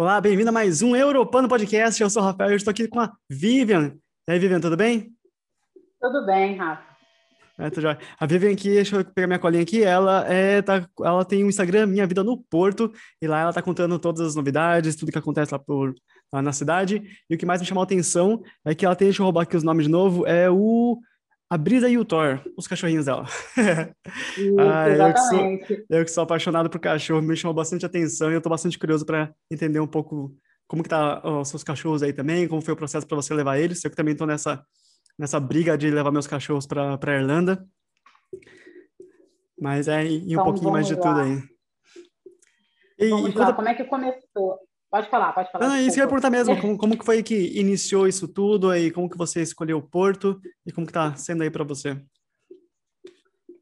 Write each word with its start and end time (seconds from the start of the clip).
Olá, 0.00 0.20
bem-vindo 0.20 0.50
a 0.50 0.52
mais 0.52 0.80
um 0.80 0.94
Europano 0.94 1.48
Podcast. 1.48 2.00
Eu 2.00 2.08
sou 2.08 2.22
o 2.22 2.24
Rafael 2.24 2.52
e 2.52 2.54
estou 2.54 2.70
aqui 2.70 2.86
com 2.86 3.00
a 3.00 3.12
Vivian. 3.28 3.96
E 4.28 4.32
aí, 4.32 4.38
Vivian, 4.38 4.60
tudo 4.60 4.76
bem? 4.76 5.12
Tudo 6.00 6.24
bem, 6.24 6.54
Rafa. 6.54 6.84
É, 7.58 7.68
tô 7.68 7.80
A 8.20 8.24
Vivian 8.24 8.52
aqui, 8.52 8.74
deixa 8.74 8.94
eu 8.94 9.04
pegar 9.04 9.26
minha 9.26 9.40
colinha 9.40 9.64
aqui, 9.64 9.82
ela, 9.82 10.24
é, 10.32 10.62
tá, 10.62 10.88
ela 11.00 11.24
tem 11.24 11.42
um 11.42 11.48
Instagram, 11.48 11.86
Minha 11.86 12.06
Vida 12.06 12.22
no 12.22 12.38
Porto, 12.38 12.92
e 13.20 13.26
lá 13.26 13.40
ela 13.40 13.52
tá 13.52 13.60
contando 13.60 13.98
todas 13.98 14.20
as 14.20 14.36
novidades, 14.36 14.94
tudo 14.94 15.10
que 15.10 15.18
acontece 15.18 15.52
lá, 15.52 15.58
por, 15.58 15.92
lá 16.32 16.40
na 16.40 16.52
cidade. 16.52 17.02
E 17.28 17.34
o 17.34 17.36
que 17.36 17.44
mais 17.44 17.60
me 17.60 17.66
chamou 17.66 17.82
a 17.82 17.84
atenção 17.84 18.40
é 18.64 18.76
que 18.76 18.86
ela 18.86 18.94
tem, 18.94 19.08
deixa 19.08 19.20
eu 19.20 19.24
roubar 19.24 19.42
aqui 19.42 19.56
os 19.56 19.64
nomes 19.64 19.86
de 19.86 19.90
novo, 19.90 20.24
é 20.28 20.48
o 20.48 20.96
a 21.50 21.56
Brisa 21.56 21.88
e 21.88 21.96
o 21.96 22.04
Thor, 22.04 22.42
os 22.56 22.66
cachorrinhos 22.66 23.06
dela. 23.06 23.24
Isso, 24.36 24.60
ah, 24.60 24.88
eu, 24.88 25.14
que 25.14 25.20
sou, 25.20 25.76
eu, 25.90 26.04
que 26.04 26.10
sou, 26.10 26.24
apaixonado 26.24 26.68
por 26.68 26.78
cachorro, 26.78 27.22
me 27.22 27.36
chamou 27.36 27.54
bastante 27.54 27.86
atenção 27.86 28.30
e 28.30 28.34
eu 28.34 28.38
estou 28.38 28.50
bastante 28.50 28.78
curioso 28.78 29.06
para 29.06 29.32
entender 29.50 29.80
um 29.80 29.86
pouco 29.86 30.34
como 30.66 30.82
que 30.82 30.88
tá 30.88 31.22
os 31.26 31.48
seus 31.48 31.64
cachorros 31.64 32.02
aí 32.02 32.12
também, 32.12 32.46
como 32.46 32.60
foi 32.60 32.74
o 32.74 32.76
processo 32.76 33.06
para 33.06 33.16
você 33.16 33.32
levar 33.32 33.58
eles. 33.58 33.82
Eu 33.82 33.90
que 33.90 33.96
também 33.96 34.12
estou 34.12 34.26
nessa, 34.26 34.62
nessa 35.18 35.40
briga 35.40 35.78
de 35.78 35.90
levar 35.90 36.10
meus 36.10 36.26
cachorros 36.26 36.66
para 36.66 36.98
a 37.00 37.14
Irlanda. 37.14 37.66
Mas 39.58 39.88
é, 39.88 40.06
e 40.06 40.18
um 40.18 40.32
então, 40.32 40.44
pouquinho 40.44 40.70
mais 40.70 40.86
de 40.86 40.94
lá. 40.94 41.00
tudo 41.00 41.20
aí. 41.20 41.42
E, 42.98 43.08
vamos 43.08 43.34
e 43.34 43.38
lá, 43.38 43.52
como 43.54 43.68
é 43.68 43.74
que 43.74 43.84
começou? 43.84 44.67
Pode 44.90 45.10
falar, 45.10 45.32
pode 45.32 45.50
falar. 45.52 45.70
Ah, 45.70 45.80
isso 45.80 45.94
que 45.94 46.00
eu 46.00 46.04
ia 46.04 46.08
perguntar 46.08 46.30
mesmo, 46.30 46.56
como, 46.60 46.78
como 46.78 46.98
que 46.98 47.04
foi 47.04 47.22
que 47.22 47.58
iniciou 47.58 48.08
isso 48.08 48.26
tudo 48.26 48.70
aí, 48.70 48.90
como 48.90 49.08
que 49.08 49.18
você 49.18 49.42
escolheu 49.42 49.78
o 49.78 49.86
Porto 49.86 50.40
e 50.66 50.72
como 50.72 50.86
que 50.86 50.90
está 50.90 51.14
sendo 51.14 51.42
aí 51.42 51.50
para 51.50 51.64
você? 51.64 52.02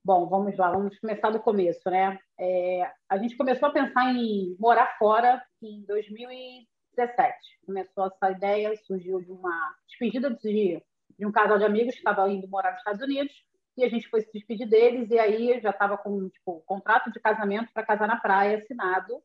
Bom, 0.05 0.29
vamos 0.29 0.57
lá, 0.57 0.71
vamos 0.71 0.97
começar 1.01 1.31
do 1.31 1.41
começo, 1.41 1.91
né? 1.91 2.17
É, 2.39 2.89
a 3.09 3.19
gente 3.19 3.37
começou 3.37 3.69
a 3.69 3.73
pensar 3.73 4.15
em 4.15 4.57
morar 4.57 4.97
fora 4.99 5.43
em 5.61 5.85
2017. 5.85 7.37
Começou 7.67 8.07
essa 8.07 8.31
ideia, 8.31 8.73
surgiu 8.87 9.21
de 9.21 9.33
uma 9.33 9.75
despedida 9.89 10.31
de, 10.31 10.81
de 11.19 11.27
um 11.27 11.33
casal 11.33 11.59
de 11.59 11.65
amigos 11.65 11.95
que 11.95 12.01
estava 12.01 12.31
indo 12.31 12.47
morar 12.47 12.71
nos 12.71 12.79
Estados 12.79 13.03
Unidos 13.03 13.35
e 13.77 13.83
a 13.83 13.89
gente 13.89 14.09
foi 14.09 14.21
se 14.21 14.31
despedir 14.33 14.69
deles 14.69 15.11
e 15.11 15.19
aí 15.19 15.61
já 15.61 15.71
estava 15.71 15.99
com 15.99 16.29
tipo, 16.29 16.63
contrato 16.65 17.11
de 17.11 17.19
casamento 17.19 17.73
para 17.75 17.85
casar 17.85 18.07
na 18.07 18.17
praia 18.17 18.59
assinado 18.59 19.21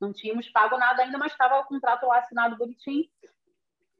não 0.00 0.12
tínhamos 0.12 0.48
pago 0.48 0.78
nada 0.78 1.02
ainda, 1.02 1.18
mas 1.18 1.32
estava 1.32 1.58
o 1.58 1.64
contrato 1.64 2.06
lá 2.06 2.18
assinado 2.18 2.56
bonitinho. 2.56 3.04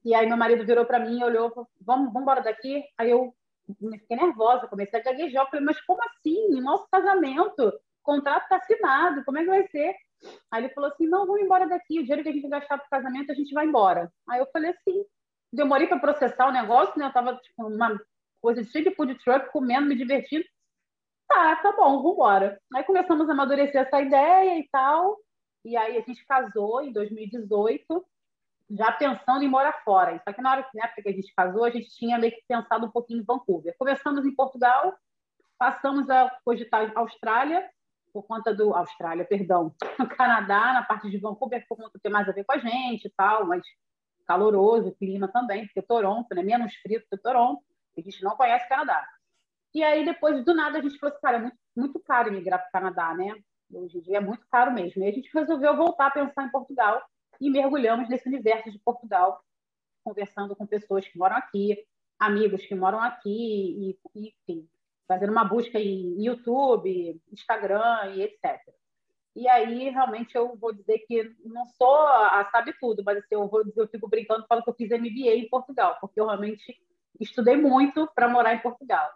E 0.04 0.14
aí 0.14 0.27
meu 0.27 0.36
marido 0.36 0.64
virou 0.64 0.84
para 0.84 1.00
mim 1.00 1.20
e 1.20 1.24
olhou, 1.24 1.52
vamos, 1.80 2.12
vamos 2.12 2.22
embora 2.22 2.42
daqui. 2.42 2.84
Aí 2.96 3.10
eu 3.10 3.34
fiquei 3.66 4.16
nervosa, 4.16 4.69
comecei 4.69 5.00
a 5.00 5.02
gaguejar. 5.02 5.48
Falei, 5.50 5.64
mas 5.64 5.80
como 5.82 6.00
assim? 6.04 6.60
Nosso 6.60 6.88
casamento, 6.91 7.69
o 7.69 7.72
contrato 8.02 8.44
está 8.44 8.56
assinado, 8.56 9.24
como 9.24 9.38
é 9.38 9.42
que 9.42 9.48
vai 9.48 9.66
ser? 9.69 9.94
Aí 10.50 10.64
ele 10.64 10.74
falou 10.74 10.91
assim, 10.91 11.06
não, 11.06 11.26
vamos 11.26 11.42
embora 11.42 11.69
daqui. 11.69 11.98
O 11.98 12.02
dinheiro 12.02 12.22
que 12.22 12.28
a 12.28 12.32
gente 12.32 12.48
gastar 12.48 12.78
para 12.78 12.86
o 12.86 12.91
casamento, 12.91 13.30
a 13.30 13.34
gente 13.34 13.52
vai 13.52 13.66
embora. 13.66 14.10
Aí 14.28 14.41
eu 14.41 14.46
falei 14.52 14.70
assim, 14.70 15.04
demorei 15.52 15.86
para 15.86 15.98
processar 15.98 16.48
o 16.48 16.52
negócio, 16.52 16.98
né? 16.98 17.04
Eu 17.04 17.08
estava 17.08 17.36
tipo, 17.36 17.66
uma 17.66 17.98
coisa 18.41 18.62
de 18.62 18.70
cheio 18.70 18.84
de 18.84 18.94
food 18.94 19.14
truck, 19.16 19.50
comendo, 19.50 19.88
me 19.88 19.96
divertindo. 19.96 20.44
Tá, 21.28 21.56
tá 21.56 21.72
bom, 21.72 21.98
vamos 21.98 22.12
embora. 22.14 22.58
Aí 22.74 22.84
começamos 22.84 23.28
a 23.28 23.32
amadurecer 23.32 23.82
essa 23.82 24.00
ideia 24.00 24.58
e 24.58 24.69
tal. 24.70 25.19
E 25.69 25.77
aí 25.77 25.98
a 25.98 26.00
gente 26.00 26.24
casou 26.24 26.80
em 26.80 26.91
2018, 26.91 28.06
já 28.70 28.91
pensando 28.91 29.42
em 29.42 29.48
morar 29.48 29.75
fora. 29.84 30.19
Só 30.27 30.33
que 30.33 30.41
na 30.41 30.52
hora 30.52 30.66
na 30.75 30.86
época 30.86 31.02
que 31.02 31.08
a 31.10 31.12
gente 31.12 31.34
casou, 31.34 31.62
a 31.62 31.69
gente 31.70 31.91
tinha 31.91 32.19
meio 32.19 32.33
que 32.33 32.42
pensado 32.48 32.86
um 32.86 32.91
pouquinho 32.91 33.20
em 33.20 33.25
Vancouver. 33.25 33.77
Começamos 33.78 34.25
em 34.25 34.34
Portugal, 34.34 34.97
passamos 35.58 36.08
a 36.08 36.34
cogitar 36.42 36.91
Austrália, 36.97 37.69
por 38.14 38.27
conta 38.27 38.55
do 38.55 38.75
Austrália, 38.75 39.27
perdão, 39.27 39.75
no 39.98 40.08
Canadá, 40.08 40.72
na 40.72 40.83
parte 40.84 41.10
de 41.10 41.19
Vancouver, 41.19 41.62
por 41.69 41.77
conta 41.77 41.98
de 41.98 42.00
ter 42.03 42.08
mais 42.08 42.27
a 42.27 42.32
ver 42.32 42.44
com 42.44 42.53
a 42.53 42.58
gente 42.58 43.05
e 43.05 43.10
tal, 43.10 43.44
mas 43.44 43.62
caloroso, 44.27 44.97
clima 44.97 45.28
também, 45.28 45.66
porque 45.66 45.82
Toronto, 45.82 46.34
né, 46.34 46.42
menos 46.42 46.75
frio 46.77 47.03
que 47.10 47.16
Toronto, 47.19 47.62
a 47.94 48.00
gente 48.00 48.25
não 48.25 48.36
conhece 48.36 48.64
o 48.64 48.69
Canadá. 48.70 49.06
E 49.75 49.82
aí, 49.82 50.03
depois, 50.03 50.42
do 50.47 50.54
nada, 50.54 50.78
a 50.78 50.82
gente 50.82 50.98
falou 50.98 51.12
assim, 51.12 51.21
cara, 51.21 51.37
é 51.37 51.41
muito, 51.41 51.56
muito 51.76 52.00
caro 52.00 52.28
emigrar 52.28 52.59
para 52.59 52.69
o 52.69 52.72
Canadá, 52.72 53.15
né? 53.15 53.34
Hoje 53.72 53.98
em 53.98 54.00
dia 54.00 54.18
é 54.18 54.20
muito 54.20 54.46
caro 54.50 54.72
mesmo. 54.72 55.02
E 55.02 55.08
a 55.08 55.12
gente 55.12 55.30
resolveu 55.32 55.76
voltar 55.76 56.08
a 56.08 56.10
pensar 56.10 56.46
em 56.46 56.50
Portugal 56.50 57.02
e 57.40 57.50
mergulhamos 57.50 58.08
nesse 58.08 58.28
universo 58.28 58.70
de 58.70 58.78
Portugal, 58.78 59.42
conversando 60.02 60.56
com 60.56 60.66
pessoas 60.66 61.06
que 61.06 61.18
moram 61.18 61.36
aqui, 61.36 61.76
amigos 62.18 62.64
que 62.66 62.74
moram 62.74 63.00
aqui, 63.00 63.98
e, 64.14 64.28
enfim, 64.28 64.68
fazendo 65.06 65.30
uma 65.30 65.44
busca 65.44 65.78
em 65.78 66.22
YouTube, 66.22 67.20
Instagram 67.30 68.14
e 68.14 68.22
etc. 68.22 68.60
E 69.36 69.46
aí, 69.46 69.88
realmente, 69.90 70.34
eu 70.34 70.56
vou 70.56 70.72
dizer 70.72 70.98
que 71.06 71.32
não 71.44 71.64
sou 71.64 71.96
a 71.96 72.48
sabe 72.50 72.74
tudo, 72.80 73.04
mas 73.04 73.18
assim, 73.18 73.36
eu, 73.36 73.48
vou, 73.48 73.62
eu 73.76 73.86
fico 73.86 74.08
brincando, 74.08 74.44
falo 74.48 74.64
que 74.64 74.70
eu 74.70 74.74
fiz 74.74 74.90
MBA 74.90 75.36
em 75.36 75.48
Portugal, 75.48 75.96
porque 76.00 76.20
eu 76.20 76.26
realmente 76.26 76.76
estudei 77.20 77.56
muito 77.56 78.08
para 78.14 78.28
morar 78.28 78.54
em 78.54 78.60
Portugal. 78.60 79.08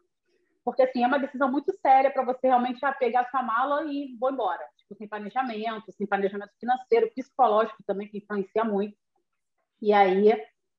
Porque, 0.64 0.82
assim, 0.82 1.02
é 1.02 1.06
uma 1.06 1.18
decisão 1.18 1.50
muito 1.50 1.72
séria 1.80 2.10
para 2.10 2.24
você 2.24 2.46
realmente 2.46 2.80
pegar 2.98 3.28
sua 3.30 3.42
mala 3.42 3.84
e 3.84 4.16
vou 4.18 4.30
embora. 4.30 4.64
Tipo, 4.78 4.94
sem 4.94 5.08
planejamento, 5.08 5.92
sem 5.92 6.06
planejamento 6.06 6.52
financeiro, 6.58 7.10
psicológico 7.14 7.82
também, 7.84 8.08
que 8.08 8.18
influencia 8.18 8.64
muito. 8.64 8.96
E 9.80 9.92
aí, 9.92 10.32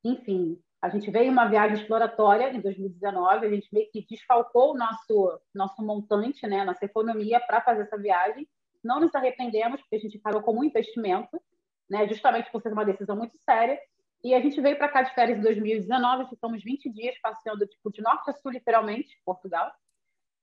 enfim, 0.04 0.58
a 0.82 0.90
gente 0.90 1.10
veio 1.10 1.32
uma 1.32 1.46
viagem 1.46 1.78
exploratória 1.78 2.52
em 2.52 2.60
2019, 2.60 3.46
a 3.46 3.50
gente 3.50 3.68
meio 3.74 3.90
que 3.90 4.06
desfalcou 4.06 4.74
o 4.74 4.78
nosso, 4.78 5.40
nosso 5.56 5.82
montante, 5.82 6.46
né, 6.46 6.66
nossa 6.66 6.84
economia 6.84 7.40
para 7.40 7.62
fazer 7.62 7.84
essa 7.84 7.98
viagem. 7.98 8.46
Não 8.84 9.00
nos 9.00 9.16
arrependemos, 9.16 9.80
porque 9.80 9.96
a 9.96 10.00
gente 10.00 10.20
parou 10.20 10.42
como 10.42 10.60
um 10.60 10.64
investimento, 10.64 11.42
né, 11.90 12.06
justamente 12.08 12.52
por 12.52 12.62
ser 12.62 12.74
uma 12.74 12.84
decisão 12.84 13.16
muito 13.16 13.38
séria. 13.50 13.80
E 14.24 14.34
a 14.34 14.40
gente 14.40 14.60
veio 14.62 14.78
para 14.78 14.88
cá 14.88 15.02
de 15.02 15.14
férias 15.14 15.38
em 15.38 15.42
2019, 15.42 16.30
ficamos 16.30 16.64
20 16.64 16.90
dias 16.92 17.20
passeando 17.22 17.68
tipo, 17.68 17.92
de 17.92 18.02
norte 18.02 18.30
a 18.30 18.34
sul, 18.34 18.52
literalmente, 18.52 19.20
Portugal. 19.26 19.72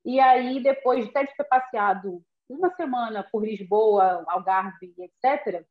E 0.04 0.20
aí, 0.20 0.62
depois 0.62 1.06
de 1.06 1.12
ter 1.12 1.26
passeado 1.48 2.22
uma 2.48 2.70
semana 2.74 3.26
por 3.30 3.44
Lisboa, 3.44 4.24
Algarve, 4.28 4.94
etc., 4.98 5.64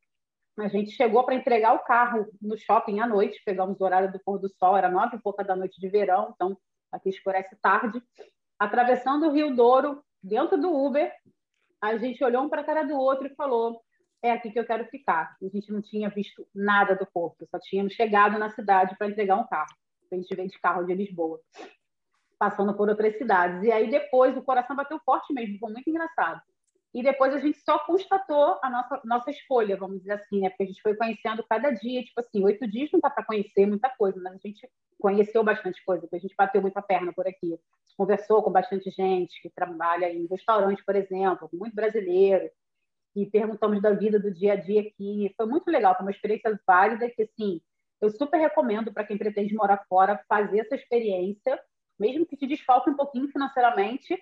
a 0.58 0.68
gente 0.68 0.92
chegou 0.92 1.24
para 1.24 1.36
entregar 1.36 1.74
o 1.74 1.84
carro 1.84 2.28
no 2.42 2.58
shopping 2.58 3.00
à 3.00 3.08
noite. 3.08 3.42
Pegamos 3.46 3.80
o 3.80 3.84
horário 3.84 4.12
do 4.12 4.20
pôr 4.20 4.40
do 4.40 4.50
sol, 4.50 4.76
era 4.76 4.90
nove 4.90 5.16
e 5.16 5.22
pouca 5.22 5.44
da 5.44 5.56
noite 5.56 5.80
de 5.80 5.88
verão, 5.88 6.34
então 6.36 6.58
aqui 6.92 7.10
escurece 7.10 7.56
tarde. 7.62 8.02
Atravessando 8.58 9.28
o 9.28 9.32
Rio 9.32 9.56
Douro, 9.56 10.04
dentro 10.22 10.60
do 10.60 10.70
Uber, 10.74 11.14
a 11.82 11.98
gente 11.98 12.22
olhou 12.24 12.44
um 12.44 12.50
para 12.50 12.62
a 12.62 12.66
cara 12.66 12.84
do 12.84 12.98
outro 12.98 13.28
e 13.28 13.36
falou: 13.36 13.82
é 14.22 14.32
aqui 14.32 14.52
que 14.52 14.60
eu 14.60 14.66
quero 14.66 14.86
ficar. 14.86 15.36
A 15.42 15.48
gente 15.48 15.72
não 15.72 15.82
tinha 15.82 16.10
visto 16.10 16.48
nada 16.54 16.96
do 16.96 17.06
Porto, 17.06 17.48
só 17.50 17.60
tínhamos 17.60 17.94
chegado 17.94 18.38
na 18.38 18.50
cidade 18.50 18.96
para 18.98 19.08
entregar 19.08 19.36
um 19.36 19.48
carro. 19.48 19.74
A 20.12 20.16
gente 20.16 20.36
veio 20.36 20.50
de 20.50 20.60
carro 20.60 20.84
de 20.84 20.94
Lisboa, 20.94 21.40
passando 22.38 22.74
por 22.74 22.90
outras 22.90 23.18
cidades. 23.18 23.64
E 23.64 23.72
aí 23.72 23.90
depois 23.90 24.36
o 24.36 24.42
coração 24.42 24.76
bateu 24.76 25.00
forte 25.06 25.34
mesmo, 25.34 25.60
foi 25.60 25.72
muito 25.72 25.90
engraçado. 25.90 26.42
E 26.92 27.04
depois 27.04 27.34
a 27.36 27.40
gente 27.40 27.60
só 27.60 27.78
constatou 27.80 28.58
a 28.64 28.70
nossa, 28.70 29.02
nossa 29.06 29.30
escolha, 29.30 29.78
vamos 29.78 30.00
dizer 30.00 30.14
assim, 30.14 30.42
né? 30.42 30.50
Porque 30.50 30.64
a 30.64 30.66
gente 30.66 30.82
foi 30.82 30.96
conhecendo 30.96 31.46
cada 31.48 31.70
dia, 31.70 32.04
tipo 32.04 32.20
assim, 32.20 32.44
oito 32.44 32.68
dias 32.68 32.90
não 32.92 33.00
dá 33.00 33.12
para 33.12 33.24
conhecer 33.24 33.68
muita 33.68 33.90
coisa, 33.90 34.20
mas 34.20 34.34
a 34.34 34.38
gente 34.38 34.68
conheceu 35.00 35.44
bastante 35.44 35.84
coisa, 35.86 36.02
porque 36.02 36.16
a 36.16 36.20
gente 36.20 36.36
bateu 36.36 36.62
muita 36.62 36.82
perna 36.82 37.14
por 37.14 37.28
aqui. 37.28 37.60
Conversou 37.96 38.42
com 38.42 38.52
bastante 38.52 38.90
gente 38.90 39.40
que 39.40 39.52
trabalha 39.52 40.12
em 40.12 40.26
restaurante, 40.26 40.84
por 40.84 40.96
exemplo, 40.96 41.48
muito 41.54 41.76
brasileiro 41.76 42.50
e 43.16 43.26
perguntamos 43.26 43.82
da 43.82 43.92
vida 43.92 44.20
do 44.20 44.32
dia 44.32 44.54
a 44.54 44.56
dia 44.56 44.82
aqui. 44.82 45.34
Foi 45.36 45.46
muito 45.46 45.70
legal, 45.70 45.96
foi 45.96 46.06
uma 46.06 46.12
experiência 46.12 46.60
válida 46.66 47.10
que, 47.10 47.24
assim, 47.24 47.62
eu 48.02 48.10
super 48.10 48.38
recomendo 48.38 48.94
para 48.94 49.04
quem 49.04 49.18
pretende 49.18 49.54
morar 49.54 49.84
fora 49.90 50.24
fazer 50.28 50.60
essa 50.60 50.76
experiência, 50.76 51.60
mesmo 52.00 52.26
que 52.26 52.38
te 52.38 52.48
desfalque 52.48 52.90
um 52.90 52.96
pouquinho 52.96 53.28
financeiramente. 53.28 54.18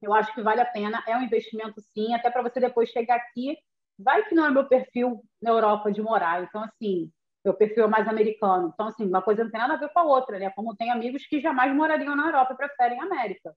Eu 0.00 0.12
acho 0.12 0.34
que 0.34 0.42
vale 0.42 0.60
a 0.60 0.66
pena, 0.66 1.02
é 1.06 1.16
um 1.16 1.22
investimento 1.22 1.80
sim, 1.80 2.14
até 2.14 2.30
para 2.30 2.42
você 2.42 2.60
depois 2.60 2.90
chegar 2.90 3.16
aqui. 3.16 3.56
Vai 3.98 4.24
que 4.28 4.34
não 4.34 4.46
é 4.46 4.50
meu 4.50 4.66
perfil 4.66 5.22
na 5.40 5.50
Europa 5.50 5.92
de 5.92 6.02
morar, 6.02 6.42
então, 6.42 6.62
assim, 6.64 7.10
meu 7.44 7.54
perfil 7.54 7.84
é 7.84 7.88
mais 7.88 8.06
americano. 8.08 8.70
Então, 8.72 8.88
assim, 8.88 9.06
uma 9.06 9.22
coisa 9.22 9.44
não 9.44 9.50
tem 9.50 9.60
nada 9.60 9.74
a 9.74 9.76
ver 9.76 9.90
com 9.90 10.00
a 10.00 10.04
outra, 10.04 10.38
né? 10.38 10.50
Como 10.50 10.76
tem 10.76 10.90
amigos 10.90 11.26
que 11.26 11.40
jamais 11.40 11.74
morariam 11.74 12.16
na 12.16 12.26
Europa 12.26 12.54
e 12.54 12.56
preferem 12.56 13.00
a 13.00 13.04
América. 13.04 13.54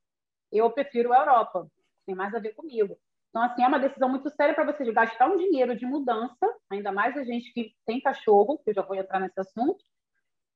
Eu 0.51 0.69
prefiro 0.71 1.13
a 1.13 1.19
Europa, 1.19 1.67
tem 2.05 2.15
mais 2.15 2.33
a 2.33 2.39
ver 2.39 2.53
comigo. 2.53 2.97
Então, 3.35 3.43
assim, 3.43 3.63
é 3.63 3.67
uma 3.67 3.79
decisão 3.79 4.07
muito 4.07 4.29
séria 4.29 4.55
para 4.55 4.63
você 4.63 4.89
gastar 4.93 5.27
um 5.27 5.35
dinheiro 5.35 5.75
de 5.75 5.85
mudança, 5.85 6.55
ainda 6.71 6.89
mais 6.93 7.17
a 7.17 7.23
gente 7.25 7.51
que 7.51 7.75
tem 7.85 7.99
cachorro, 7.99 8.57
que 8.59 8.69
eu 8.69 8.73
já 8.73 8.81
vou 8.81 8.95
entrar 8.95 9.19
nesse 9.19 9.37
assunto, 9.37 9.83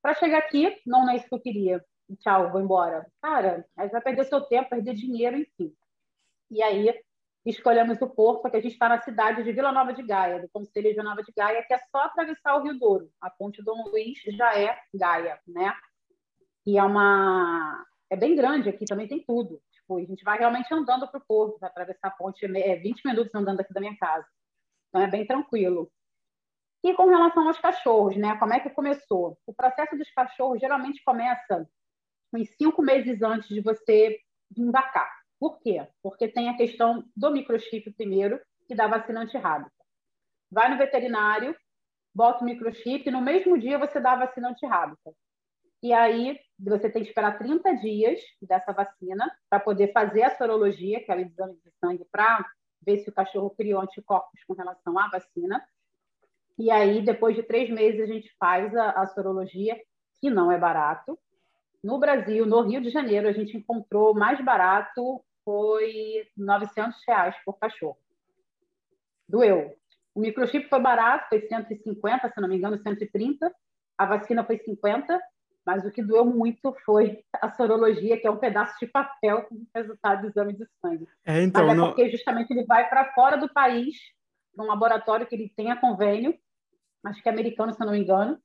para 0.00 0.14
chegar 0.14 0.38
aqui, 0.38 0.80
não, 0.86 1.02
não 1.02 1.10
é 1.10 1.16
isso 1.16 1.28
que 1.28 1.34
eu 1.34 1.42
queria. 1.42 1.84
Tchau, 2.20 2.50
vou 2.50 2.58
embora. 2.58 3.06
Cara, 3.20 3.66
aí 3.76 3.86
vai 3.90 4.00
perder 4.00 4.24
seu 4.24 4.40
tempo, 4.40 4.70
perder 4.70 4.94
dinheiro, 4.94 5.36
enfim. 5.36 5.74
E 6.50 6.62
aí 6.62 6.98
escolhemos 7.44 8.00
o 8.00 8.08
Porto, 8.08 8.50
que 8.50 8.56
a 8.56 8.60
gente 8.62 8.72
está 8.72 8.88
na 8.88 9.02
cidade 9.02 9.42
de 9.42 9.52
Vila 9.52 9.72
Nova 9.72 9.92
de 9.92 10.02
Gaia, 10.02 10.40
do 10.40 10.48
Conselho 10.48 10.94
de 10.94 11.02
Nova 11.02 11.22
de 11.22 11.32
Gaia, 11.36 11.62
que 11.62 11.74
é 11.74 11.78
só 11.78 12.04
atravessar 12.04 12.56
o 12.56 12.62
Rio 12.62 12.78
Douro. 12.78 13.10
A 13.20 13.28
ponte 13.28 13.62
Dom 13.62 13.90
Luiz 13.90 14.18
já 14.38 14.58
é 14.58 14.74
Gaia, 14.94 15.38
né? 15.46 15.70
E 16.64 16.78
é 16.78 16.82
uma... 16.82 17.84
É 18.08 18.16
bem 18.16 18.34
grande 18.34 18.70
aqui, 18.70 18.86
também 18.86 19.06
tem 19.06 19.22
tudo. 19.22 19.60
Tipo, 19.90 19.98
a 19.98 20.04
gente 20.04 20.22
vai 20.22 20.38
realmente 20.38 20.72
andando 20.72 21.08
para 21.08 21.18
o 21.18 21.24
porto, 21.26 21.58
para 21.58 21.68
atravessar 21.68 22.08
a 22.08 22.10
ponte, 22.10 22.44
é 22.44 22.76
20 22.76 23.04
minutos 23.04 23.34
andando 23.34 23.60
aqui 23.60 23.72
da 23.72 23.80
minha 23.80 23.96
casa. 23.96 24.26
Então 24.88 25.02
é 25.02 25.10
bem 25.10 25.26
tranquilo. 25.26 25.90
E 26.84 26.94
com 26.94 27.06
relação 27.06 27.46
aos 27.48 27.58
cachorros, 27.58 28.16
né? 28.16 28.36
Como 28.38 28.54
é 28.54 28.60
que 28.60 28.70
começou? 28.70 29.36
O 29.46 29.52
processo 29.52 29.96
dos 29.96 30.10
cachorros 30.12 30.60
geralmente 30.60 31.02
começa 31.02 31.68
uns 32.32 32.48
cinco 32.56 32.82
meses 32.82 33.20
antes 33.20 33.48
de 33.48 33.60
você 33.60 34.18
embarcar. 34.56 35.10
Por 35.38 35.58
quê? 35.58 35.86
Porque 36.02 36.28
tem 36.28 36.48
a 36.48 36.56
questão 36.56 37.04
do 37.16 37.30
microchip 37.32 37.90
primeiro 37.92 38.40
e 38.68 38.74
da 38.74 38.86
vacina 38.86 39.22
antirrábica. 39.22 39.72
Vai 40.50 40.70
no 40.70 40.78
veterinário, 40.78 41.56
bota 42.14 42.42
o 42.42 42.46
microchip 42.46 43.08
e 43.08 43.12
no 43.12 43.20
mesmo 43.20 43.58
dia 43.58 43.78
você 43.78 43.98
dá 44.00 44.12
a 44.12 44.26
vacina 44.26 44.50
antirrábica. 44.50 45.12
E 45.82 45.92
aí 45.92 46.38
você 46.58 46.90
tem 46.90 47.02
que 47.02 47.08
esperar 47.08 47.38
30 47.38 47.76
dias 47.76 48.20
dessa 48.42 48.72
vacina 48.72 49.30
para 49.48 49.60
poder 49.60 49.92
fazer 49.92 50.22
a 50.22 50.36
sorologia, 50.36 51.02
que 51.02 51.10
é 51.10 51.16
o 51.16 51.20
exame 51.20 51.54
de 51.54 51.70
sangue, 51.82 52.06
para 52.12 52.44
ver 52.82 52.98
se 52.98 53.08
o 53.08 53.14
cachorro 53.14 53.50
criou 53.50 53.80
anticorpos 53.80 54.42
com 54.46 54.54
relação 54.54 54.98
à 54.98 55.08
vacina. 55.08 55.62
E 56.58 56.70
aí, 56.70 57.02
depois 57.02 57.34
de 57.34 57.42
três 57.42 57.70
meses, 57.70 58.00
a 58.00 58.06
gente 58.06 58.30
faz 58.38 58.74
a, 58.76 58.90
a 58.90 59.06
sorologia, 59.06 59.80
que 60.20 60.28
não 60.28 60.52
é 60.52 60.58
barato. 60.58 61.18
No 61.82 61.98
Brasil, 61.98 62.44
no 62.44 62.60
Rio 62.60 62.82
de 62.82 62.90
Janeiro, 62.90 63.26
a 63.26 63.32
gente 63.32 63.56
encontrou 63.56 64.14
mais 64.14 64.42
barato, 64.44 65.24
foi 65.42 66.26
900 66.36 67.00
reais 67.08 67.34
por 67.44 67.58
cachorro. 67.58 67.96
Doeu. 69.26 69.74
O 70.14 70.20
microchip 70.20 70.68
foi 70.68 70.80
barato, 70.80 71.28
foi 71.30 71.40
150, 71.40 72.28
se 72.28 72.40
não 72.40 72.48
me 72.48 72.56
engano, 72.56 72.76
130. 72.76 73.50
A 73.96 74.04
vacina 74.04 74.44
foi 74.44 74.58
50, 74.58 75.18
mas 75.64 75.84
o 75.84 75.90
que 75.90 76.02
doeu 76.02 76.24
muito 76.24 76.74
foi 76.84 77.22
a 77.34 77.50
sorologia, 77.52 78.18
que 78.18 78.26
é 78.26 78.30
um 78.30 78.38
pedaço 78.38 78.78
de 78.80 78.86
papel 78.86 79.42
com 79.44 79.54
o 79.54 79.66
resultado 79.74 80.22
do 80.22 80.28
exame 80.28 80.54
de 80.54 80.66
sangue. 80.80 81.06
É, 81.24 81.42
então, 81.42 81.66
mas 81.66 81.78
é 81.78 81.80
porque 81.82 82.10
justamente 82.10 82.50
ele 82.50 82.64
vai 82.64 82.88
para 82.88 83.12
fora 83.12 83.36
do 83.36 83.52
país, 83.52 83.96
num 84.56 84.66
laboratório 84.66 85.26
que 85.26 85.34
ele 85.34 85.52
tenha 85.54 85.76
convênio, 85.76 86.36
acho 87.04 87.22
que 87.22 87.28
é 87.28 87.32
americano, 87.32 87.72
se 87.72 87.82
eu 87.82 87.86
não 87.86 87.92
me 87.92 88.00
engano, 88.00 88.38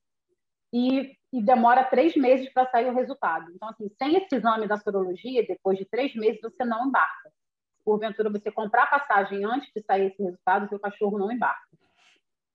e, 0.73 1.15
e 1.31 1.41
demora 1.41 1.83
três 1.83 2.15
meses 2.15 2.51
para 2.51 2.69
sair 2.69 2.87
o 2.87 2.95
resultado. 2.95 3.51
Então, 3.53 3.69
assim, 3.69 3.89
sem 3.97 4.15
esse 4.17 4.35
exame 4.35 4.67
da 4.67 4.77
sorologia, 4.77 5.45
depois 5.47 5.77
de 5.77 5.85
três 5.85 6.13
meses, 6.15 6.41
você 6.41 6.65
não 6.65 6.87
embarca. 6.87 7.31
Porventura, 7.83 8.29
você 8.29 8.51
comprar 8.51 8.83
a 8.83 8.99
passagem 8.99 9.45
antes 9.45 9.71
de 9.73 9.81
sair 9.83 10.07
esse 10.07 10.21
resultado, 10.21 10.67
seu 10.67 10.79
cachorro 10.79 11.17
não 11.17 11.31
embarca. 11.31 11.65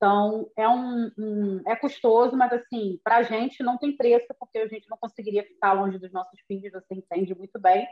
Então, 0.01 0.51
é, 0.57 0.67
um, 0.67 1.11
um 1.19 1.63
é 1.67 1.77
custoso, 1.77 2.35
mas, 2.35 2.51
assim, 2.55 2.99
para 3.05 3.19
a 3.19 3.23
gente 3.23 3.63
não 3.63 3.77
tem 3.77 3.95
preço, 3.95 4.29
porque 4.39 4.57
a 4.57 4.67
gente 4.67 4.89
não 4.89 4.97
conseguiria 4.97 5.45
ficar 5.45 5.75
longe 5.75 5.99
dos 5.99 6.11
nossos 6.11 6.41
filhos, 6.49 6.73
você 6.73 6.95
entende 6.95 7.35
muito 7.35 7.61
bem. 7.61 7.87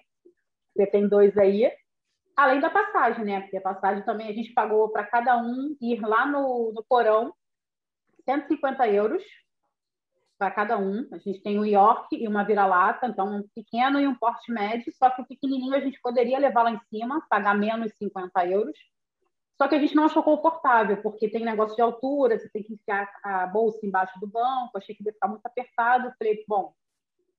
Você 0.75 0.87
tem 0.87 1.07
dois 1.07 1.37
aí. 1.37 1.71
Além 2.35 2.61
da 2.61 2.71
passagem, 2.71 3.27
né? 3.27 3.43
Porque 3.43 3.59
a 3.59 3.61
passagem 3.61 4.03
também 4.07 4.27
a 4.27 4.33
gente 4.33 4.55
pagou 4.55 4.89
para 4.89 5.05
cada 5.05 5.37
um 5.37 5.77
ir 5.83 6.01
lá 6.01 6.25
no, 6.25 6.73
no 6.73 6.83
porão 6.89 7.35
150 8.25 8.89
euros 8.89 9.23
para 10.39 10.51
cada 10.51 10.79
um. 10.79 11.07
A 11.13 11.19
gente 11.19 11.43
tem 11.43 11.59
um 11.59 11.67
York 11.67 12.17
e 12.17 12.27
uma 12.27 12.43
vira-lata, 12.43 13.07
então 13.07 13.37
um 13.37 13.49
pequeno 13.55 14.01
e 14.01 14.09
um 14.09 14.15
porte 14.15 14.51
médio, 14.51 14.91
só 14.95 15.11
que 15.11 15.21
o 15.21 15.27
pequenininho 15.27 15.75
a 15.75 15.81
gente 15.81 16.01
poderia 16.01 16.39
levar 16.39 16.63
lá 16.63 16.71
em 16.71 16.81
cima, 16.89 17.21
pagar 17.29 17.55
menos 17.55 17.93
50 17.99 18.47
euros. 18.47 18.79
Só 19.61 19.67
que 19.67 19.75
a 19.75 19.79
gente 19.79 19.95
não 19.95 20.05
achou 20.05 20.23
confortável, 20.23 21.03
porque 21.03 21.29
tem 21.29 21.45
negócio 21.45 21.75
de 21.75 21.83
altura, 21.83 22.39
você 22.39 22.49
tem 22.49 22.63
que 22.63 22.75
enfiar 22.75 23.11
a 23.25 23.47
bolsa 23.47 23.85
embaixo 23.85 24.19
do 24.21 24.27
banco, 24.27 24.79
achei 24.79 24.95
que 24.95 25.05
ia 25.05 25.13
ficar 25.13 25.27
muito 25.27 25.45
apertado. 25.45 26.15
Falei, 26.17 26.45
bom, 26.47 26.73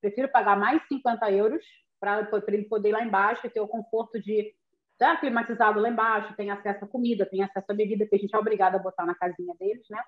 prefiro 0.02 0.30
pagar 0.30 0.58
mais 0.58 0.86
50 0.88 1.32
euros 1.32 1.64
para 2.00 2.28
ele 2.50 2.66
poder 2.66 2.90
ir 2.90 2.92
lá 2.92 3.04
embaixo 3.04 3.48
e 3.48 3.50
ter 3.50 3.62
o 3.62 3.68
conforto 3.68 4.20
de 4.22 4.54
estar 4.94 5.18
climatizado 5.20 5.80
lá 5.80 5.90
embaixo, 5.90 6.36
tem 6.36 6.52
acesso 6.52 6.84
à 6.84 6.88
comida, 6.88 7.26
tem 7.26 7.42
acesso 7.42 7.72
à 7.72 7.74
bebida, 7.74 8.06
que 8.06 8.16
a 8.16 8.20
gente 8.20 8.36
é 8.36 8.38
obrigado 8.38 8.76
a 8.76 8.80
botar 8.80 9.06
na 9.06 9.16
casinha 9.16 9.56
deles, 9.58 9.86
né? 9.90 10.04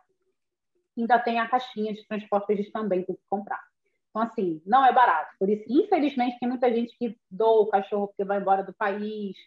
ainda 0.97 1.19
tem 1.19 1.39
a 1.39 1.47
caixinha 1.47 1.93
de 1.93 2.05
transporte 2.05 2.47
que 2.47 2.53
a 2.53 2.55
gente 2.55 2.71
também 2.71 3.03
tem 3.03 3.15
que 3.15 3.21
comprar. 3.29 3.61
Então, 4.09 4.21
assim, 4.21 4.61
não 4.65 4.85
é 4.85 4.91
barato. 4.91 5.33
Por 5.39 5.49
isso, 5.49 5.63
infelizmente, 5.69 6.37
tem 6.39 6.49
muita 6.49 6.73
gente 6.73 6.97
que 6.97 7.17
doa 7.29 7.61
o 7.61 7.67
cachorro 7.67 8.07
porque 8.07 8.25
vai 8.25 8.39
embora 8.39 8.63
do 8.63 8.73
país. 8.73 9.37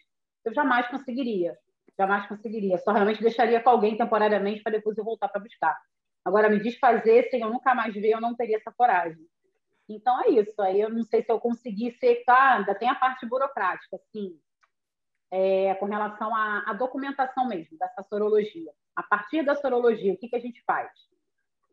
Eu 0.43 0.53
jamais 0.53 0.87
conseguiria. 0.87 1.55
Jamais 1.97 2.27
conseguiria. 2.27 2.77
Só 2.79 2.91
realmente 2.91 3.21
deixaria 3.21 3.61
com 3.61 3.69
alguém 3.69 3.97
temporariamente 3.97 4.61
para 4.61 4.73
depois 4.73 4.97
eu 4.97 5.03
voltar 5.03 5.29
para 5.29 5.41
buscar. 5.41 5.77
Agora, 6.23 6.49
me 6.49 6.59
desfazer 6.59 7.29
sem 7.29 7.41
eu 7.41 7.49
nunca 7.49 7.73
mais 7.75 7.93
ver, 7.93 8.11
eu 8.11 8.21
não 8.21 8.35
teria 8.35 8.57
essa 8.57 8.71
coragem. 8.71 9.25
Então, 9.87 10.21
é 10.23 10.29
isso. 10.29 10.59
Aí 10.61 10.81
eu 10.81 10.89
não 10.89 11.03
sei 11.03 11.23
se 11.23 11.31
eu 11.31 11.39
consegui 11.39 11.91
ser. 11.99 12.23
Tá, 12.25 12.57
ainda 12.57 12.75
tem 12.75 12.89
a 12.89 12.95
parte 12.95 13.25
burocrática, 13.25 13.95
assim, 13.95 14.39
é, 15.31 15.75
com 15.75 15.85
relação 15.85 16.35
à, 16.35 16.63
à 16.67 16.73
documentação 16.73 17.47
mesmo, 17.47 17.77
dessa 17.77 18.03
sorologia. 18.03 18.71
A 18.95 19.03
partir 19.03 19.43
da 19.43 19.55
sorologia, 19.55 20.13
o 20.13 20.17
que, 20.17 20.29
que 20.29 20.35
a 20.35 20.39
gente 20.39 20.63
faz? 20.65 20.91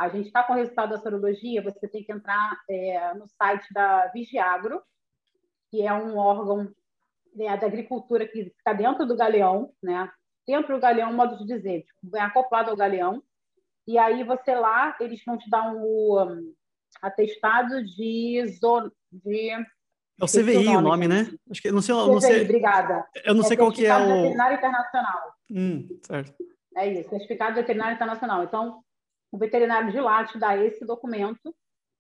a 0.03 0.09
gente 0.09 0.27
está 0.27 0.43
com 0.43 0.53
o 0.53 0.57
resultado 0.57 0.91
da 0.91 0.99
sorologia, 0.99 1.63
você 1.63 1.87
tem 1.87 2.03
que 2.03 2.13
entrar 2.13 2.61
é, 2.69 3.15
no 3.15 3.29
site 3.29 3.73
da 3.73 4.09
Vigiagro, 4.09 4.83
que 5.71 5.87
é 5.87 5.93
um 5.93 6.17
órgão 6.17 6.75
né, 7.35 7.57
da 7.57 7.67
agricultura 7.67 8.27
que 8.27 8.45
fica 8.57 8.73
dentro 8.73 9.07
do 9.07 9.17
galeão, 9.17 9.73
né? 9.83 10.11
Dentro 10.47 10.75
do 10.75 10.81
galeão, 10.81 11.13
modo 11.13 11.37
de 11.39 11.47
dizer, 11.47 11.83
tipo, 11.83 12.17
é 12.17 12.21
acoplado 12.21 12.71
ao 12.71 12.77
galeão. 12.77 13.23
E 13.87 13.99
aí 13.99 14.25
você 14.25 14.55
lá, 14.55 14.97
eles 15.01 15.23
vão 15.25 15.39
te 15.39 15.49
dar 15.49 15.73
um, 15.73 15.81
um 15.81 16.55
atestado 17.01 17.85
de 17.85 18.45
zona 18.61 18.93
de 19.11 19.51
é 20.21 20.25
o 20.25 20.29
CVI 20.29 20.57
o 20.57 20.63
nome, 20.63 20.77
o 20.77 20.81
nome 20.83 21.09
né? 21.09 21.35
Acho 21.51 21.63
que 21.63 21.73
não 21.73 21.83
sei, 21.83 21.95
CVI, 21.95 22.09
não 22.09 22.21
sei. 22.21 22.43
obrigada. 22.43 23.05
Eu 23.25 23.35
não 23.35 23.43
é 23.43 23.47
sei 23.47 23.57
qual 23.57 23.73
que 23.73 23.87
é 23.87 23.97
o 23.97 24.07
veterinário 24.07 24.57
internacional. 24.57 25.35
Hum, 25.51 25.89
certo. 26.03 26.35
É 26.77 26.87
isso, 26.87 27.11
certificado 27.11 27.55
veterinário 27.55 27.95
internacional. 27.95 28.45
Então, 28.45 28.83
o 29.31 29.39
veterinário 29.39 29.91
de 29.91 30.01
lá 30.01 30.25
te 30.25 30.39
dá 30.39 30.57
esse 30.57 30.85
documento, 30.85 31.55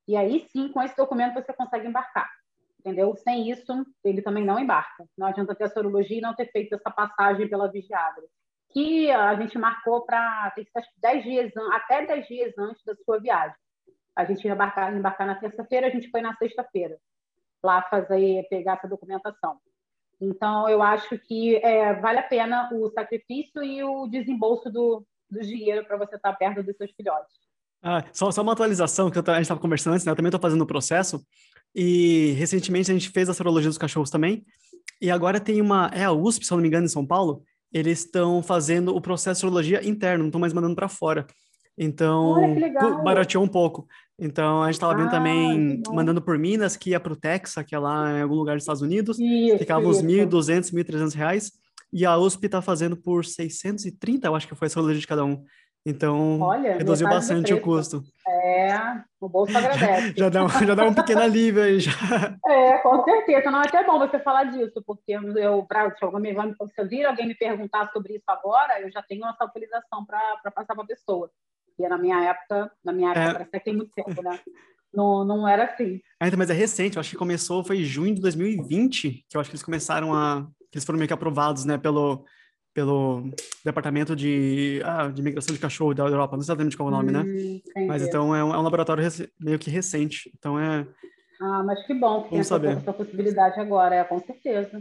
e 0.06 0.16
aí 0.16 0.46
sim, 0.50 0.68
com 0.68 0.82
esse 0.82 0.96
documento, 0.96 1.34
você 1.34 1.52
consegue 1.52 1.86
embarcar. 1.86 2.30
Entendeu? 2.84 3.14
Sem 3.16 3.48
isso, 3.48 3.86
ele 4.02 4.20
também 4.22 4.44
não 4.44 4.58
embarca. 4.58 5.06
Não 5.16 5.28
adianta 5.28 5.54
ter 5.54 5.64
a 5.64 5.70
sorologia 5.70 6.18
e 6.18 6.20
não 6.20 6.34
ter 6.34 6.50
feito 6.50 6.74
essa 6.74 6.90
passagem 6.90 7.48
pela 7.48 7.70
Vigiagra. 7.70 8.24
Que 8.72 9.08
a 9.10 9.36
gente 9.36 9.56
marcou 9.56 10.04
para 10.04 10.50
tem 10.56 10.64
que 10.64 10.70
ser 10.72 10.84
10 10.96 11.22
dias, 11.22 11.52
até 11.72 12.04
10 12.04 12.26
dias 12.26 12.58
antes 12.58 12.82
da 12.84 12.96
sua 13.04 13.20
viagem. 13.20 13.56
A 14.16 14.24
gente 14.24 14.44
ia 14.44 14.52
embarcar, 14.52 14.92
embarcar 14.94 15.26
na 15.26 15.36
terça-feira, 15.36 15.86
a 15.86 15.90
gente 15.90 16.10
foi 16.10 16.20
na 16.20 16.34
sexta-feira 16.36 16.98
lá 17.64 17.82
fazer, 17.82 18.46
pegar 18.48 18.74
essa 18.74 18.88
documentação. 18.88 19.58
Então, 20.20 20.68
eu 20.68 20.82
acho 20.82 21.16
que 21.18 21.56
é, 21.56 21.94
vale 21.94 22.18
a 22.18 22.22
pena 22.22 22.68
o 22.72 22.90
sacrifício 22.90 23.62
e 23.62 23.82
o 23.84 24.08
desembolso 24.08 24.70
do, 24.70 25.06
do 25.30 25.40
dinheiro 25.40 25.84
para 25.86 25.96
você 25.96 26.16
estar 26.16 26.32
perto 26.34 26.62
dos 26.62 26.76
seus 26.76 26.90
filhotes. 26.92 27.32
Ah, 27.82 28.04
só, 28.12 28.30
só 28.30 28.42
uma 28.42 28.52
atualização 28.52 29.10
que 29.10 29.18
eu, 29.18 29.24
a 29.26 29.34
gente 29.34 29.42
estava 29.42 29.60
conversando 29.60 29.94
antes, 29.94 30.06
né? 30.06 30.12
Eu 30.12 30.16
também 30.16 30.28
estou 30.28 30.40
fazendo 30.40 30.62
o 30.62 30.66
processo. 30.66 31.20
E 31.74 32.32
recentemente 32.32 32.90
a 32.90 32.94
gente 32.94 33.10
fez 33.10 33.28
a 33.28 33.34
sorologia 33.34 33.68
dos 33.68 33.78
cachorros 33.78 34.10
também. 34.10 34.44
E 35.00 35.10
agora 35.10 35.40
tem 35.40 35.60
uma. 35.60 35.90
É 35.92 36.04
a 36.04 36.12
USP, 36.12 36.46
se 36.46 36.52
eu 36.52 36.56
não 36.56 36.62
me 36.62 36.68
engano, 36.68 36.86
em 36.86 36.88
São 36.88 37.06
Paulo. 37.06 37.42
Eles 37.72 38.00
estão 38.00 38.42
fazendo 38.42 38.94
o 38.94 39.00
processo 39.00 39.38
de 39.38 39.40
sorologia 39.40 39.86
interno, 39.86 40.24
não 40.24 40.28
estão 40.28 40.40
mais 40.40 40.52
mandando 40.52 40.76
para 40.76 40.88
fora. 40.88 41.26
Então, 41.76 42.54
barateou 43.02 43.42
um 43.42 43.48
pouco. 43.48 43.86
Então, 44.18 44.62
a 44.62 44.66
gente 44.66 44.74
estava 44.74 44.94
vendo 44.94 45.08
ah, 45.08 45.10
também, 45.10 45.82
mandando 45.90 46.20
por 46.20 46.38
Minas, 46.38 46.76
que 46.76 46.90
ia 46.90 47.00
para 47.00 47.12
o 47.12 47.16
Texas, 47.16 47.64
que 47.66 47.74
é 47.74 47.78
lá 47.78 48.18
em 48.18 48.22
algum 48.22 48.34
lugar 48.34 48.56
dos 48.56 48.62
Estados 48.62 48.82
Unidos. 48.82 49.18
Isso, 49.18 49.58
ficava 49.58 49.86
uns 49.88 50.02
1.200, 50.02 50.72
1.300 50.72 51.14
reais. 51.14 51.52
E 51.92 52.06
a 52.06 52.16
USP 52.16 52.46
está 52.46 52.62
fazendo 52.62 52.96
por 52.96 53.24
630, 53.24 54.26
eu 54.26 54.34
acho 54.34 54.48
que 54.48 54.54
foi 54.54 54.66
a 54.66 54.70
sorologia 54.70 55.00
de 55.00 55.06
cada 55.06 55.24
um. 55.24 55.42
Então, 55.84 56.40
Olha, 56.40 56.76
reduziu 56.76 57.08
bastante 57.08 57.52
o 57.52 57.60
custo. 57.60 58.04
É, 58.26 59.02
o 59.20 59.28
bolso 59.28 59.56
agradece. 59.56 60.14
já, 60.16 60.28
dá, 60.28 60.46
já 60.46 60.74
dá 60.76 60.84
um 60.84 60.94
pequeno 60.94 61.22
alívio 61.22 61.62
aí. 61.62 61.80
Já. 61.80 61.92
É, 62.46 62.78
com 62.78 63.02
certeza. 63.02 63.50
Não, 63.50 63.60
é 63.60 63.66
até 63.66 63.84
bom 63.84 63.98
você 63.98 64.20
falar 64.20 64.44
disso, 64.44 64.80
porque 64.86 65.12
eu, 65.12 65.64
pra, 65.64 65.90
se, 65.96 66.04
alguém, 66.04 66.34
se 66.34 66.80
eu 66.80 66.88
vir 66.88 67.04
alguém 67.04 67.26
me 67.26 67.34
perguntar 67.34 67.90
sobre 67.92 68.14
isso 68.14 68.24
agora, 68.28 68.80
eu 68.80 68.92
já 68.92 69.02
tenho 69.02 69.26
essa 69.26 69.42
autorização 69.42 70.06
para 70.06 70.52
passar 70.52 70.74
para 70.74 70.84
a 70.84 70.86
pessoa. 70.86 71.28
E 71.76 71.88
na 71.88 71.98
minha 71.98 72.22
época, 72.22 72.70
na 72.84 72.92
minha 72.92 73.10
época, 73.10 73.24
é... 73.24 73.32
parece 73.32 73.50
que 73.50 73.60
tem 73.60 73.76
muito 73.76 73.90
tempo, 73.92 74.22
né? 74.22 74.38
Não, 74.94 75.24
não 75.24 75.48
era 75.48 75.64
assim. 75.64 76.00
Ainda, 76.20 76.36
mas 76.36 76.50
é 76.50 76.52
recente, 76.52 76.96
eu 76.96 77.00
acho 77.00 77.10
que 77.10 77.16
começou, 77.16 77.64
foi 77.64 77.82
junho 77.82 78.14
de 78.14 78.20
2020, 78.20 79.24
que 79.28 79.36
eu 79.36 79.40
acho 79.40 79.50
que 79.50 79.56
eles 79.56 79.64
começaram 79.64 80.14
a. 80.14 80.46
Eles 80.72 80.84
foram 80.84 80.98
meio 80.98 81.08
que 81.08 81.14
aprovados, 81.14 81.64
né, 81.64 81.76
pelo, 81.76 82.24
pelo 82.74 83.30
Departamento 83.64 84.16
de, 84.16 84.80
ah, 84.84 85.08
de 85.08 85.22
Migração 85.22 85.54
de 85.54 85.60
Cachorro 85.60 85.94
da 85.94 86.04
Europa, 86.04 86.36
não 86.36 86.42
sei 86.42 86.52
exatamente 86.52 86.76
qual 86.76 86.88
é 86.88 86.92
o 86.92 86.94
nome, 86.94 87.12
né? 87.12 87.20
hum, 87.20 87.24
né? 87.24 87.32
Entendi. 87.32 87.86
Mas 87.86 88.02
então 88.02 88.34
é 88.34 88.42
um, 88.42 88.54
é 88.54 88.58
um 88.58 88.62
laboratório 88.62 89.04
meio 89.40 89.58
que 89.58 89.70
recente, 89.70 90.30
então 90.36 90.58
é... 90.58 90.86
Ah, 91.40 91.62
mas 91.64 91.84
que 91.86 91.94
bom 91.94 92.22
que 92.22 92.30
tem 92.30 92.38
essa, 92.38 92.56
essa, 92.56 92.92
possibilidade 92.92 93.58
agora, 93.60 93.96
é, 93.96 94.04
com 94.04 94.18
certeza. 94.20 94.80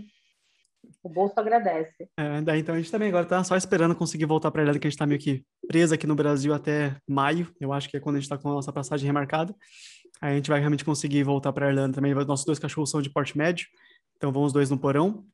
O 1.03 1.09
bolso 1.09 1.33
agradece. 1.39 2.07
É, 2.17 2.41
daí 2.41 2.59
então 2.59 2.75
a 2.75 2.77
gente 2.77 2.91
também 2.91 3.09
agora 3.09 3.25
tá 3.25 3.43
só 3.43 3.55
esperando 3.55 3.95
conseguir 3.95 4.25
voltar 4.25 4.51
para 4.51 4.61
a 4.61 4.63
Irlanda, 4.63 4.79
que 4.79 4.87
a 4.87 4.89
gente 4.89 4.99
tá 4.99 5.07
meio 5.07 5.19
que 5.19 5.43
presa 5.67 5.95
aqui 5.95 6.05
no 6.05 6.15
Brasil 6.15 6.53
até 6.53 6.95
maio, 7.07 7.47
eu 7.59 7.73
acho 7.73 7.89
que 7.89 7.97
é 7.97 7.99
quando 7.99 8.17
a 8.17 8.19
gente 8.19 8.29
tá 8.29 8.37
com 8.37 8.49
a 8.49 8.53
nossa 8.53 8.71
passagem 8.71 9.07
remarcada. 9.07 9.55
Aí 10.21 10.33
a 10.33 10.35
gente 10.35 10.49
vai 10.49 10.59
realmente 10.59 10.85
conseguir 10.85 11.23
voltar 11.23 11.51
para 11.51 11.69
Irlanda 11.69 11.95
também. 11.95 12.13
Nossos 12.13 12.45
dois 12.45 12.59
cachorros 12.59 12.91
são 12.91 13.01
de 13.01 13.09
porte 13.09 13.35
médio, 13.35 13.65
então 14.15 14.31
vão 14.31 14.43
os 14.43 14.53
dois 14.53 14.69
no 14.69 14.77
porão. 14.77 15.25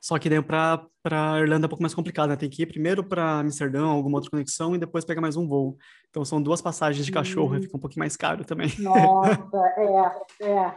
Só 0.00 0.18
que 0.18 0.28
daí 0.28 0.42
para 0.42 1.40
Irlanda 1.40 1.66
é 1.66 1.66
um 1.66 1.68
pouco 1.68 1.82
mais 1.82 1.94
complicado, 1.94 2.30
né? 2.30 2.36
Tem 2.36 2.48
que 2.48 2.62
ir 2.62 2.66
primeiro 2.66 3.02
para 3.02 3.40
Amsterdã, 3.40 3.84
alguma 3.84 4.18
outra 4.18 4.30
conexão, 4.30 4.74
e 4.74 4.78
depois 4.78 5.04
pegar 5.04 5.20
mais 5.20 5.36
um 5.36 5.46
voo. 5.46 5.76
Então 6.10 6.24
são 6.24 6.42
duas 6.42 6.60
passagens 6.60 7.04
de 7.04 7.12
cachorro, 7.12 7.56
hum. 7.56 7.62
fica 7.62 7.76
um 7.76 7.80
pouquinho 7.80 8.00
mais 8.00 8.16
caro 8.16 8.44
também. 8.44 8.70
Nossa, 8.78 9.38
é, 10.40 10.46
é. 10.46 10.76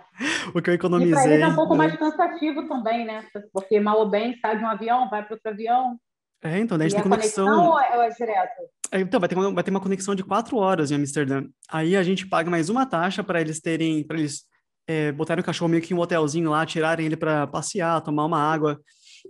o 0.53 0.62
que 0.62 0.70
eu 0.70 0.74
economizei. 0.74 1.13
E 1.13 1.24
para 1.24 1.34
eles 1.34 1.46
é 1.46 1.48
um 1.48 1.55
pouco 1.55 1.74
né? 1.74 1.77
mais 1.77 1.96
cansativo 1.98 2.67
também, 2.67 3.05
né? 3.05 3.25
Porque 3.53 3.79
mal 3.79 4.00
ou 4.00 4.10
bem 4.10 4.38
sai 4.39 4.58
de 4.58 4.63
um 4.63 4.67
avião, 4.67 5.10
vai 5.10 5.24
para 5.24 5.36
outro 5.36 5.51
avião. 5.51 5.98
É, 6.43 6.58
então, 6.58 6.77
daí 6.77 6.88
a 6.88 6.89
gente 6.89 7.00
e 7.00 7.03
tem 7.03 7.12
a 7.12 7.15
conexão. 7.15 7.46
conexão 7.46 7.70
ou 7.70 7.79
é, 7.79 7.98
ou 7.98 8.03
é 8.03 8.10
direto? 8.10 8.62
É, 8.91 9.00
então, 9.00 9.20
vai 9.20 9.29
ter, 9.29 9.36
uma, 9.36 9.53
vai 9.53 9.63
ter 9.63 9.72
uma 9.72 9.79
conexão 9.79 10.15
de 10.15 10.24
quatro 10.24 10.58
horas 10.58 10.89
em 10.89 10.96
Amsterdã. 10.96 11.43
Aí 11.70 11.96
a 11.96 12.01
gente 12.01 12.27
paga 12.27 12.50
mais 12.50 12.67
uma 12.67 12.86
taxa 12.86 13.24
para 13.24 13.39
eles 13.39 13.62
terem, 13.62 14.05
para 14.05 14.17
eles 14.17 14.43
é, 14.91 15.12
botarem 15.12 15.41
o 15.41 15.45
cachorro 15.45 15.69
meio 15.69 15.81
que 15.81 15.93
em 15.93 15.98
um 15.98 16.01
hotelzinho 16.01 16.50
lá, 16.50 16.65
tirarem 16.65 17.05
ele 17.05 17.15
para 17.15 17.48
passear, 17.48 18.01
tomar 18.01 18.25
uma 18.25 18.39
água. 18.39 18.79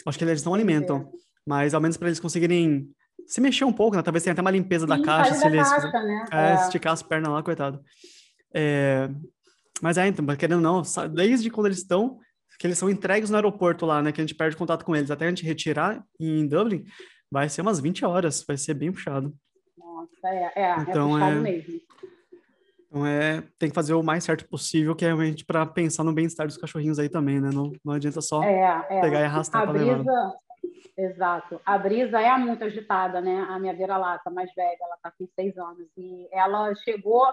Acho 0.06 0.18
que 0.18 0.24
eles 0.24 0.44
não 0.44 0.56
alimentam, 0.56 1.12
mas 1.46 1.74
ao 1.74 1.82
menos 1.82 1.98
para 1.98 2.08
eles 2.08 2.20
conseguirem 2.20 2.89
se 3.27 3.39
mexer 3.39 3.63
um 3.63 3.74
pouco, 3.74 3.96
né? 3.96 4.01
Talvez 4.01 4.24
tenha 4.24 4.32
até 4.32 4.41
uma 4.41 4.50
limpeza 4.50 4.86
Sim, 4.86 4.89
da 4.89 5.01
caixa, 5.01 5.36
se 5.36 5.46
eles 5.46 5.70
caixa, 5.70 5.88
né? 5.91 6.25
é, 6.32 6.51
é. 6.51 6.56
esticar 6.56 6.94
as 6.94 7.03
pernas 7.03 7.32
lá, 7.32 7.44
coitado. 7.44 7.80
É, 8.53 9.08
mas 9.82 9.98
é, 9.98 10.08
então, 10.08 10.25
querendo 10.36 10.65
ou 10.65 10.82
não, 10.82 10.82
desde 11.13 11.50
quando 11.51 11.68
eles 11.68 11.77
estão, 11.77 12.20
que 12.58 12.65
eles 12.65 12.77
são 12.77 12.89
entregues 12.89 13.30
no 13.30 13.36
aeroporto 13.36 13.86
lá, 13.86 14.01
né? 14.01 14.12
Que 14.12 14.22
a 14.22 14.24
gente 14.24 14.36
perde 14.36 14.58
contato 14.58 14.84
com 14.84 14.96
eles, 14.96 15.12
até 15.12 15.25
a 15.25 15.30
gente 15.30 15.46
retirar 15.46 16.03
em 16.20 16.48
Dublin, 16.48 16.84
vai 17.30 17.48
ser 17.48 17.62
umas 17.62 17.80
20 17.80 18.03
horas, 18.03 18.44
vai 18.48 18.58
ser 18.58 18.74
bem 18.74 18.91
puxado. 18.91 19.34
Nossa, 19.77 20.27
é, 20.27 20.53
é, 20.56 20.62
é 20.63 20.75
então, 20.82 21.18
é 21.18 21.20
puxado 21.20 21.38
é... 21.38 21.51
mesmo. 21.51 21.82
Então 22.91 23.07
é, 23.07 23.41
tem 23.57 23.69
que 23.69 23.75
fazer 23.75 23.93
o 23.93 24.03
mais 24.03 24.25
certo 24.25 24.45
possível, 24.50 24.93
que 24.93 25.05
é 25.05 25.07
realmente 25.07 25.45
para 25.45 25.65
pensar 25.65 26.03
no 26.03 26.12
bem-estar 26.12 26.45
dos 26.45 26.57
cachorrinhos 26.57 27.00
aí 27.00 27.07
também, 27.07 27.39
né? 27.39 27.50
Não, 27.50 27.71
não 27.86 27.93
adianta 27.93 28.19
só 28.19 28.43
é, 28.43 28.86
é. 28.89 29.00
pegar 29.00 29.21
e 29.21 29.24
arrastar 29.24 29.63
para 29.63 29.71
levar. 29.71 30.33
Exato. 30.98 31.62
A 31.65 31.77
Brisa 31.77 32.19
é 32.19 32.38
muito 32.38 32.65
agitada, 32.65 33.21
né? 33.21 33.45
A 33.50 33.57
minha 33.57 33.74
vira-lata 33.74 34.29
mais 34.29 34.53
velha, 34.53 34.77
ela 34.81 34.98
tá 35.01 35.10
com 35.10 35.25
seis 35.33 35.57
anos. 35.57 35.88
E 35.98 36.27
ela 36.33 36.75
chegou, 36.75 37.25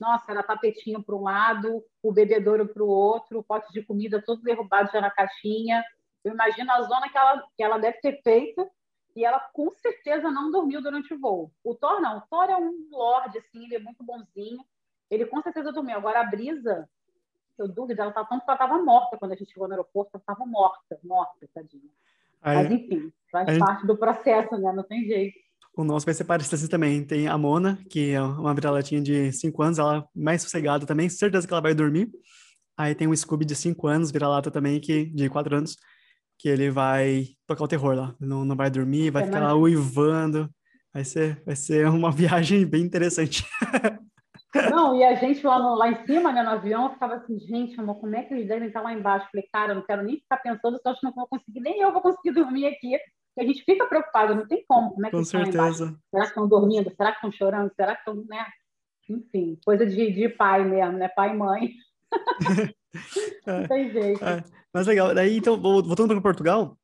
nossa, 0.00 0.32
era 0.32 0.42
tapetinho 0.42 1.00
para 1.00 1.14
um 1.14 1.22
lado, 1.22 1.84
o 2.02 2.12
bebedouro 2.12 2.66
para 2.66 2.82
o 2.82 2.88
outro, 2.88 3.38
o 3.38 3.44
pote 3.44 3.72
de 3.72 3.82
comida 3.84 4.20
todo 4.20 4.42
derrubado 4.42 4.90
já 4.92 5.00
na 5.00 5.12
caixinha. 5.12 5.84
Eu 6.24 6.32
imagino 6.32 6.72
a 6.72 6.82
zona 6.82 7.08
que 7.08 7.16
ela, 7.16 7.44
que 7.56 7.62
ela 7.62 7.78
deve 7.78 7.98
ter 8.00 8.20
feito 8.22 8.68
e 9.14 9.24
ela 9.24 9.38
com 9.52 9.70
certeza 9.70 10.28
não 10.28 10.50
dormiu 10.50 10.82
durante 10.82 11.14
o 11.14 11.20
voo. 11.20 11.52
O 11.62 11.72
Thor 11.76 12.00
não. 12.00 12.18
O 12.18 12.22
Thor 12.22 12.50
é 12.50 12.56
um 12.56 12.88
lorde, 12.90 13.38
assim, 13.38 13.64
ele 13.64 13.76
é 13.76 13.78
muito 13.78 14.02
bonzinho. 14.02 14.64
Ele 15.10 15.26
com 15.26 15.40
certeza 15.42 15.72
dormiu. 15.72 15.96
Agora, 15.96 16.20
a 16.20 16.24
Brisa, 16.24 16.88
eu 17.58 17.68
duvido, 17.68 18.02
ela 18.02 18.12
tá 18.12 18.24
tanto 18.24 18.44
que 18.44 18.50
ela 18.50 18.54
estava 18.54 18.82
morta 18.82 19.16
quando 19.16 19.32
a 19.32 19.36
gente 19.36 19.52
chegou 19.52 19.68
no 19.68 19.74
aeroporto, 19.74 20.10
ela 20.14 20.20
estava 20.20 20.46
morta, 20.46 20.98
morta, 21.02 21.48
tadinha. 21.54 21.90
Aí, 22.42 22.56
Mas, 22.56 22.70
enfim, 22.72 23.12
faz 23.30 23.58
parte 23.58 23.80
gente... 23.80 23.86
do 23.86 23.96
processo, 23.96 24.56
né? 24.58 24.72
Não 24.72 24.82
tem 24.82 25.04
jeito. 25.04 25.38
O 25.76 25.82
nosso 25.82 26.06
vai 26.06 26.14
ser 26.14 26.24
parecido 26.24 26.54
assim 26.56 26.68
também. 26.68 27.04
Tem 27.04 27.26
a 27.26 27.36
Mona, 27.36 27.78
que 27.90 28.12
é 28.12 28.22
uma 28.22 28.54
vira-latinha 28.54 29.00
de 29.00 29.32
5 29.32 29.62
anos, 29.62 29.78
ela 29.78 30.06
mais 30.14 30.42
sossegada 30.42 30.86
também, 30.86 31.08
certeza 31.08 31.46
que 31.46 31.52
ela 31.52 31.62
vai 31.62 31.74
dormir. 31.74 32.10
Aí 32.76 32.94
tem 32.94 33.08
o 33.08 33.16
Scooby 33.16 33.44
de 33.44 33.56
5 33.56 33.86
anos, 33.86 34.10
vira-lata 34.10 34.50
também, 34.50 34.80
que, 34.80 35.06
de 35.06 35.28
4 35.28 35.56
anos, 35.56 35.76
que 36.38 36.48
ele 36.48 36.70
vai 36.70 37.28
tocar 37.46 37.64
o 37.64 37.68
terror 37.68 37.94
lá. 37.94 38.14
Não, 38.20 38.44
não 38.44 38.54
vai 38.54 38.70
dormir, 38.70 39.10
vai 39.10 39.22
é 39.22 39.26
ficar 39.26 39.40
lá 39.40 39.54
uivando. 39.54 40.48
Vai 40.92 41.04
ser, 41.04 41.42
vai 41.44 41.56
ser 41.56 41.88
uma 41.88 42.10
viagem 42.12 42.64
bem 42.66 42.82
interessante. 42.82 43.44
Não, 44.70 44.94
e 44.96 45.02
a 45.02 45.14
gente 45.14 45.44
lá, 45.44 45.58
no, 45.58 45.74
lá 45.74 45.88
em 45.88 46.06
cima, 46.06 46.32
né, 46.32 46.42
no 46.42 46.50
avião, 46.50 46.92
ficava 46.92 47.14
assim, 47.14 47.38
gente, 47.40 47.78
amor, 47.78 47.96
como 48.00 48.14
é 48.14 48.22
que 48.22 48.32
eles 48.32 48.46
devem 48.46 48.68
estar 48.68 48.80
lá 48.80 48.92
embaixo? 48.92 49.28
Falei, 49.30 49.48
cara, 49.52 49.72
eu 49.72 49.76
não 49.76 49.82
quero 49.82 50.02
nem 50.02 50.16
ficar 50.16 50.36
pensando 50.38 50.80
eu 50.82 50.90
acho 50.90 51.00
que 51.00 51.06
não 51.06 51.12
vou 51.12 51.26
conseguir, 51.26 51.60
nem 51.60 51.80
eu 51.80 51.92
vou 51.92 52.00
conseguir 52.00 52.32
dormir 52.32 52.66
aqui. 52.66 52.96
a 53.38 53.42
gente 53.42 53.64
fica 53.64 53.86
preocupado, 53.86 54.34
não 54.34 54.46
tem 54.46 54.64
como. 54.66 54.92
Como 54.92 55.06
é 55.06 55.10
que 55.10 55.16
Com 55.16 55.24
certeza. 55.24 55.96
Será 56.10 56.22
que 56.22 56.28
estão 56.28 56.48
dormindo? 56.48 56.92
Será 56.96 57.10
que 57.10 57.16
estão 57.16 57.32
chorando? 57.32 57.72
Será 57.74 57.94
que 57.94 58.00
estão, 58.00 58.24
né? 58.28 58.46
Enfim, 59.08 59.58
coisa 59.64 59.84
de, 59.84 60.12
de 60.12 60.28
pai 60.28 60.64
mesmo, 60.64 60.98
né? 60.98 61.08
Pai 61.08 61.30
e 61.30 61.36
mãe. 61.36 61.70
é, 63.46 63.52
não 63.60 63.68
tem 63.68 63.90
jeito. 63.90 64.24
É, 64.24 64.42
mas 64.72 64.86
legal. 64.86 65.14
Daí, 65.14 65.36
então, 65.36 65.60
voltando 65.60 66.08
para 66.08 66.20
Portugal, 66.20 66.78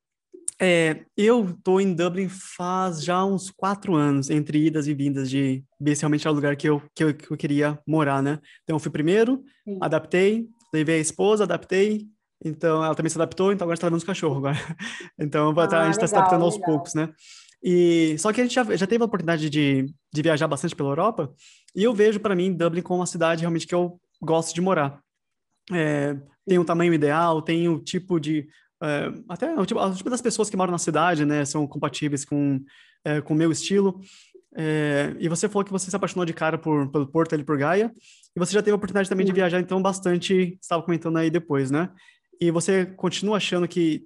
é, 0.61 1.05
eu 1.17 1.49
estou 1.49 1.81
em 1.81 1.91
Dublin 1.91 2.29
faz 2.29 3.03
já 3.03 3.25
uns 3.25 3.49
quatro 3.49 3.95
anos, 3.95 4.29
entre 4.29 4.63
idas 4.67 4.87
e 4.87 4.93
vindas, 4.93 5.27
de 5.27 5.63
se 5.95 6.01
realmente 6.01 6.27
é 6.27 6.29
lugar 6.29 6.55
que 6.55 6.69
eu, 6.69 6.83
que 6.93 7.03
eu, 7.03 7.13
que 7.15 7.31
eu 7.31 7.37
queria 7.37 7.79
morar, 7.87 8.21
né? 8.21 8.39
Então, 8.63 8.75
eu 8.75 8.79
fui 8.79 8.91
primeiro, 8.91 9.43
Sim. 9.63 9.79
adaptei, 9.81 10.47
levei 10.71 10.97
a 10.97 10.99
esposa, 10.99 11.45
adaptei, 11.45 12.05
então 12.45 12.85
ela 12.85 12.93
também 12.93 13.09
se 13.09 13.17
adaptou, 13.17 13.51
então 13.51 13.65
agora 13.65 13.73
está 13.73 13.87
levando 13.87 14.01
os 14.01 14.05
cachorros 14.05 14.37
agora. 14.37 14.57
Então, 15.19 15.51
ah, 15.57 15.63
a 15.63 15.85
gente 15.85 15.93
está 15.93 16.05
se 16.05 16.15
adaptando 16.15 16.43
aos 16.45 16.55
legal. 16.55 16.69
poucos, 16.69 16.93
né? 16.93 17.11
E, 17.63 18.15
só 18.19 18.31
que 18.31 18.41
a 18.41 18.43
gente 18.43 18.53
já, 18.53 18.63
já 18.75 18.85
teve 18.85 19.03
a 19.03 19.05
oportunidade 19.05 19.49
de, 19.49 19.85
de 20.13 20.21
viajar 20.21 20.47
bastante 20.47 20.75
pela 20.75 20.89
Europa, 20.89 21.33
e 21.75 21.83
eu 21.83 21.93
vejo 21.93 22.19
para 22.19 22.35
mim 22.35 22.53
Dublin 22.53 22.83
como 22.83 22.99
uma 22.99 23.07
cidade 23.07 23.41
realmente 23.41 23.65
que 23.65 23.73
eu 23.73 23.99
gosto 24.21 24.53
de 24.53 24.61
morar. 24.61 24.99
É, 25.71 26.15
tem 26.47 26.59
o 26.59 26.65
tamanho 26.65 26.93
ideal, 26.93 27.41
tem 27.41 27.67
o 27.67 27.79
tipo 27.79 28.19
de 28.19 28.47
é, 28.81 29.13
até 29.29 29.53
o 29.59 29.65
tipo, 29.65 29.79
o 29.79 29.95
tipo, 29.95 30.09
das 30.09 30.21
pessoas 30.21 30.49
que 30.49 30.57
moram 30.57 30.71
na 30.71 30.77
cidade, 30.77 31.25
né, 31.25 31.45
são 31.45 31.67
compatíveis 31.67 32.25
com 32.25 32.59
é, 33.03 33.21
com 33.21 33.33
o 33.33 33.37
meu 33.37 33.51
estilo. 33.51 33.99
É, 34.55 35.15
e 35.19 35.29
você 35.29 35.47
falou 35.47 35.63
que 35.63 35.71
você 35.71 35.89
se 35.89 35.95
apaixonou 35.95 36.25
de 36.25 36.33
cara 36.33 36.57
por, 36.57 36.89
pelo 36.91 37.07
Porto 37.07 37.33
ali 37.33 37.43
por 37.43 37.57
Gaia, 37.57 37.91
e 38.35 38.39
você 38.39 38.53
já 38.53 38.61
teve 38.61 38.71
a 38.71 38.75
oportunidade 38.75 39.09
também 39.09 39.25
de 39.25 39.31
viajar, 39.31 39.59
então, 39.59 39.81
bastante, 39.81 40.57
estava 40.61 40.83
comentando 40.83 41.17
aí 41.17 41.29
depois, 41.29 41.71
né? 41.71 41.89
E 42.39 42.51
você 42.51 42.85
continua 42.85 43.37
achando 43.37 43.67
que 43.67 44.05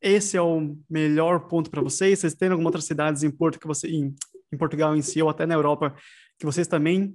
esse 0.00 0.36
é 0.36 0.42
o 0.42 0.76
melhor 0.88 1.46
ponto 1.48 1.70
para 1.70 1.80
vocês? 1.80 2.18
Vocês 2.18 2.34
têm 2.34 2.48
algumas 2.48 2.66
outras 2.66 2.84
cidades 2.84 3.22
em 3.22 3.30
Porto 3.30 3.58
que 3.58 3.66
você, 3.66 3.88
em, 3.88 4.14
em 4.52 4.56
Portugal 4.56 4.96
em 4.96 5.02
si, 5.02 5.22
ou 5.22 5.28
até 5.28 5.46
na 5.46 5.54
Europa, 5.54 5.94
que 6.38 6.46
vocês 6.46 6.66
também 6.66 7.14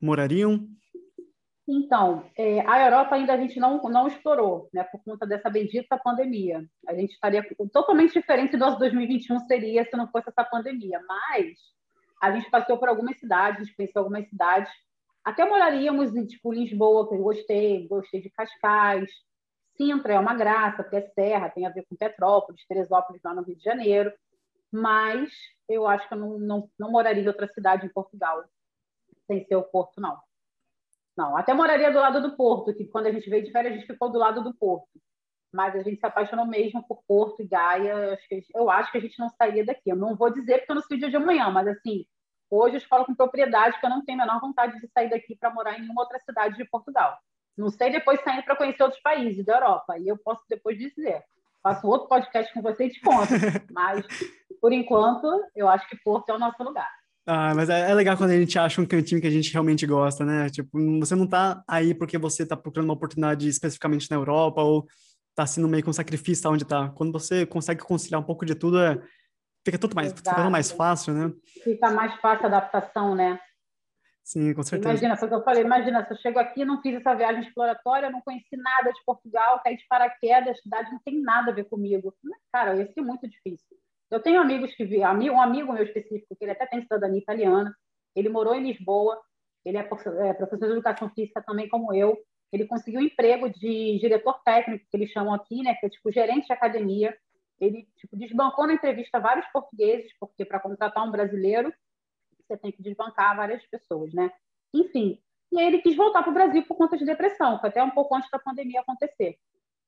morariam? 0.00 0.68
Então, 1.68 2.30
é, 2.38 2.60
a 2.60 2.84
Europa 2.84 3.16
ainda 3.16 3.32
a 3.32 3.36
gente 3.36 3.58
não, 3.58 3.82
não 3.82 4.06
explorou, 4.06 4.68
né, 4.72 4.84
por 4.84 5.02
conta 5.02 5.26
dessa 5.26 5.50
bendita 5.50 5.98
pandemia. 5.98 6.64
A 6.86 6.94
gente 6.94 7.12
estaria 7.12 7.44
totalmente 7.72 8.12
diferente 8.12 8.56
do 8.56 8.78
2021 8.78 9.40
seria 9.40 9.84
se 9.84 9.96
não 9.96 10.08
fosse 10.08 10.28
essa 10.28 10.44
pandemia, 10.44 11.00
mas 11.08 11.58
a 12.22 12.30
gente 12.30 12.48
passou 12.50 12.78
por 12.78 12.88
algumas 12.88 13.18
cidades, 13.18 13.60
a 13.60 13.64
gente 13.64 13.76
conheceu 13.76 14.00
algumas 14.02 14.28
cidades, 14.28 14.70
até 15.24 15.44
moraríamos 15.44 16.14
em 16.14 16.24
tipo 16.24 16.52
Lisboa, 16.52 17.08
que 17.08 17.16
eu 17.16 17.22
gostei, 17.22 17.88
gostei 17.88 18.22
de 18.22 18.30
Cascais, 18.30 19.10
Sintra 19.76 20.14
é 20.14 20.18
uma 20.18 20.34
graça, 20.34 20.82
porque 20.82 20.96
é 20.96 21.10
serra, 21.10 21.50
tem 21.50 21.66
a 21.66 21.70
ver 21.70 21.84
com 21.88 21.96
Petrópolis, 21.96 22.66
Teresópolis 22.66 23.20
lá 23.22 23.34
no 23.34 23.42
Rio 23.42 23.56
de 23.56 23.62
Janeiro, 23.62 24.12
mas 24.72 25.30
eu 25.68 25.86
acho 25.86 26.08
que 26.08 26.14
eu 26.14 26.18
não, 26.18 26.38
não, 26.38 26.70
não 26.78 26.90
moraria 26.90 27.22
em 27.22 27.28
outra 27.28 27.46
cidade 27.48 27.86
em 27.86 27.92
Portugal, 27.92 28.42
sem 29.26 29.44
ser 29.44 29.56
o 29.56 29.62
Porto, 29.62 30.00
não. 30.00 30.18
Não, 31.16 31.36
até 31.36 31.54
moraria 31.54 31.90
do 31.90 31.98
lado 31.98 32.20
do 32.20 32.36
Porto, 32.36 32.74
que 32.74 32.84
quando 32.86 33.06
a 33.06 33.12
gente 33.12 33.28
veio 33.30 33.42
de 33.42 33.50
férias, 33.50 33.72
a 33.72 33.76
gente 33.76 33.86
ficou 33.86 34.10
do 34.10 34.18
lado 34.18 34.42
do 34.42 34.54
Porto. 34.54 35.00
Mas 35.52 35.74
a 35.74 35.82
gente 35.82 35.98
se 35.98 36.06
apaixonou 36.06 36.44
mesmo 36.44 36.86
por 36.86 37.02
Porto 37.08 37.40
e 37.40 37.46
Gaia. 37.46 37.92
Eu 37.92 38.12
acho 38.12 38.28
que, 38.28 38.42
eu 38.54 38.70
acho 38.70 38.92
que 38.92 38.98
a 38.98 39.00
gente 39.00 39.18
não 39.18 39.30
sairia 39.30 39.64
daqui. 39.64 39.90
Eu 39.90 39.96
não 39.96 40.14
vou 40.14 40.30
dizer 40.30 40.58
porque 40.58 40.72
eu 40.72 40.76
não 40.76 40.82
sei 40.82 40.96
o 40.96 41.00
dia 41.00 41.10
de 41.10 41.16
amanhã, 41.16 41.50
mas 41.50 41.66
assim, 41.68 42.04
hoje 42.50 42.76
eu 42.76 42.80
falo 42.82 43.06
com 43.06 43.14
propriedade 43.14 43.80
que 43.80 43.86
eu 43.86 43.90
não 43.90 44.04
tenho 44.04 44.20
a 44.20 44.26
menor 44.26 44.40
vontade 44.40 44.78
de 44.78 44.88
sair 44.88 45.08
daqui 45.08 45.34
para 45.34 45.50
morar 45.50 45.78
em 45.78 45.80
nenhuma 45.80 46.02
outra 46.02 46.18
cidade 46.18 46.56
de 46.56 46.64
Portugal. 46.66 47.16
Não 47.56 47.70
sei 47.70 47.90
depois 47.90 48.20
saindo 48.22 48.42
para 48.42 48.56
conhecer 48.56 48.82
outros 48.82 49.00
países 49.00 49.42
da 49.46 49.54
Europa. 49.54 49.98
E 49.98 50.06
eu 50.06 50.18
posso 50.18 50.42
depois 50.50 50.76
dizer. 50.76 51.24
Faço 51.62 51.86
outro 51.88 52.08
podcast 52.08 52.52
com 52.52 52.60
você 52.60 52.84
e 52.84 52.90
te 52.90 53.00
conto. 53.00 53.32
Mas, 53.72 54.04
por 54.60 54.72
enquanto, 54.72 55.26
eu 55.54 55.68
acho 55.68 55.88
que 55.88 55.96
Porto 55.96 56.28
é 56.28 56.34
o 56.34 56.38
nosso 56.38 56.62
lugar. 56.62 56.90
Ah, 57.26 57.52
mas 57.56 57.68
é, 57.68 57.90
é, 57.90 57.94
legal 57.94 58.16
quando 58.16 58.30
a 58.30 58.38
gente 58.38 58.56
acha 58.56 58.80
um 58.80 58.86
cantinho 58.86 59.20
que 59.20 59.26
a 59.26 59.30
gente 59.30 59.52
realmente 59.52 59.84
gosta, 59.84 60.24
né? 60.24 60.48
Tipo, 60.48 60.78
você 61.00 61.16
não 61.16 61.26
tá 61.26 61.60
aí 61.66 61.92
porque 61.92 62.16
você 62.16 62.46
tá 62.46 62.56
procurando 62.56 62.88
uma 62.88 62.94
oportunidade 62.94 63.48
especificamente 63.48 64.08
na 64.08 64.16
Europa 64.16 64.62
ou 64.62 64.86
tá 65.34 65.44
sendo 65.44 65.66
meio 65.66 65.82
com 65.82 65.90
um 65.90 65.92
sacrifício 65.92 66.48
onde 66.48 66.64
tá. 66.64 66.88
Quando 66.90 67.10
você 67.10 67.44
consegue 67.44 67.82
conciliar 67.82 68.20
um 68.20 68.24
pouco 68.24 68.46
de 68.46 68.54
tudo, 68.54 68.80
é, 68.80 69.02
fica 69.64 69.76
tudo 69.76 69.96
mais, 69.96 70.12
fica 70.12 70.48
mais 70.48 70.70
fácil, 70.70 71.14
né? 71.14 71.32
Fica 71.64 71.90
mais 71.90 72.14
fácil 72.20 72.44
a 72.44 72.48
adaptação, 72.48 73.16
né? 73.16 73.40
Sim, 74.22 74.54
com 74.54 74.62
certeza. 74.62 74.90
Imagina, 74.90 75.16
foi 75.16 75.26
o 75.26 75.30
que 75.30 75.36
eu 75.36 75.44
falei, 75.44 75.62
imagina, 75.62 76.04
se 76.04 76.12
eu 76.12 76.18
chego 76.18 76.38
aqui, 76.38 76.64
não 76.64 76.80
fiz 76.80 76.94
essa 76.94 77.14
viagem 77.14 77.42
exploratória, 77.42 78.10
não 78.10 78.20
conheci 78.20 78.56
nada 78.56 78.92
de 78.92 79.00
Portugal, 79.04 79.60
caí 79.64 79.76
de 79.76 79.86
paraquedas, 79.88 80.58
a 80.58 80.62
cidade 80.62 80.90
não 80.92 81.00
tem 81.04 81.20
nada 81.20 81.50
a 81.50 81.54
ver 81.54 81.64
comigo. 81.64 82.14
Cara, 82.52 82.76
ia 82.76 82.92
ser 82.92 83.02
muito 83.02 83.28
difícil. 83.28 83.76
Eu 84.10 84.20
tenho 84.20 84.40
amigos 84.40 84.74
que 84.74 84.84
vi, 84.84 84.98
um 84.98 85.40
amigo 85.40 85.72
meu 85.72 85.82
específico, 85.82 86.36
que 86.36 86.44
ele 86.44 86.52
até 86.52 86.66
tem 86.66 86.82
cidadania 86.82 87.18
italiana, 87.18 87.74
ele 88.14 88.28
morou 88.28 88.54
em 88.54 88.62
Lisboa, 88.62 89.20
ele 89.64 89.76
é, 89.76 89.80
é 89.80 90.34
professor 90.34 90.66
de 90.66 90.72
educação 90.72 91.10
física 91.10 91.42
também 91.42 91.68
como 91.68 91.92
eu, 91.92 92.16
ele 92.52 92.66
conseguiu 92.66 93.00
um 93.00 93.04
emprego 93.04 93.48
de 93.50 93.98
diretor 93.98 94.40
técnico, 94.44 94.86
que 94.88 94.96
eles 94.96 95.10
chamam 95.10 95.34
aqui, 95.34 95.62
né, 95.62 95.74
que 95.74 95.86
é 95.86 95.88
tipo 95.88 96.10
gerente 96.12 96.46
de 96.46 96.52
academia. 96.52 97.16
Ele 97.60 97.88
tipo, 97.96 98.16
desbancou 98.16 98.66
na 98.66 98.74
entrevista 98.74 99.18
vários 99.18 99.46
portugueses, 99.48 100.12
porque 100.20 100.44
para 100.44 100.60
contratar 100.60 101.06
um 101.06 101.10
brasileiro, 101.10 101.72
você 102.38 102.56
tem 102.56 102.70
que 102.70 102.82
desbancar 102.82 103.36
várias 103.36 103.66
pessoas, 103.66 104.12
né? 104.12 104.30
Enfim, 104.72 105.20
e 105.50 105.58
aí 105.58 105.66
ele 105.66 105.78
quis 105.80 105.96
voltar 105.96 106.22
para 106.22 106.30
o 106.30 106.34
Brasil 106.34 106.64
por 106.66 106.76
conta 106.76 106.96
de 106.96 107.04
depressão, 107.04 107.58
foi 107.58 107.70
até 107.70 107.82
um 107.82 107.90
pouco 107.90 108.14
antes 108.14 108.30
da 108.30 108.38
pandemia 108.38 108.80
acontecer. 108.80 109.38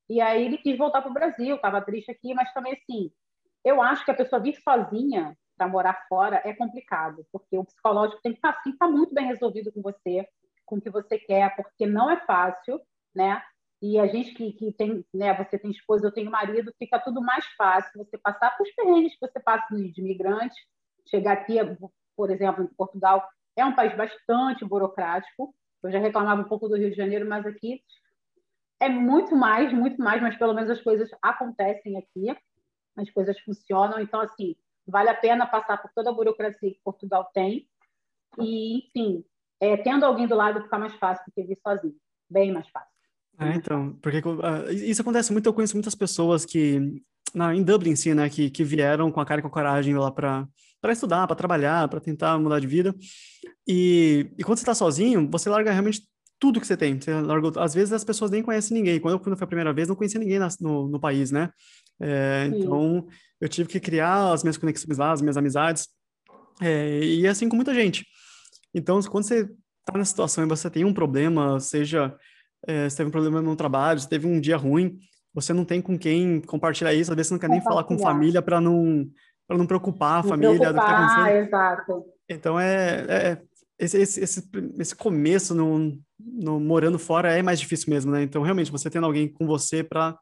E 0.09 0.19
aí 0.19 0.45
ele 0.45 0.57
quis 0.57 0.77
voltar 0.77 1.01
para 1.01 1.11
o 1.11 1.13
Brasil, 1.13 1.55
estava 1.55 1.81
triste 1.81 2.11
aqui, 2.11 2.33
mas 2.33 2.51
também 2.53 2.73
assim, 2.73 3.11
eu 3.63 3.81
acho 3.81 4.03
que 4.05 4.11
a 4.11 4.15
pessoa 4.15 4.41
vir 4.41 4.55
sozinha 4.61 5.35
para 5.57 5.67
morar 5.67 6.05
fora 6.07 6.41
é 6.45 6.53
complicado, 6.53 7.25
porque 7.31 7.57
o 7.57 7.65
psicológico 7.65 8.21
tem 8.21 8.31
que 8.31 8.37
estar 8.37 8.53
tá, 8.53 8.59
assim, 8.59 8.77
tá 8.77 8.87
muito 8.87 9.13
bem 9.13 9.27
resolvido 9.27 9.71
com 9.71 9.81
você, 9.81 10.25
com 10.65 10.77
o 10.77 10.81
que 10.81 10.89
você 10.89 11.17
quer, 11.17 11.53
porque 11.55 11.85
não 11.85 12.09
é 12.09 12.17
fácil, 12.25 12.79
né? 13.13 13.41
E 13.81 13.97
a 13.97 14.07
gente 14.07 14.33
que, 14.33 14.53
que 14.53 14.73
tem, 14.73 15.05
né, 15.13 15.33
você 15.33 15.57
tem 15.57 15.71
esposa, 15.71 16.07
eu 16.07 16.13
tenho 16.13 16.29
marido, 16.29 16.73
fica 16.77 16.99
tudo 16.99 17.21
mais 17.21 17.45
fácil 17.57 17.91
você 17.95 18.17
passar 18.17 18.55
por 18.57 18.67
perrengues 18.75 19.13
que 19.13 19.25
você 19.25 19.39
passa 19.39 19.73
de 19.73 20.01
imigrante, 20.01 20.55
chegar 21.09 21.33
aqui, 21.33 21.55
por 22.15 22.29
exemplo, 22.29 22.63
em 22.63 22.67
Portugal, 22.67 23.25
é 23.55 23.65
um 23.65 23.75
país 23.75 23.95
bastante 23.95 24.65
burocrático. 24.65 25.53
Eu 25.81 25.91
já 25.91 25.99
reclamava 25.99 26.41
um 26.41 26.47
pouco 26.47 26.67
do 26.67 26.75
Rio 26.75 26.89
de 26.89 26.97
Janeiro, 26.97 27.27
mas 27.27 27.45
aqui 27.45 27.81
é 28.81 28.89
muito 28.89 29.35
mais, 29.35 29.71
muito 29.73 30.01
mais, 30.01 30.21
mas 30.21 30.37
pelo 30.37 30.53
menos 30.53 30.69
as 30.69 30.81
coisas 30.81 31.09
acontecem 31.21 31.97
aqui, 31.97 32.35
as 32.99 33.09
coisas 33.11 33.39
funcionam. 33.39 33.99
Então, 33.99 34.21
assim, 34.21 34.55
vale 34.87 35.09
a 35.09 35.15
pena 35.15 35.45
passar 35.45 35.77
por 35.77 35.91
toda 35.93 36.09
a 36.09 36.13
burocracia 36.13 36.71
que 36.71 36.79
Portugal 36.83 37.29
tem. 37.33 37.67
E, 38.39 38.87
enfim, 38.87 39.23
é, 39.59 39.77
tendo 39.77 40.05
alguém 40.05 40.27
do 40.27 40.35
lado 40.35 40.61
fica 40.61 40.77
mais 40.77 40.93
fácil 40.95 41.25
do 41.27 41.31
que 41.33 41.43
vir 41.43 41.59
sozinho. 41.65 41.95
Bem 42.29 42.51
mais 42.51 42.67
fácil. 42.69 42.89
É, 43.39 43.55
então, 43.55 43.93
porque 44.01 44.19
uh, 44.19 44.69
isso 44.69 45.01
acontece 45.01 45.31
muito, 45.31 45.45
eu 45.45 45.53
conheço 45.53 45.75
muitas 45.75 45.95
pessoas 45.95 46.45
que, 46.45 47.01
na, 47.33 47.55
em 47.55 47.63
Dublin, 47.63 47.95
sim, 47.95 48.13
né, 48.13 48.29
que, 48.29 48.49
que 48.49 48.63
vieram 48.65 49.09
com 49.11 49.21
a 49.21 49.25
cara 49.25 49.39
e 49.39 49.41
com 49.41 49.47
a 49.47 49.51
coragem 49.51 49.95
lá 49.95 50.11
para 50.11 50.47
para 50.81 50.93
estudar, 50.93 51.27
para 51.27 51.35
trabalhar, 51.35 51.87
para 51.87 51.99
tentar 51.99 52.37
mudar 52.39 52.59
de 52.59 52.67
vida. 52.67 52.95
E, 53.67 54.31
e 54.37 54.43
quando 54.43 54.57
você 54.57 54.63
está 54.63 54.73
sozinho, 54.73 55.29
você 55.29 55.49
larga 55.49 55.71
realmente 55.71 56.03
tudo 56.39 56.59
que 56.59 56.67
você 56.67 56.77
tem. 56.77 56.99
Você 56.99 57.13
larga, 57.13 57.61
às 57.61 57.73
vezes 57.73 57.91
as 57.93 58.03
pessoas 58.03 58.31
nem 58.31 58.41
conhecem 58.41 58.77
ninguém. 58.77 58.99
Quando 58.99 59.15
eu 59.15 59.35
fui 59.35 59.43
a 59.43 59.47
primeira 59.47 59.73
vez, 59.73 59.87
não 59.87 59.95
conhecia 59.95 60.19
ninguém 60.19 60.39
no, 60.61 60.87
no 60.87 60.99
país, 60.99 61.31
né? 61.31 61.51
É, 62.01 62.49
então, 62.53 63.07
eu 63.39 63.49
tive 63.49 63.69
que 63.69 63.79
criar 63.79 64.33
as 64.33 64.43
minhas 64.43 64.57
conexões 64.57 64.97
lá, 64.97 65.11
as 65.11 65.21
minhas 65.21 65.37
amizades. 65.37 65.87
É, 66.61 66.99
e 66.99 67.27
assim 67.27 67.47
com 67.49 67.55
muita 67.55 67.73
gente. 67.73 68.05
Então, 68.73 69.01
quando 69.03 69.23
você 69.25 69.41
está 69.41 69.97
na 69.97 70.05
situação 70.05 70.43
e 70.43 70.47
você 70.47 70.69
tem 70.69 70.85
um 70.85 70.93
problema, 70.93 71.59
seja 71.59 72.15
é, 72.67 72.89
você 72.89 72.97
teve 72.97 73.09
um 73.09 73.11
problema 73.11 73.41
no 73.41 73.55
trabalho, 73.55 73.99
você 73.99 74.07
teve 74.07 74.27
um 74.27 74.39
dia 74.39 74.57
ruim, 74.57 74.99
você 75.33 75.53
não 75.53 75.63
tem 75.63 75.81
com 75.81 75.97
quem 75.97 76.41
compartilhar 76.41 76.93
isso, 76.93 77.11
às 77.11 77.15
vezes 77.15 77.29
você 77.29 77.33
não 77.33 77.39
quer 77.39 77.49
nem 77.49 77.61
falar 77.61 77.83
com 77.83 77.97
família 77.97 78.41
para 78.41 78.59
não 78.59 79.09
para 79.47 79.57
não 79.57 79.65
preocupar 79.65 80.19
a 80.19 80.23
família 80.23 80.59
preocupar, 80.59 80.73
do 80.73 80.79
que 80.79 80.85
está 80.85 81.23
acontecendo. 81.23 81.47
Exato. 81.47 82.05
Então 82.29 82.59
é, 82.59 83.05
é 83.09 83.41
esse, 83.79 83.97
esse, 83.97 84.19
esse, 84.21 84.49
esse, 84.77 84.95
começo 84.95 85.55
no, 85.55 85.97
no, 86.19 86.59
morando 86.59 86.99
fora 86.99 87.35
é 87.35 87.41
mais 87.41 87.59
difícil 87.59 87.89
mesmo, 87.89 88.11
né? 88.11 88.21
Então 88.21 88.43
realmente 88.43 88.71
você 88.71 88.89
tendo 88.89 89.05
alguém 89.05 89.27
com 89.27 89.47
você 89.47 89.83
para 89.83 90.15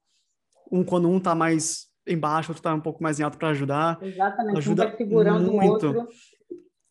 um 0.72 0.84
quando 0.84 1.10
um 1.10 1.20
tá 1.20 1.34
mais 1.36 1.88
embaixo, 2.08 2.52
outro 2.52 2.64
tá 2.64 2.74
um 2.74 2.82
pouco 2.82 3.04
mais 3.04 3.20
em 3.20 3.24
alto 3.24 3.38
para 3.38 3.50
ajudar. 3.50 3.98
Exatamente. 4.02 4.58
Ajuda 4.58 4.84
um 4.84 4.88
vai 4.88 4.98
segurando 4.98 5.52
muito. 5.52 5.88
o 5.88 5.96
outro. 5.96 6.10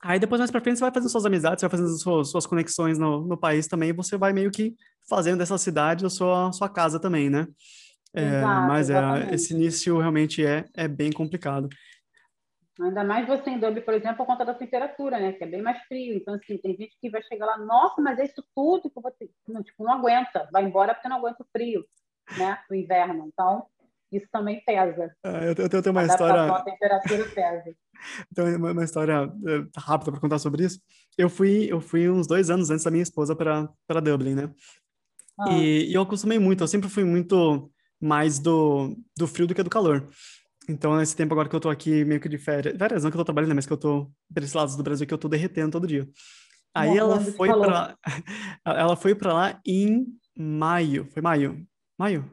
Aí 0.02 0.20
depois 0.20 0.38
mais 0.38 0.50
para 0.50 0.60
frente 0.60 0.78
você 0.78 0.84
vai 0.84 0.92
fazendo 0.92 1.10
suas 1.10 1.26
amizades, 1.26 1.60
você 1.60 1.68
vai 1.68 1.78
fazendo 1.78 1.98
suas, 1.98 2.30
suas 2.30 2.46
conexões 2.46 2.98
no, 2.98 3.26
no 3.26 3.36
país 3.36 3.66
também, 3.66 3.88
e 3.90 3.94
você 3.94 4.16
vai 4.16 4.32
meio 4.32 4.50
que 4.50 4.74
fazendo 5.08 5.38
dessa 5.38 5.58
cidade 5.58 6.04
a 6.04 6.10
sua, 6.10 6.52
sua 6.52 6.68
casa 6.68 7.00
também, 7.00 7.30
né? 7.30 7.46
É, 8.14 8.38
Exato, 8.38 8.68
mas 8.68 8.90
é, 8.90 9.34
esse 9.34 9.52
início 9.52 9.98
realmente 9.98 10.44
é, 10.44 10.64
é 10.74 10.86
bem 10.86 11.10
complicado. 11.10 11.68
Ainda 12.80 13.02
mais 13.02 13.26
você 13.26 13.50
em 13.50 13.58
Dublin, 13.58 13.80
por 13.80 13.94
exemplo, 13.94 14.18
por 14.18 14.26
conta 14.26 14.44
da 14.44 14.52
temperatura, 14.52 15.18
né? 15.18 15.32
Que 15.32 15.44
é 15.44 15.46
bem 15.46 15.62
mais 15.62 15.82
frio. 15.84 16.14
Então, 16.14 16.34
assim, 16.34 16.58
tem 16.58 16.76
gente 16.76 16.94
que 17.00 17.08
vai 17.08 17.22
chegar 17.22 17.46
lá, 17.46 17.58
nossa, 17.58 18.00
mas 18.02 18.18
é 18.18 18.24
isso 18.24 18.44
tudo 18.54 18.90
que 18.90 18.98
eu 18.98 19.02
vou 19.02 19.10
ter. 19.10 19.30
Não, 19.48 19.62
tipo, 19.62 19.82
não 19.82 19.92
aguenta, 19.92 20.46
vai 20.52 20.64
embora 20.64 20.94
porque 20.94 21.08
não 21.08 21.16
aguenta 21.16 21.42
o 21.42 21.46
frio, 21.50 21.84
né? 22.38 22.58
Do 22.68 22.74
inverno. 22.74 23.26
Então, 23.26 23.66
isso 24.12 24.26
também 24.32 24.62
pesa. 24.64 25.14
É, 25.24 25.50
eu, 25.50 25.54
tenho, 25.54 25.68
eu 25.72 25.82
tenho 25.82 25.94
uma 25.94 26.04
história. 26.04 26.52
A 26.52 26.62
temperatura 26.62 27.24
pesa. 27.30 27.64
Então, 28.30 28.44
uma, 28.56 28.72
uma 28.72 28.84
história 28.84 29.14
é, 29.14 29.80
rápida 29.80 30.12
para 30.12 30.20
contar 30.20 30.38
sobre 30.38 30.62
isso. 30.64 30.78
Eu 31.16 31.30
fui, 31.30 31.66
eu 31.72 31.80
fui 31.80 32.10
uns 32.10 32.26
dois 32.26 32.50
anos 32.50 32.68
antes 32.68 32.84
da 32.84 32.90
minha 32.90 33.02
esposa 33.02 33.34
para 33.34 34.00
Dublin, 34.00 34.34
né? 34.34 34.50
Ah. 35.40 35.50
E, 35.52 35.90
e, 35.90 35.94
eu 35.94 36.02
acostumei 36.02 36.38
muito, 36.38 36.62
eu 36.62 36.68
sempre 36.68 36.90
fui 36.90 37.04
muito 37.04 37.70
mais 37.98 38.38
do, 38.38 38.94
do 39.16 39.26
frio 39.26 39.46
do 39.46 39.54
que 39.54 39.62
do 39.62 39.70
calor. 39.70 40.06
Então, 40.68 40.96
nesse 40.96 41.16
tempo 41.16 41.32
agora 41.32 41.48
que 41.48 41.56
eu 41.56 41.60
tô 41.60 41.70
aqui 41.70 42.04
meio 42.04 42.20
que 42.20 42.28
de 42.28 42.38
férias, 42.38 42.76
férias 42.76 43.02
não 43.02 43.10
que 43.10 43.16
eu 43.16 43.20
tô 43.20 43.24
trabalhando, 43.24 43.54
mas 43.54 43.66
que 43.66 43.72
eu 43.72 43.78
tô 43.78 44.10
pelos 44.32 44.52
lados 44.52 44.76
do 44.76 44.82
Brasil 44.82 45.06
que 45.06 45.14
eu 45.14 45.18
tô 45.18 45.28
derretendo 45.28 45.72
todo 45.72 45.86
dia. 45.86 46.08
Aí 46.74 46.96
ela 46.98 47.20
foi 47.20 47.48
para 47.48 47.96
ela 48.64 48.96
foi 48.96 49.14
para 49.14 49.32
lá 49.32 49.60
em 49.64 50.06
maio, 50.36 51.08
foi 51.12 51.22
maio? 51.22 51.66
Maio? 51.98 52.30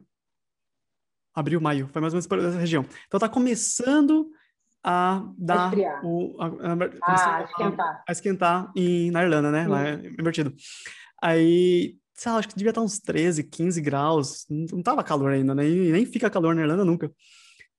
Abril, 1.36 1.60
maio, 1.60 1.90
foi 1.92 2.02
mais 2.02 2.14
ou 2.14 2.18
menos 2.18 2.28
por 2.28 2.40
essa 2.40 2.60
região. 2.60 2.86
Então 3.08 3.20
tá 3.20 3.28
começando 3.28 4.30
a 4.84 5.24
dar 5.38 5.74
a 5.74 6.02
o 6.04 6.36
a, 6.40 6.48
a, 6.48 7.40
a, 7.40 7.44
esquentar. 7.44 8.04
A, 8.08 8.12
esquentar 8.12 8.72
em, 8.76 9.10
na 9.10 9.24
Irlanda, 9.24 9.52
né? 9.52 9.68
Lá 9.68 9.88
é 9.88 9.94
invertido. 10.20 10.54
Aí 11.22 11.98
sei 12.14 12.32
lá, 12.32 12.38
acho 12.38 12.48
que 12.48 12.56
devia 12.56 12.70
estar 12.70 12.82
uns 12.82 13.00
13, 13.00 13.44
15 13.44 13.82
graus, 13.82 14.46
não, 14.50 14.84
tava 14.84 15.04
calor 15.04 15.32
ainda, 15.32 15.56
né? 15.56 15.68
E 15.68 15.92
nem 15.92 16.06
fica 16.06 16.30
calor 16.30 16.56
na 16.56 16.62
Irlanda 16.62 16.86
nunca. 16.86 17.12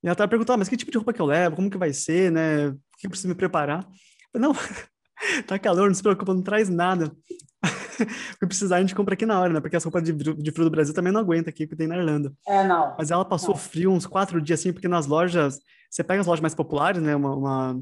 E 0.03 0.07
ela 0.07 0.17
tava 0.17 0.29
perguntando, 0.29 0.59
mas 0.59 0.69
que 0.69 0.77
tipo 0.77 0.91
de 0.91 0.99
roupa 0.99 1.13
que 1.13 1.21
eu 1.21 1.27
levo? 1.27 1.57
Como 1.57 1.71
que 1.71 1.79
vai 1.79 1.93
ser, 1.93 2.31
né? 2.31 2.69
O 2.69 2.79
que 2.99 3.07
eu 3.07 3.11
preciso 3.11 3.29
me 3.29 3.35
preparar? 3.35 3.87
Eu, 4.33 4.41
não, 4.41 4.53
tá 5.47 5.59
calor, 5.59 5.89
não 5.89 5.95
se 5.95 6.03
preocupa, 6.03 6.35
não 6.35 6.43
traz 6.43 6.69
nada. 6.69 7.15
que 8.39 8.47
precisar 8.47 8.77
a 8.77 8.81
gente 8.81 8.95
compra 8.95 9.15
aqui 9.15 9.27
na 9.27 9.41
hora, 9.41 9.53
né? 9.53 9.61
Porque 9.61 9.77
as 9.77 9.85
roupas 9.85 10.03
de, 10.03 10.13
de 10.13 10.51
frio 10.51 10.65
do 10.65 10.71
Brasil 10.71 10.95
também 10.95 11.13
não 11.13 11.21
aguenta 11.21 11.51
aqui, 11.51 11.67
que 11.67 11.77
tem 11.77 11.87
na 11.87 11.97
Irlanda. 11.97 12.33
É, 12.47 12.67
não. 12.67 12.95
Mas 12.99 13.11
ela 13.11 13.25
passou 13.25 13.55
não. 13.55 13.61
frio 13.61 13.91
uns 13.93 14.07
quatro 14.07 14.41
dias, 14.41 14.61
assim, 14.61 14.73
porque 14.73 14.89
nas 14.89 15.07
lojas... 15.07 15.59
Você 15.91 16.03
pega 16.03 16.21
as 16.21 16.27
lojas 16.27 16.41
mais 16.41 16.55
populares, 16.55 17.01
né? 17.01 17.15
Uma, 17.15 17.37
uma 17.37 17.81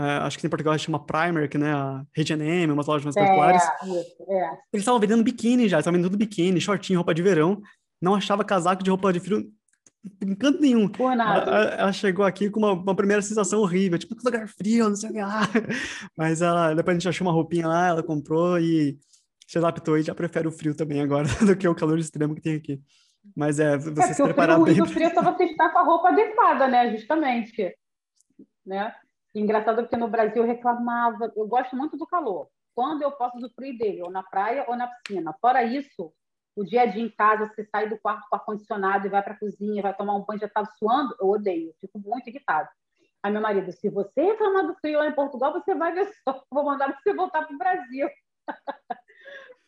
Uh, 0.00 0.24
acho 0.24 0.38
que 0.38 0.46
em 0.46 0.50
Portugal 0.50 0.72
se 0.78 0.86
chama 0.86 1.04
Primark, 1.04 1.54
né? 1.56 1.74
A 1.74 2.02
H&M, 2.16 2.72
umas 2.72 2.86
lojas 2.86 3.04
mais 3.04 3.14
é, 3.16 3.26
populares. 3.26 3.62
É. 3.62 4.44
Eles 4.72 4.82
estavam 4.82 4.98
vendendo 4.98 5.22
biquíni 5.22 5.68
já, 5.68 5.78
estavam 5.78 6.00
vendendo 6.00 6.16
biquíni, 6.16 6.58
shortinho, 6.58 7.00
roupa 7.00 7.12
de 7.12 7.20
verão. 7.20 7.60
Não 8.00 8.14
achava 8.14 8.42
casaco 8.42 8.82
de 8.82 8.88
roupa 8.88 9.12
de 9.12 9.20
frio 9.20 9.52
em 10.22 10.34
canto 10.34 10.60
nenhum. 10.60 10.88
Por 10.88 11.14
nada. 11.14 11.50
Ela, 11.50 11.64
ela, 11.74 11.92
chegou 11.92 12.24
aqui 12.24 12.48
com 12.48 12.60
uma, 12.60 12.72
uma, 12.72 12.94
primeira 12.94 13.20
sensação 13.20 13.60
horrível, 13.60 13.98
tipo, 13.98 14.16
lugar 14.24 14.48
frio, 14.48 14.88
não 14.88 14.96
sei 14.96 15.10
o 15.10 15.12
que 15.12 15.20
lá. 15.20 15.42
Mas 16.16 16.40
ela, 16.40 16.72
depois 16.72 16.96
a 16.96 16.98
gente 16.98 17.08
achou 17.08 17.26
uma 17.26 17.34
roupinha 17.34 17.68
lá, 17.68 17.88
ela 17.88 18.02
comprou 18.02 18.58
e 18.58 18.98
se 19.50 19.58
adaptou 19.58 19.98
e 19.98 20.02
já 20.02 20.14
prefere 20.14 20.46
o 20.46 20.52
frio 20.52 20.76
também 20.76 21.00
agora 21.00 21.26
do 21.44 21.56
que 21.56 21.66
o 21.66 21.74
calor 21.74 21.98
extremo 21.98 22.36
que 22.36 22.40
tem 22.40 22.54
aqui. 22.54 22.80
Mas 23.36 23.58
é, 23.58 23.76
você 23.76 24.10
é, 24.10 24.14
se 24.14 24.22
preparar 24.22 24.60
o 24.60 24.62
frio, 24.62 24.76
bem. 24.76 24.82
O 24.84 24.86
frio 24.86 25.06
é 25.08 25.10
só 25.10 25.22
você 25.22 25.44
estar 25.44 25.70
com 25.70 25.78
a 25.80 25.82
roupa 25.82 26.08
adequada, 26.10 26.68
né? 26.68 26.96
Justamente. 26.96 27.76
Né? 28.64 28.94
Engraçado 29.34 29.82
porque 29.82 29.96
no 29.96 30.06
Brasil 30.06 30.42
eu 30.42 30.46
reclamava, 30.46 31.32
eu 31.36 31.48
gosto 31.48 31.74
muito 31.74 31.96
do 31.96 32.06
calor. 32.06 32.48
Quando 32.76 33.02
eu 33.02 33.10
posso 33.10 33.38
usufruir 33.38 33.76
dele, 33.76 34.02
ou 34.02 34.10
na 34.10 34.22
praia 34.22 34.64
ou 34.68 34.76
na 34.76 34.86
piscina. 34.86 35.34
Fora 35.40 35.64
isso, 35.64 36.12
o 36.54 36.64
dia 36.64 36.82
a 36.82 36.86
dia 36.86 37.02
em 37.02 37.10
casa, 37.10 37.48
você 37.48 37.64
sai 37.64 37.88
do 37.88 37.98
quarto 37.98 38.28
com 38.30 38.36
ar-condicionado 38.36 39.08
e 39.08 39.10
vai 39.10 39.20
para 39.20 39.32
a 39.32 39.38
cozinha, 39.38 39.82
vai 39.82 39.96
tomar 39.96 40.14
um 40.14 40.24
banho, 40.24 40.38
já 40.38 40.46
está 40.46 40.64
suando, 40.64 41.16
eu 41.20 41.28
odeio, 41.28 41.74
fico 41.80 41.98
muito 41.98 42.30
irritado. 42.30 42.68
Aí 43.20 43.32
meu 43.32 43.42
marido, 43.42 43.72
se 43.72 43.90
você 43.90 44.22
reclamar 44.22 44.64
do 44.64 44.76
frio 44.76 45.00
lá 45.00 45.08
em 45.08 45.14
Portugal, 45.14 45.52
você 45.52 45.74
vai 45.74 45.92
ver 45.92 46.08
só, 46.22 46.40
vou 46.52 46.64
mandar 46.64 46.96
você 46.96 47.12
voltar 47.12 47.42
para 47.42 47.54
o 47.54 47.58
Brasil. 47.58 48.08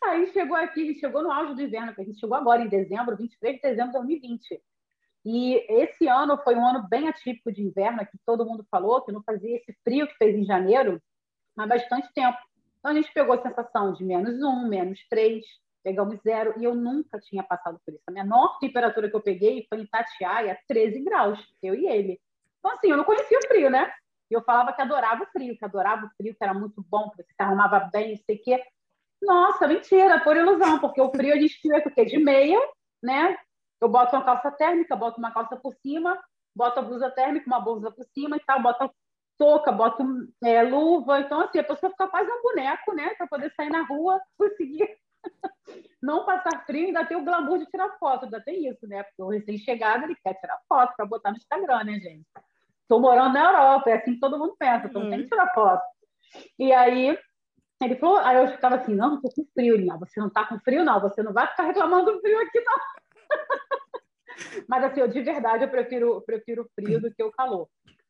Aí 0.04 0.26
chegou 0.32 0.56
aqui, 0.56 0.94
chegou 0.94 1.22
no 1.22 1.30
auge 1.30 1.54
do 1.54 1.62
inverno, 1.62 1.94
a 1.96 2.02
gente 2.02 2.18
chegou 2.18 2.36
agora 2.36 2.62
em 2.62 2.68
dezembro, 2.68 3.16
23 3.16 3.56
de 3.56 3.62
dezembro 3.62 3.92
de 3.92 3.98
2020. 3.98 4.60
E 5.24 5.54
esse 5.68 6.08
ano 6.08 6.36
foi 6.42 6.56
um 6.56 6.66
ano 6.66 6.88
bem 6.88 7.08
atípico 7.08 7.52
de 7.52 7.62
inverno, 7.62 8.04
que 8.06 8.18
todo 8.26 8.44
mundo 8.44 8.66
falou 8.70 9.02
que 9.02 9.12
não 9.12 9.22
fazia 9.22 9.56
esse 9.56 9.72
frio 9.84 10.08
que 10.08 10.16
fez 10.16 10.36
em 10.36 10.44
janeiro 10.44 11.00
há 11.56 11.66
bastante 11.66 12.12
tempo. 12.12 12.38
Então 12.78 12.90
a 12.90 12.94
gente 12.94 13.12
pegou 13.12 13.34
a 13.34 13.42
sensação 13.42 13.92
de 13.92 14.04
menos 14.04 14.42
um, 14.42 14.66
menos 14.68 14.98
três, 15.08 15.44
pegamos 15.84 16.20
zero, 16.22 16.54
e 16.58 16.64
eu 16.64 16.74
nunca 16.74 17.20
tinha 17.20 17.42
passado 17.44 17.80
por 17.84 17.94
isso. 17.94 18.02
A 18.08 18.10
menor 18.10 18.58
temperatura 18.58 19.08
que 19.08 19.14
eu 19.14 19.20
peguei 19.20 19.64
foi 19.68 19.80
em 19.80 19.86
Tatiaia, 19.86 20.58
13 20.66 21.00
graus, 21.04 21.38
eu 21.62 21.74
e 21.74 21.86
ele. 21.86 22.20
Então, 22.58 22.72
assim, 22.72 22.90
eu 22.90 22.96
não 22.96 23.04
conhecia 23.04 23.38
o 23.38 23.46
frio, 23.46 23.70
né? 23.70 23.92
E 24.28 24.34
eu 24.34 24.42
falava 24.42 24.72
que 24.72 24.82
adorava 24.82 25.22
o 25.22 25.26
frio, 25.26 25.56
que 25.56 25.64
adorava 25.64 26.06
o 26.06 26.10
frio, 26.16 26.34
que 26.34 26.42
era 26.42 26.54
muito 26.54 26.84
bom, 26.88 27.10
que 27.10 27.16
você 27.16 27.32
se 27.32 27.42
arrumava 27.42 27.88
bem, 27.92 28.10
não 28.10 28.24
sei 28.24 28.36
o 28.36 28.42
quê. 28.42 28.64
Nossa, 29.22 29.68
mentira, 29.68 30.20
por 30.20 30.36
ilusão, 30.36 30.80
porque 30.80 31.00
o 31.00 31.10
frio 31.10 31.32
a 31.32 31.36
gente 31.36 31.54
fica 31.54 31.88
o 31.88 31.94
quê? 31.94 32.04
De 32.04 32.18
meia, 32.18 32.58
né? 33.00 33.36
Eu 33.80 33.88
boto 33.88 34.16
uma 34.16 34.24
calça 34.24 34.50
térmica, 34.50 34.96
boto 34.96 35.18
uma 35.18 35.32
calça 35.32 35.56
por 35.56 35.74
cima, 35.76 36.20
boto 36.54 36.80
a 36.80 36.82
blusa 36.82 37.10
térmica, 37.10 37.46
uma 37.46 37.60
blusa 37.60 37.90
por 37.90 38.04
cima 38.12 38.36
e 38.36 38.40
tal, 38.40 38.60
boto 38.60 38.90
touca, 39.38 39.70
boto 39.72 40.04
é, 40.42 40.62
luva. 40.62 41.20
Então, 41.20 41.40
assim, 41.40 41.58
a 41.58 41.64
pessoa 41.64 41.90
fica 41.90 42.08
quase 42.08 42.30
um 42.30 42.42
boneco, 42.42 42.94
né? 42.94 43.14
Para 43.14 43.26
poder 43.28 43.52
sair 43.54 43.70
na 43.70 43.82
rua, 43.82 44.20
conseguir 44.36 44.88
não 46.02 46.24
passar 46.24 46.64
frio, 46.66 46.86
ainda 46.86 47.04
tem 47.04 47.16
o 47.16 47.24
glamour 47.24 47.58
de 47.58 47.66
tirar 47.66 47.96
foto, 47.98 48.24
ainda 48.24 48.40
tem 48.40 48.68
isso, 48.68 48.86
né? 48.88 49.04
Porque 49.04 49.22
o 49.22 49.28
recém-chegado, 49.28 50.04
ele 50.04 50.16
quer 50.16 50.34
tirar 50.34 50.58
foto 50.68 50.94
para 50.96 51.06
botar 51.06 51.30
no 51.30 51.36
Instagram, 51.36 51.84
né, 51.84 51.92
gente? 52.00 52.26
Estou 52.82 53.00
morando 53.00 53.34
na 53.34 53.44
Europa, 53.44 53.90
é 53.90 53.94
assim 53.94 54.14
que 54.14 54.20
todo 54.20 54.38
mundo 54.38 54.56
pensa, 54.58 54.86
então 54.86 55.02
uhum. 55.02 55.10
tem 55.10 55.22
que 55.22 55.28
tirar 55.28 55.54
foto. 55.54 55.82
E 56.58 56.72
aí, 56.72 57.16
ele 57.84 57.96
falou, 57.96 58.18
aí 58.18 58.36
eu 58.36 58.48
ficava 58.48 58.76
assim, 58.76 58.94
não, 58.94 59.16
estou 59.16 59.30
com 59.32 59.46
frio, 59.52 59.76
Linha. 59.76 59.96
Você 59.98 60.20
não 60.20 60.28
está 60.28 60.46
com 60.46 60.58
frio, 60.60 60.84
não, 60.84 61.00
você 61.00 61.22
não 61.22 61.32
vai 61.32 61.46
ficar 61.48 61.64
reclamando 61.64 62.12
do 62.12 62.20
frio 62.20 62.40
aqui, 62.40 62.60
não. 62.60 62.78
Mas, 64.68 64.84
assim, 64.84 65.00
eu, 65.00 65.08
de 65.08 65.22
verdade, 65.22 65.64
eu 65.64 65.70
prefiro, 65.70 66.20
prefiro 66.22 66.68
frio 66.74 67.00
do 67.00 67.12
que 67.12 67.22
o 67.22 67.32
calor. 67.32 67.68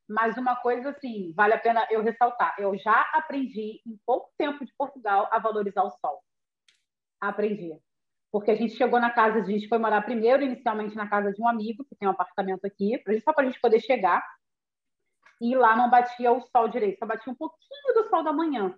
Mas 0.08 0.36
uma 0.36 0.56
coisa, 0.56 0.90
assim, 0.90 1.32
vale 1.34 1.54
a 1.54 1.58
pena 1.58 1.86
eu 1.90 2.02
ressaltar. 2.02 2.54
Eu 2.58 2.76
já 2.76 3.08
aprendi, 3.14 3.80
em 3.86 3.98
pouco 4.04 4.30
tempo 4.36 4.64
de 4.64 4.72
Portugal, 4.76 5.28
a 5.30 5.38
valorizar 5.38 5.82
o 5.84 5.90
sol. 5.90 6.22
Aprendi. 7.20 7.78
Porque 8.30 8.50
a 8.50 8.54
gente 8.54 8.74
chegou 8.74 8.98
na 8.98 9.10
casa, 9.10 9.38
a 9.38 9.44
gente 9.44 9.68
foi 9.68 9.78
morar 9.78 10.02
primeiro, 10.02 10.42
inicialmente, 10.42 10.96
na 10.96 11.08
casa 11.08 11.32
de 11.32 11.40
um 11.40 11.46
amigo, 11.46 11.84
que 11.84 11.94
tem 11.94 12.08
um 12.08 12.12
apartamento 12.12 12.64
aqui, 12.64 13.02
só 13.22 13.32
para 13.32 13.44
a 13.44 13.46
gente 13.46 13.60
poder 13.60 13.80
chegar. 13.80 14.22
E 15.40 15.54
lá 15.54 15.76
não 15.76 15.90
batia 15.90 16.32
o 16.32 16.40
sol 16.40 16.68
direito, 16.68 16.98
só 16.98 17.06
batia 17.06 17.32
um 17.32 17.36
pouquinho 17.36 17.94
do 17.94 18.08
sol 18.08 18.24
da 18.24 18.32
manhã. 18.32 18.74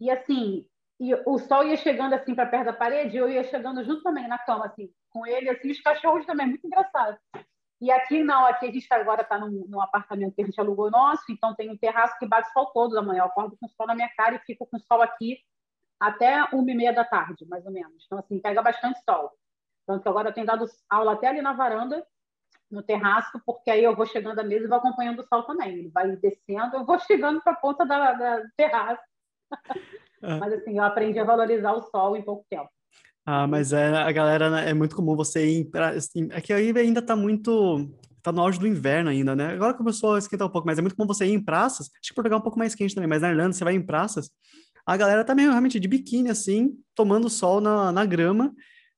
E, 0.00 0.10
assim, 0.10 0.66
e 0.98 1.14
o 1.26 1.38
sol 1.38 1.64
ia 1.64 1.76
chegando 1.76 2.14
assim 2.14 2.34
para 2.34 2.46
perto 2.46 2.66
da 2.66 2.72
parede, 2.72 3.16
eu 3.16 3.28
ia 3.28 3.44
chegando 3.44 3.84
junto 3.84 4.02
também 4.02 4.26
na 4.28 4.38
cama, 4.38 4.66
assim, 4.66 4.90
com 5.10 5.26
ele, 5.26 5.50
assim, 5.50 5.70
os 5.70 5.80
cachorros 5.80 6.24
também, 6.26 6.46
muito 6.46 6.66
engraçado. 6.66 7.18
E 7.80 7.90
aqui 7.90 8.22
não, 8.22 8.46
aqui 8.46 8.66
a 8.66 8.72
gente 8.72 8.88
tá, 8.88 8.96
agora 8.96 9.20
está 9.20 9.38
num, 9.38 9.66
num, 9.68 9.80
apartamento 9.80 10.34
que 10.34 10.42
a 10.42 10.46
gente 10.46 10.58
alugou 10.58 10.90
nosso, 10.90 11.24
então 11.30 11.54
tem 11.54 11.70
um 11.70 11.76
terraço 11.76 12.18
que 12.18 12.26
bate 12.26 12.50
sol 12.52 12.66
todo 12.66 12.94
da 12.94 13.02
manhã. 13.02 13.20
Eu 13.20 13.26
acordo 13.26 13.56
com 13.58 13.66
o 13.66 13.68
sol 13.68 13.86
na 13.86 13.94
minha 13.94 14.08
cara 14.16 14.36
e 14.36 14.38
fico 14.46 14.66
com 14.66 14.78
o 14.78 14.80
sol 14.80 15.02
aqui 15.02 15.38
até 16.00 16.44
uma 16.52 16.70
e 16.70 16.74
meia 16.74 16.92
da 16.92 17.04
tarde, 17.04 17.46
mais 17.46 17.64
ou 17.66 17.72
menos. 17.72 18.04
Então, 18.06 18.18
assim, 18.18 18.38
pega 18.38 18.62
bastante 18.62 18.98
sol. 19.04 19.30
Tanto 19.86 20.08
agora 20.08 20.30
eu 20.30 20.32
tenho 20.32 20.46
dado 20.46 20.64
aula 20.88 21.12
até 21.12 21.28
ali 21.28 21.42
na 21.42 21.52
varanda, 21.52 22.06
no 22.70 22.82
terraço, 22.82 23.40
porque 23.44 23.70
aí 23.70 23.84
eu 23.84 23.94
vou 23.94 24.06
chegando 24.06 24.38
à 24.38 24.42
mesa 24.42 24.64
e 24.64 24.68
vou 24.68 24.78
acompanhando 24.78 25.20
o 25.20 25.26
sol 25.26 25.42
também. 25.44 25.78
Ele 25.78 25.90
vai 25.90 26.16
descendo, 26.16 26.76
eu 26.76 26.84
vou 26.84 26.98
chegando 26.98 27.42
para 27.42 27.52
a 27.52 27.56
ponta 27.56 27.84
da, 27.84 28.12
da 28.12 28.42
terraço. 28.56 29.02
É. 30.22 30.38
Mas 30.38 30.52
assim, 30.54 30.78
eu 30.78 30.82
aprendi 30.82 31.18
a 31.18 31.24
valorizar 31.24 31.72
o 31.72 31.82
sol 31.82 32.16
em 32.16 32.22
pouco 32.22 32.44
tempo. 32.48 32.68
Ah, 33.24 33.46
mas 33.46 33.72
é, 33.72 33.88
a 33.88 34.10
galera, 34.12 34.50
né, 34.50 34.70
é 34.70 34.74
muito 34.74 34.94
comum 34.94 35.16
você 35.16 35.46
ir 35.46 35.64
para 35.66 35.90
assim, 35.90 36.28
é 36.30 36.40
que 36.40 36.52
aí 36.52 36.72
ainda 36.76 37.02
tá 37.02 37.16
muito 37.16 37.88
tá 38.22 38.32
no 38.32 38.40
auge 38.40 38.58
do 38.58 38.66
inverno 38.66 39.10
ainda, 39.10 39.36
né? 39.36 39.52
Agora 39.52 39.74
começou 39.74 40.14
a 40.14 40.18
esquentar 40.18 40.48
um 40.48 40.50
pouco, 40.50 40.66
mas 40.66 40.78
é 40.78 40.82
muito 40.82 40.96
comum 40.96 41.06
você 41.06 41.26
ir 41.26 41.32
em 41.32 41.42
praças. 41.42 41.88
Acho 42.00 42.08
que 42.08 42.14
Portugal 42.14 42.38
é 42.38 42.40
um 42.40 42.42
pouco 42.42 42.58
mais 42.58 42.74
quente 42.74 42.94
também, 42.94 43.08
mas 43.08 43.22
na 43.22 43.30
Irlanda 43.30 43.52
você 43.52 43.62
vai 43.62 43.74
em 43.74 43.82
praças, 43.82 44.30
a 44.84 44.96
galera 44.96 45.24
tá 45.24 45.34
meio 45.34 45.50
realmente 45.50 45.78
de 45.78 45.86
biquíni 45.86 46.30
assim, 46.30 46.76
tomando 46.94 47.28
sol 47.28 47.60
na, 47.60 47.92
na 47.92 48.04
grama, 48.04 48.52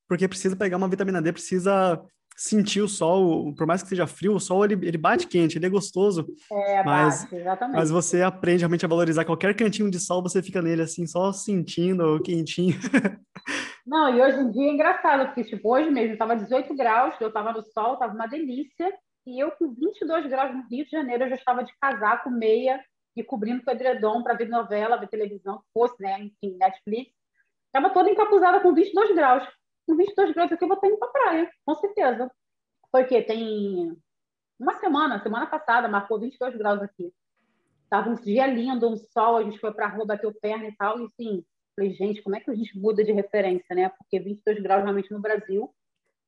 porque 0.07 0.29
precisa 0.29 0.57
pegar 0.57 0.77
uma 0.77 0.89
vitamina 0.89 1.21
D, 1.21 1.33
precisa 1.33 2.01
sentir 2.39 2.81
o 2.81 2.89
sol, 2.89 3.53
por 3.53 3.67
mais 3.67 3.83
que 3.83 3.89
seja 3.89 4.07
frio, 4.07 4.37
o 4.37 4.41
sol 4.41 4.65
ele, 4.65 4.75
ele 4.87 4.97
bate 4.97 5.27
quente, 5.27 5.59
ele 5.59 5.67
é 5.67 5.69
gostoso. 5.69 6.25
É, 6.53 6.85
mas, 6.85 7.25
bate, 7.25 7.35
exatamente. 7.35 7.77
Mas 7.77 7.91
você 7.91 8.23
aprende 8.23 8.61
realmente 8.61 8.85
a 8.85 8.89
valorizar 8.89 9.25
qualquer 9.25 9.57
cantinho 9.57 9.91
de 9.91 9.99
sol, 9.99 10.23
você 10.23 10.41
fica 10.41 10.63
nele 10.63 10.83
assim, 10.83 11.05
só 11.05 11.33
sentindo 11.33 12.15
o 12.15 12.23
quentinho. 12.23 12.77
Não, 13.85 14.15
e 14.15 14.23
hoje 14.23 14.39
em 14.39 14.51
dia 14.53 14.69
é 14.69 14.73
engraçado, 14.73 15.27
porque 15.27 15.45
tipo, 15.45 15.75
hoje 15.75 15.91
mesmo 15.91 16.13
estava 16.13 16.37
18 16.37 16.77
graus, 16.77 17.15
eu 17.21 17.29
estava 17.29 17.53
no 17.53 17.63
sol, 17.63 17.95
estava 17.95 18.15
uma 18.15 18.27
delícia, 18.29 18.93
e 19.27 19.43
eu 19.43 19.51
com 19.53 19.75
22 19.75 20.27
graus 20.27 20.55
no 20.55 20.63
Rio 20.71 20.85
de 20.85 20.91
Janeiro, 20.91 21.25
eu 21.25 21.31
já 21.31 21.35
estava 21.35 21.65
de 21.65 21.73
casaco, 21.81 22.31
meia, 22.31 22.81
e 23.17 23.25
cobrindo 23.25 23.65
com 23.65 23.71
edredom 23.73 24.23
para 24.23 24.35
ver 24.35 24.49
novela, 24.49 24.97
ver 24.97 25.09
televisão, 25.09 25.59
que 25.59 25.65
fosse, 25.73 26.01
né, 26.01 26.21
enfim, 26.21 26.57
Netflix. 26.57 27.11
Estava 27.67 27.93
toda 27.93 28.11
encapuzada 28.11 28.61
com 28.61 28.73
22 28.73 29.15
graus 29.15 29.58
com 29.89 29.97
22 29.97 30.35
graus 30.35 30.53
aqui 30.53 30.63
eu 30.63 30.69
vou 30.69 30.75
estar 30.77 30.87
indo 30.87 30.99
para 30.99 31.09
praia, 31.09 31.51
com 31.65 31.75
certeza. 31.77 32.31
Porque 32.93 33.23
tem 33.23 33.97
uma 34.61 34.75
semana, 34.75 35.23
semana 35.23 35.47
passada, 35.47 35.89
marcou 35.89 36.21
22 36.21 36.57
graus 36.57 36.83
aqui. 36.83 37.11
Tava 37.89 38.11
um 38.11 38.15
dia 38.15 38.47
lindo, 38.47 38.87
um 38.87 38.97
sol, 38.97 39.39
a 39.39 39.43
gente 39.43 39.59
foi 39.59 39.73
para 39.73 39.87
a 39.87 39.89
rua, 39.89 40.05
bateu 40.05 40.33
perna 40.43 40.69
e 40.69 40.77
tal, 40.77 41.01
e 41.01 41.07
assim, 41.07 41.43
falei, 41.75 41.95
gente, 41.95 42.23
como 42.23 42.37
é 42.37 42.41
que 42.41 42.51
a 42.51 42.55
gente 42.55 42.79
muda 42.79 43.03
de 43.03 43.13
referência, 43.13 43.75
né? 43.75 43.89
Porque 43.89 44.21
22 44.21 44.63
graus 44.63 44.83
realmente 44.83 45.11
no 45.11 45.21
Brasil 45.21 45.75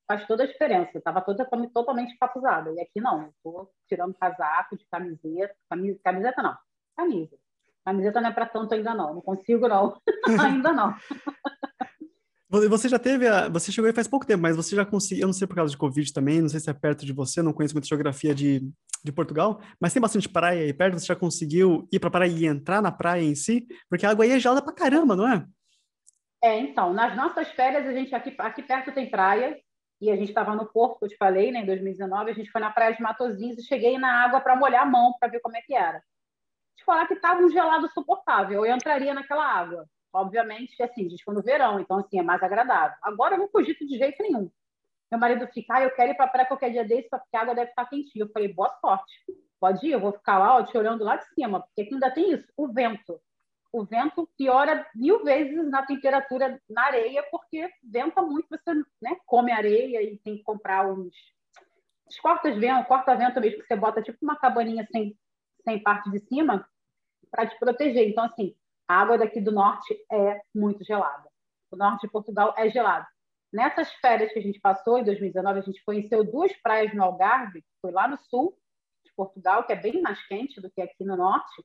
faz 0.08 0.26
toda 0.26 0.44
a 0.44 0.46
diferença. 0.46 0.92
Eu 0.94 1.02
tava 1.02 1.20
toda 1.20 1.46
totalmente 1.72 2.16
capuzada. 2.16 2.72
E 2.72 2.80
aqui 2.80 2.98
não, 2.98 3.24
eu 3.24 3.34
tô 3.42 3.70
tirando 3.86 4.14
casaco 4.14 4.74
de 4.74 4.86
camiseta, 4.90 5.54
camisa, 5.68 6.00
camiseta 6.02 6.42
não, 6.42 6.56
camisa. 6.96 7.36
Camiseta 7.84 8.20
não 8.22 8.30
é 8.30 8.32
para 8.32 8.46
tanto 8.46 8.74
ainda 8.74 8.94
não, 8.94 9.14
não 9.14 9.20
consigo 9.20 9.68
não, 9.68 10.00
ainda 10.40 10.72
não. 10.72 10.94
Você 12.50 12.88
já 12.88 12.98
teve 12.98 13.28
a. 13.28 13.48
Você 13.48 13.70
chegou 13.70 13.86
aí 13.86 13.94
faz 13.94 14.08
pouco 14.08 14.26
tempo, 14.26 14.42
mas 14.42 14.56
você 14.56 14.74
já 14.74 14.84
conseguiu. 14.84 15.22
Eu 15.22 15.26
não 15.28 15.32
sei 15.32 15.46
por 15.46 15.54
causa 15.54 15.70
de 15.70 15.78
Covid 15.78 16.12
também, 16.12 16.40
não 16.40 16.48
sei 16.48 16.58
se 16.58 16.68
é 16.68 16.74
perto 16.74 17.06
de 17.06 17.12
você, 17.12 17.40
não 17.40 17.52
conheço 17.52 17.74
muita 17.74 17.86
geografia 17.86 18.34
de, 18.34 18.60
de 19.04 19.12
Portugal, 19.12 19.60
mas 19.80 19.92
tem 19.92 20.02
bastante 20.02 20.28
praia 20.28 20.64
aí 20.64 20.72
perto. 20.72 20.98
Você 20.98 21.06
já 21.06 21.14
conseguiu 21.14 21.88
ir 21.92 22.00
pra 22.00 22.10
praia 22.10 22.28
e 22.28 22.46
entrar 22.46 22.82
na 22.82 22.90
praia 22.90 23.22
em 23.22 23.36
si? 23.36 23.68
Porque 23.88 24.04
a 24.04 24.10
água 24.10 24.24
aí 24.24 24.32
é 24.32 24.40
gelada 24.40 24.62
pra 24.62 24.74
caramba, 24.74 25.14
não 25.14 25.32
é? 25.32 25.46
É, 26.42 26.58
então, 26.58 26.92
nas 26.92 27.14
nossas 27.14 27.48
férias, 27.50 27.86
a 27.86 27.92
gente 27.92 28.14
aqui, 28.14 28.34
aqui 28.38 28.62
perto 28.62 28.92
tem 28.92 29.08
praia, 29.08 29.56
e 30.00 30.10
a 30.10 30.16
gente 30.16 30.30
estava 30.30 30.54
no 30.54 30.66
Porto, 30.66 30.98
que 30.98 31.04
eu 31.04 31.08
te 31.10 31.16
falei, 31.16 31.52
né, 31.52 31.60
em 31.60 31.66
2019, 31.66 32.30
a 32.30 32.34
gente 32.34 32.50
foi 32.50 32.60
na 32.60 32.70
praia 32.70 32.94
de 32.94 33.02
Matosinhos 33.02 33.58
e 33.58 33.66
cheguei 33.66 33.98
na 33.98 34.24
água 34.24 34.40
para 34.40 34.56
molhar 34.56 34.82
a 34.82 34.86
mão, 34.86 35.14
para 35.20 35.28
ver 35.28 35.40
como 35.40 35.56
é 35.56 35.60
que 35.60 35.74
era. 35.74 36.02
Te 36.76 36.84
falar 36.84 37.06
que 37.06 37.14
estava 37.14 37.42
um 37.42 37.50
gelado 37.50 37.86
suportável, 37.90 38.64
eu 38.64 38.74
entraria 38.74 39.12
naquela 39.12 39.44
água. 39.44 39.86
Obviamente, 40.12 40.82
assim, 40.82 41.06
a 41.06 41.08
gente 41.08 41.22
foi 41.22 41.34
no 41.34 41.42
verão, 41.42 41.78
então, 41.78 41.98
assim, 41.98 42.18
é 42.18 42.22
mais 42.22 42.42
agradável. 42.42 42.96
Agora 43.02 43.34
eu 43.34 43.38
não 43.38 43.48
cogito 43.48 43.86
de 43.86 43.96
jeito 43.96 44.22
nenhum. 44.22 44.50
Meu 45.10 45.18
marido 45.20 45.46
fica, 45.48 45.76
ah, 45.76 45.82
eu 45.82 45.90
quero 45.90 46.12
ir 46.12 46.16
para 46.16 46.28
praia 46.28 46.46
qualquer 46.46 46.70
dia 46.70 46.84
desse, 46.84 47.08
porque 47.08 47.36
a 47.36 47.42
água 47.42 47.54
deve 47.54 47.70
estar 47.70 47.84
quentinha. 47.86 48.24
Eu 48.24 48.30
falei, 48.30 48.52
boa 48.52 48.70
sorte. 48.80 49.12
Pode 49.58 49.86
ir, 49.86 49.92
eu 49.92 50.00
vou 50.00 50.12
ficar 50.12 50.38
lá, 50.38 50.56
ó, 50.56 50.62
te 50.62 50.76
olhando 50.78 51.04
lá 51.04 51.16
de 51.16 51.26
cima, 51.34 51.60
porque 51.60 51.82
aqui 51.82 51.94
ainda 51.94 52.10
tem 52.10 52.32
isso, 52.32 52.46
o 52.56 52.72
vento. 52.72 53.20
O 53.72 53.84
vento 53.84 54.28
piora 54.36 54.86
mil 54.94 55.22
vezes 55.22 55.68
na 55.68 55.84
temperatura 55.84 56.60
na 56.68 56.86
areia, 56.86 57.22
porque 57.30 57.68
venta 57.82 58.22
muito, 58.22 58.48
você 58.48 58.74
né, 59.02 59.16
come 59.26 59.52
areia 59.52 60.02
e 60.02 60.16
tem 60.18 60.38
que 60.38 60.42
comprar 60.42 60.90
uns, 60.90 61.14
uns 62.08 62.20
cortas-vento, 62.20 62.86
corta-vento 62.86 63.40
mesmo, 63.40 63.60
que 63.60 63.66
você 63.66 63.76
bota 63.76 64.02
tipo 64.02 64.18
uma 64.22 64.36
cabaninha 64.36 64.88
sem, 64.90 65.16
sem 65.62 65.82
parte 65.82 66.10
de 66.10 66.20
cima, 66.20 66.66
para 67.30 67.46
te 67.46 67.58
proteger. 67.58 68.08
Então, 68.08 68.24
assim, 68.24 68.56
a 68.90 69.02
água 69.02 69.16
daqui 69.16 69.40
do 69.40 69.52
norte 69.52 69.96
é 70.10 70.40
muito 70.52 70.84
gelada. 70.84 71.30
O 71.70 71.76
norte 71.76 72.00
de 72.00 72.10
Portugal 72.10 72.52
é 72.58 72.68
gelado. 72.68 73.06
Nessas 73.52 73.88
férias 73.94 74.32
que 74.32 74.40
a 74.40 74.42
gente 74.42 74.58
passou, 74.58 74.98
em 74.98 75.04
2019, 75.04 75.60
a 75.60 75.62
gente 75.62 75.84
conheceu 75.84 76.24
duas 76.24 76.52
praias 76.60 76.92
no 76.92 77.04
Algarve, 77.04 77.62
que 77.62 77.68
foi 77.80 77.92
lá 77.92 78.08
no 78.08 78.18
sul 78.24 78.58
de 79.04 79.12
Portugal, 79.14 79.62
que 79.62 79.72
é 79.72 79.76
bem 79.76 80.02
mais 80.02 80.20
quente 80.26 80.60
do 80.60 80.68
que 80.68 80.82
aqui 80.82 81.04
no 81.04 81.16
norte. 81.16 81.64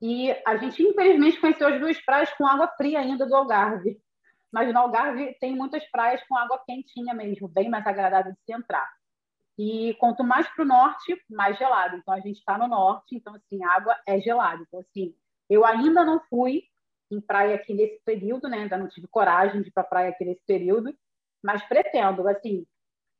E 0.00 0.30
a 0.46 0.56
gente, 0.58 0.80
infelizmente, 0.80 1.40
conheceu 1.40 1.66
as 1.66 1.80
duas 1.80 2.00
praias 2.04 2.32
com 2.34 2.46
água 2.46 2.68
fria 2.76 3.00
ainda 3.00 3.26
do 3.26 3.34
Algarve. 3.34 4.00
Mas 4.52 4.72
no 4.72 4.78
Algarve 4.78 5.36
tem 5.40 5.56
muitas 5.56 5.84
praias 5.90 6.22
com 6.28 6.36
água 6.36 6.62
quentinha 6.64 7.12
mesmo, 7.12 7.48
bem 7.48 7.68
mais 7.68 7.84
agradável 7.84 8.30
de 8.32 8.38
se 8.44 8.52
entrar. 8.52 8.88
E 9.58 9.94
quanto 9.94 10.22
mais 10.22 10.48
para 10.48 10.64
o 10.64 10.68
norte, 10.68 11.20
mais 11.28 11.58
gelado. 11.58 11.96
Então 11.96 12.14
a 12.14 12.20
gente 12.20 12.38
está 12.38 12.56
no 12.56 12.68
norte, 12.68 13.16
então 13.16 13.34
assim, 13.34 13.60
a 13.64 13.72
água 13.72 13.98
é 14.06 14.20
gelada. 14.20 14.62
Então 14.62 14.78
assim, 14.78 15.12
eu 15.50 15.66
ainda 15.66 16.04
não 16.04 16.20
fui 16.30 16.62
em 17.10 17.20
praia 17.20 17.56
aqui 17.56 17.74
nesse 17.74 18.00
período, 18.04 18.48
né? 18.48 18.58
Ainda 18.58 18.78
não 18.78 18.88
tive 18.88 19.08
coragem 19.08 19.60
de 19.60 19.68
ir 19.68 19.72
para 19.72 19.82
praia 19.82 20.10
aqui 20.10 20.24
nesse 20.24 20.42
período, 20.46 20.94
mas 21.42 21.62
pretendo, 21.64 22.26
assim, 22.28 22.64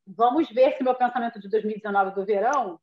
vamos 0.07 0.49
ver 0.49 0.77
se 0.77 0.83
meu 0.83 0.95
pensamento 0.95 1.39
de 1.39 1.49
2019 1.49 2.15
do 2.15 2.25
verão 2.25 2.79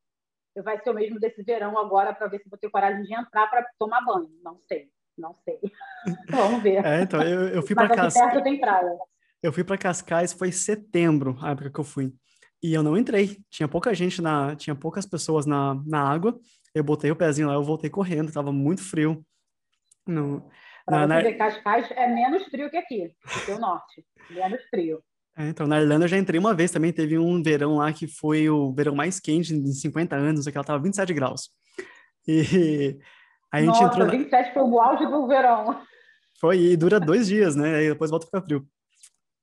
vai 0.62 0.80
ser 0.82 0.90
o 0.90 0.94
mesmo 0.94 1.18
desse 1.20 1.42
verão 1.42 1.78
agora 1.78 2.12
para 2.12 2.26
ver 2.26 2.40
se 2.40 2.48
vou 2.48 2.58
ter 2.58 2.70
coragem 2.70 3.02
de 3.02 3.14
entrar 3.14 3.46
para 3.48 3.66
tomar 3.78 4.04
banho. 4.04 4.30
Não 4.42 4.58
sei, 4.66 4.88
não 5.16 5.34
sei. 5.44 5.58
vamos 6.28 6.62
ver. 6.62 6.84
É, 6.84 7.02
então, 7.02 7.22
eu, 7.22 7.48
eu 7.48 7.62
fui 7.62 7.74
para 7.74 7.94
Cascais. 7.94 8.42
tem 8.42 8.60
praia. 8.60 8.98
Eu 9.42 9.52
fui 9.52 9.62
para 9.62 9.78
Cascais, 9.78 10.32
foi 10.32 10.50
setembro, 10.50 11.38
a 11.40 11.52
época 11.52 11.70
que 11.70 11.78
eu 11.80 11.84
fui. 11.84 12.12
E 12.62 12.74
eu 12.74 12.82
não 12.82 12.96
entrei. 12.96 13.38
Tinha 13.48 13.68
pouca 13.68 13.94
gente 13.94 14.20
na, 14.20 14.56
tinha 14.56 14.74
poucas 14.74 15.06
pessoas 15.06 15.46
na, 15.46 15.80
na 15.86 16.02
água. 16.02 16.38
Eu 16.74 16.82
botei 16.82 17.10
o 17.10 17.16
pezinho 17.16 17.48
lá, 17.48 17.54
eu 17.54 17.62
voltei 17.62 17.88
correndo, 17.88 18.32
tava 18.32 18.52
muito 18.52 18.82
frio. 18.82 19.24
No, 20.08 20.42
Para 20.86 21.06
na, 21.06 21.20
ver, 21.20 21.34
Cascais 21.34 21.90
é 21.90 22.08
menos 22.08 22.44
frio 22.44 22.70
que 22.70 22.78
aqui, 22.78 23.14
que 23.44 23.52
o 23.52 23.58
norte. 23.58 24.04
Menos 24.30 24.62
frio. 24.70 25.02
É, 25.36 25.48
então, 25.48 25.66
na 25.66 25.80
Irlanda 25.80 26.06
eu 26.06 26.08
já 26.08 26.16
entrei 26.16 26.40
uma 26.40 26.54
vez 26.54 26.70
também, 26.70 26.92
teve 26.92 27.18
um 27.18 27.42
verão 27.42 27.76
lá 27.76 27.92
que 27.92 28.08
foi 28.08 28.48
o 28.48 28.72
verão 28.72 28.94
mais 28.94 29.20
quente 29.20 29.54
em 29.54 29.72
50 29.72 30.16
anos, 30.16 30.46
que 30.46 30.56
ela 30.56 30.64
tava 30.64 30.82
27 30.82 31.12
graus. 31.12 31.50
E 32.26 32.98
a 33.52 33.60
gente 33.60 33.68
Nossa, 33.68 33.84
entrou. 33.84 34.06
Na... 34.06 34.12
27 34.12 34.54
foi 34.54 34.62
o 34.62 34.80
auge 34.80 35.06
do 35.06 35.26
verão. 35.26 35.80
Foi, 36.40 36.58
e 36.58 36.76
dura 36.76 36.98
dois 36.98 37.26
dias, 37.26 37.54
né? 37.54 37.76
Aí 37.76 37.88
depois 37.88 38.10
volta 38.10 38.24
a 38.24 38.28
ficar 38.28 38.42
frio. 38.42 38.66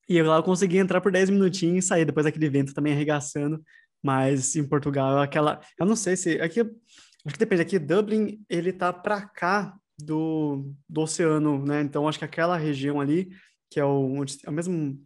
E 0.10 0.18
eu 0.18 0.26
lá 0.28 0.38
eu 0.38 0.44
consegui 0.44 0.78
entrar 0.78 1.02
por 1.02 1.12
10 1.12 1.30
minutinhos 1.30 1.86
e 1.86 1.88
sair 1.88 2.06
depois 2.06 2.26
daquele 2.26 2.50
vento 2.50 2.74
também 2.74 2.94
arregaçando. 2.94 3.62
Mas 4.04 4.56
em 4.56 4.68
Portugal, 4.68 5.20
aquela. 5.20 5.60
Eu 5.80 5.86
não 5.86 5.96
sei 5.96 6.16
se. 6.16 6.40
Aqui, 6.42 6.62
acho 6.62 7.34
que 7.34 7.40
depende. 7.40 7.62
Aqui, 7.62 7.80
Dublin, 7.80 8.44
ele 8.50 8.72
tá 8.72 8.94
pra 8.94 9.22
cá 9.22 9.76
do, 9.98 10.74
do 10.90 11.02
oceano, 11.02 11.64
né? 11.66 11.82
Então 11.82 12.08
acho 12.08 12.20
que 12.20 12.26
aquela 12.26 12.58
região 12.58 13.00
ali, 13.00 13.30
que 13.70 13.80
é 13.80 13.86
o, 13.86 14.24
é 14.46 14.50
o 14.50 14.54
mesmo 14.54 15.00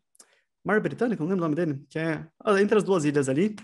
Mar 0.63 0.81
Britânico, 0.81 1.23
não 1.23 1.29
lembro 1.29 1.45
o 1.45 1.49
nome 1.49 1.55
dele, 1.55 1.85
que 1.89 1.99
é 1.99 2.27
ah, 2.43 2.61
entre 2.61 2.77
as 2.77 2.83
duas 2.83 3.05
ilhas 3.05 3.29
ali. 3.29 3.55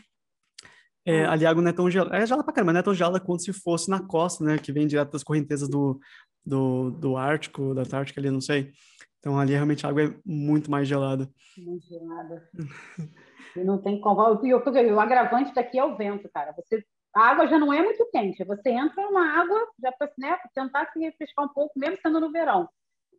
É, 1.08 1.24
ali 1.26 1.46
a 1.46 1.52
água 1.52 1.62
não 1.62 1.70
é 1.70 1.74
tão 1.74 1.90
gelada, 1.90 2.18
é 2.18 2.26
gelada 2.26 2.44
pra 2.44 2.54
caramba, 2.54 2.74
não 2.74 2.80
é 2.80 2.84
tão 2.84 2.94
gelada 2.94 3.20
quanto 3.20 3.44
se 3.44 3.54
fosse 3.54 3.90
na 3.90 4.04
costa, 4.06 4.44
né? 4.44 4.58
Que 4.58 4.72
vem 4.72 4.88
direto 4.88 5.12
das 5.12 5.24
correntezas 5.24 5.70
do, 5.70 6.00
do, 6.44 6.92
do 6.92 7.18
Ártico, 7.18 7.76
da 7.76 7.82
Antártica 7.82 8.20
ali, 8.20 8.32
não 8.32 8.42
sei. 8.42 8.72
Então 9.20 9.40
ali 9.40 9.54
realmente 9.54 9.86
a 9.86 9.90
água 9.90 10.04
é 10.04 10.16
muito 10.26 10.70
mais 10.70 10.88
gelada. 10.88 11.30
Muito 11.58 11.88
gelada. 11.88 12.50
e 13.56 13.64
não 13.64 13.80
tem 13.82 14.00
como. 14.00 14.22
O 14.22 15.00
agravante 15.00 15.54
daqui 15.54 15.78
é 15.78 15.86
o 15.86 15.96
vento, 15.96 16.30
cara. 16.30 16.54
Você 16.54 16.84
a 17.16 17.30
água 17.30 17.48
já 17.48 17.58
não 17.58 17.72
é 17.72 17.82
muito 17.82 18.06
quente. 18.12 18.44
Você 18.44 18.70
entra 18.70 19.04
numa 19.04 19.26
água 19.40 19.58
já 19.82 19.92
para 19.94 20.12
né, 20.18 20.38
tentar 20.54 20.92
se 20.92 21.00
refrescar 21.00 21.46
um 21.46 21.50
pouco, 21.50 21.80
mesmo 21.80 21.98
sendo 22.02 22.20
no 22.20 22.32
verão. 22.32 22.68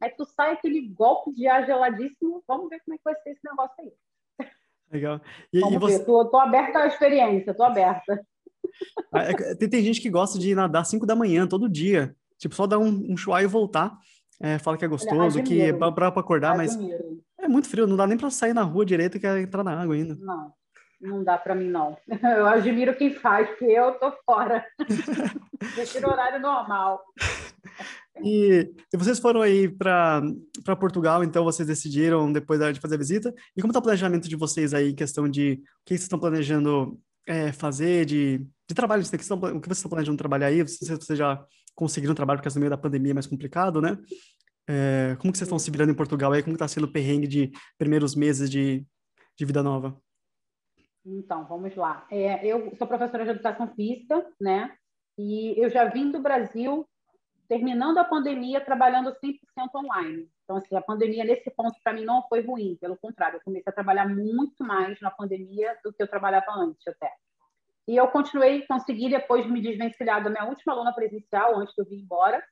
Aí 0.03 0.11
tu 0.11 0.27
sai 0.27 0.53
aquele 0.53 0.87
golpe 0.89 1.33
de 1.33 1.47
ar 1.47 1.65
geladíssimo. 1.65 2.45
Vamos 2.47 2.69
ver 2.69 2.81
como 2.85 2.95
é 2.95 2.99
que 2.99 3.05
vai 3.05 3.15
ser 3.23 3.31
esse 3.31 3.41
negócio 3.43 3.75
aí. 3.81 3.93
Legal. 4.93 5.21
E, 5.51 5.61
Vamos 5.61 5.75
e 5.75 5.79
você... 5.79 5.99
ver. 5.99 6.05
Tô, 6.05 6.25
tô 6.27 6.39
aberta 6.39 6.81
à 6.81 6.87
experiência, 6.87 7.55
tô 7.55 7.63
aberta. 7.63 8.25
Ah, 9.11 9.23
é, 9.23 9.55
tem, 9.55 9.71
tem 9.71 9.83
gente 9.83 10.03
que 10.03 10.11
gosta 10.11 10.39
de 10.39 10.55
nadar 10.55 10.85
5 10.85 11.07
da 11.07 11.17
manhã 11.17 11.47
todo 11.47 11.69
dia. 11.69 12.15
Tipo, 12.37 12.55
só 12.55 12.67
dar 12.67 12.79
um, 12.79 13.13
um 13.13 13.17
chuá 13.17 13.43
e 13.43 13.47
voltar. 13.47 13.97
É, 14.39 14.59
fala 14.59 14.77
que 14.77 14.85
é 14.85 14.89
gostoso, 14.89 15.39
Olha, 15.39 15.43
que 15.43 15.63
é 15.63 15.73
pra, 15.73 15.91
pra 15.91 16.09
acordar, 16.09 16.61
admiro. 16.61 16.99
mas 17.39 17.45
é 17.47 17.49
muito 17.49 17.69
frio, 17.71 17.87
não 17.87 17.97
dá 17.97 18.07
nem 18.07 18.19
para 18.19 18.29
sair 18.29 18.53
na 18.53 18.63
rua 18.63 18.85
direito 18.85 19.19
que 19.19 19.27
é 19.27 19.41
entrar 19.41 19.65
na 19.65 19.81
água 19.81 19.95
ainda. 19.95 20.15
Não, 20.17 20.53
não 21.07 21.23
dá 21.23 21.39
para 21.39 21.55
mim, 21.55 21.69
não. 21.69 21.97
Eu 22.37 22.47
admiro 22.47 22.97
quem 22.97 23.15
faz, 23.15 23.49
porque 23.49 23.65
eu 23.65 23.93
tô 23.99 24.13
fora. 24.25 24.65
Prefiro 25.75 26.11
horário 26.11 26.41
normal. 26.41 27.03
E, 28.23 28.73
e, 28.93 28.97
vocês 28.97 29.19
foram 29.19 29.43
aí 29.43 29.69
para 29.69 30.23
Portugal, 30.79 31.23
então 31.23 31.45
vocês 31.45 31.69
decidiram 31.69 32.33
depois 32.33 32.61
de 32.73 32.81
fazer 32.81 32.95
a 32.95 32.99
visita. 32.99 33.35
E 33.57 33.61
como 33.61 33.71
está 33.71 33.79
o 33.79 33.83
planejamento 33.83 34.29
de 34.29 34.37
vocês 34.37 34.73
aí, 34.73 34.91
em 34.91 34.95
questão 34.95 35.29
de 35.29 35.53
o 35.53 35.85
que 35.85 35.91
vocês 35.91 36.03
estão 36.03 36.19
planejando 36.19 36.99
é, 37.27 37.53
fazer, 37.53 38.05
de, 38.07 38.39
de 38.69 38.75
trabalho, 38.75 39.03
o 39.03 39.05
que 39.05 39.11
vocês 39.11 39.79
estão 39.79 39.91
planejando 39.91 40.17
trabalhar 40.17 40.47
aí? 40.47 40.63
Vocês, 40.63 40.89
vocês 40.89 41.19
já 41.19 41.45
conseguiram 41.75 42.15
trabalho, 42.15 42.41
porque 42.41 42.55
no 42.55 42.61
meio 42.61 42.71
da 42.71 42.79
pandemia 42.79 43.13
é 43.13 43.15
mais 43.15 43.27
complicado, 43.27 43.81
né? 43.81 43.99
É, 44.69 45.17
como 45.21 45.33
que 45.33 45.39
vocês 45.39 45.47
estão 45.47 45.59
se 45.59 45.71
virando 45.71 45.93
em 45.93 45.95
Portugal 45.97 46.33
aí? 46.33 46.43
Como 46.43 46.57
está 46.57 46.67
sendo 46.67 46.85
o 46.85 46.93
perrengue 46.93 47.29
de 47.29 47.53
primeiros 47.79 48.15
meses 48.15 48.51
de, 48.51 48.85
de 49.39 49.45
vida 49.45 49.63
nova? 49.63 49.97
Então, 51.07 51.45
vamos 51.47 51.77
lá. 51.77 52.05
É, 52.11 52.45
eu 52.45 52.75
sou 52.77 52.87
professora 52.87 53.25
de 53.25 53.31
educação 53.31 53.69
física, 53.75 54.27
né? 54.41 54.77
E 55.17 55.55
eu 55.57 55.71
já 55.71 55.85
vim 55.85 56.11
do 56.11 56.21
Brasil 56.21 56.87
terminando 57.49 57.99
a 57.99 58.05
pandemia 58.05 58.61
trabalhando 58.61 59.15
100% 59.15 59.39
online. 59.77 60.29
Então, 60.43 60.57
assim, 60.57 60.75
a 60.77 60.83
pandemia 60.83 61.25
nesse 61.25 61.49
ponto 61.51 61.79
para 61.83 61.93
mim 61.93 62.05
não 62.05 62.27
foi 62.29 62.41
ruim, 62.41 62.77
pelo 62.81 62.97
contrário, 62.97 63.37
eu 63.37 63.43
comecei 63.45 63.71
a 63.71 63.75
trabalhar 63.75 64.09
muito 64.09 64.65
mais 64.65 65.01
na 65.01 65.11
pandemia 65.11 65.79
do 65.85 65.93
que 65.93 66.03
eu 66.03 66.09
trabalhava 66.09 66.53
antes 66.57 66.85
até. 66.89 67.13
E 67.87 67.97
eu 67.97 68.09
continuei, 68.09 68.67
consegui 68.67 69.09
depois 69.09 69.47
me 69.47 69.61
desvencilhar 69.61 70.23
da 70.23 70.29
minha 70.29 70.45
última 70.45 70.73
aluna 70.73 70.93
presencial 70.93 71.57
antes 71.57 71.73
de 71.73 71.83
eu 71.83 71.87
vir 71.87 72.01
embora 72.01 72.43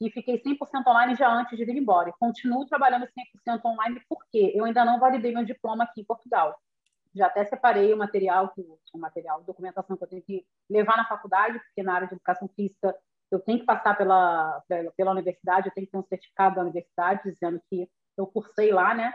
e 0.00 0.10
fiquei 0.10 0.42
100% 0.42 0.56
online 0.86 1.14
já 1.14 1.30
antes 1.30 1.58
de 1.58 1.64
vir 1.64 1.76
embora. 1.76 2.08
E 2.08 2.12
continuo 2.18 2.66
trabalhando 2.66 3.06
100% 3.46 3.60
online 3.66 4.00
porque 4.08 4.52
eu 4.54 4.64
ainda 4.64 4.82
não 4.82 4.98
validei 4.98 5.32
meu 5.34 5.44
diploma 5.44 5.84
aqui 5.84 6.00
em 6.00 6.04
Portugal. 6.04 6.58
Já 7.14 7.26
até 7.26 7.44
separei 7.44 7.92
o 7.92 7.96
material, 7.96 8.52
o 8.56 8.98
material, 8.98 9.42
documentação 9.42 9.96
que 9.96 10.04
eu 10.04 10.08
tenho 10.08 10.22
que 10.22 10.46
levar 10.70 10.96
na 10.96 11.06
faculdade, 11.06 11.58
porque 11.58 11.82
na 11.82 11.94
área 11.94 12.08
de 12.08 12.14
educação 12.14 12.48
física 12.48 12.94
eu 13.30 13.40
tenho 13.40 13.60
que 13.60 13.66
passar 13.66 13.96
pela, 13.96 14.62
pela, 14.68 14.92
pela 14.92 15.10
universidade, 15.10 15.68
eu 15.68 15.74
tenho 15.74 15.86
que 15.86 15.92
ter 15.92 15.98
um 15.98 16.06
certificado 16.06 16.56
da 16.56 16.62
universidade 16.62 17.22
dizendo 17.24 17.60
que 17.70 17.88
eu 18.16 18.26
cursei 18.26 18.70
lá, 18.70 18.94
né, 18.94 19.14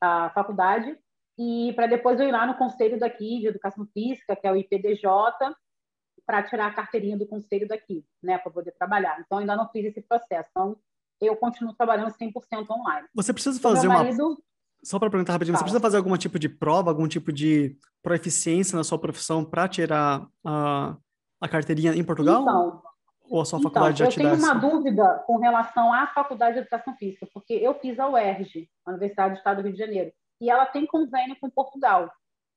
a 0.00 0.30
faculdade, 0.30 0.98
e 1.38 1.72
para 1.74 1.86
depois 1.86 2.18
eu 2.20 2.28
ir 2.28 2.32
lá 2.32 2.46
no 2.46 2.56
conselho 2.56 2.98
daqui 2.98 3.40
de 3.40 3.48
educação 3.48 3.86
física, 3.92 4.36
que 4.36 4.46
é 4.46 4.52
o 4.52 4.56
IPDJ, 4.56 5.02
para 6.26 6.42
tirar 6.42 6.68
a 6.68 6.74
carteirinha 6.74 7.18
do 7.18 7.26
conselho 7.26 7.68
daqui, 7.68 8.04
né, 8.22 8.38
para 8.38 8.50
poder 8.50 8.72
trabalhar. 8.72 9.20
Então 9.20 9.38
ainda 9.38 9.56
não 9.56 9.68
fiz 9.68 9.84
esse 9.84 10.00
processo. 10.00 10.48
Então 10.50 10.76
eu 11.20 11.36
continuo 11.36 11.74
trabalhando 11.74 12.12
100% 12.12 12.70
online. 12.70 13.08
Você 13.14 13.32
precisa 13.32 13.60
fazer 13.60 13.88
uma 13.88 13.98
marido... 13.98 14.42
Só 14.84 14.98
para 14.98 15.10
perguntar 15.10 15.32
rapidinho, 15.32 15.56
você 15.56 15.64
precisa 15.64 15.80
fazer 15.80 15.96
algum 15.96 16.16
tipo 16.16 16.38
de 16.38 16.48
prova, 16.48 16.90
algum 16.90 17.08
tipo 17.08 17.32
de 17.32 17.76
proficiência 18.02 18.76
na 18.76 18.84
sua 18.84 18.98
profissão 18.98 19.44
para 19.44 19.66
tirar 19.66 20.26
a, 20.44 20.96
a 21.40 21.48
carteirinha 21.48 21.94
em 21.94 22.04
Portugal? 22.04 22.42
Então, 22.42 22.82
ou 23.30 23.40
a 23.40 23.44
sua 23.44 23.58
então, 23.58 23.70
faculdade 23.70 23.98
já 23.98 24.08
te 24.08 24.20
Eu 24.20 24.30
tenho 24.30 24.44
uma 24.44 24.54
dúvida 24.54 25.24
com 25.26 25.38
relação 25.38 25.92
à 25.92 26.06
faculdade 26.08 26.54
de 26.54 26.60
educação 26.60 26.94
física, 26.96 27.26
porque 27.32 27.54
eu 27.54 27.74
fiz 27.80 27.98
a 27.98 28.08
UERJ, 28.08 28.68
a 28.84 28.90
Universidade 28.90 29.34
do 29.34 29.38
Estado 29.38 29.56
do 29.56 29.62
Rio 29.64 29.72
de 29.72 29.78
Janeiro, 29.78 30.12
e 30.40 30.50
ela 30.50 30.66
tem 30.66 30.86
convênio 30.86 31.36
com 31.40 31.48
Portugal. 31.48 32.10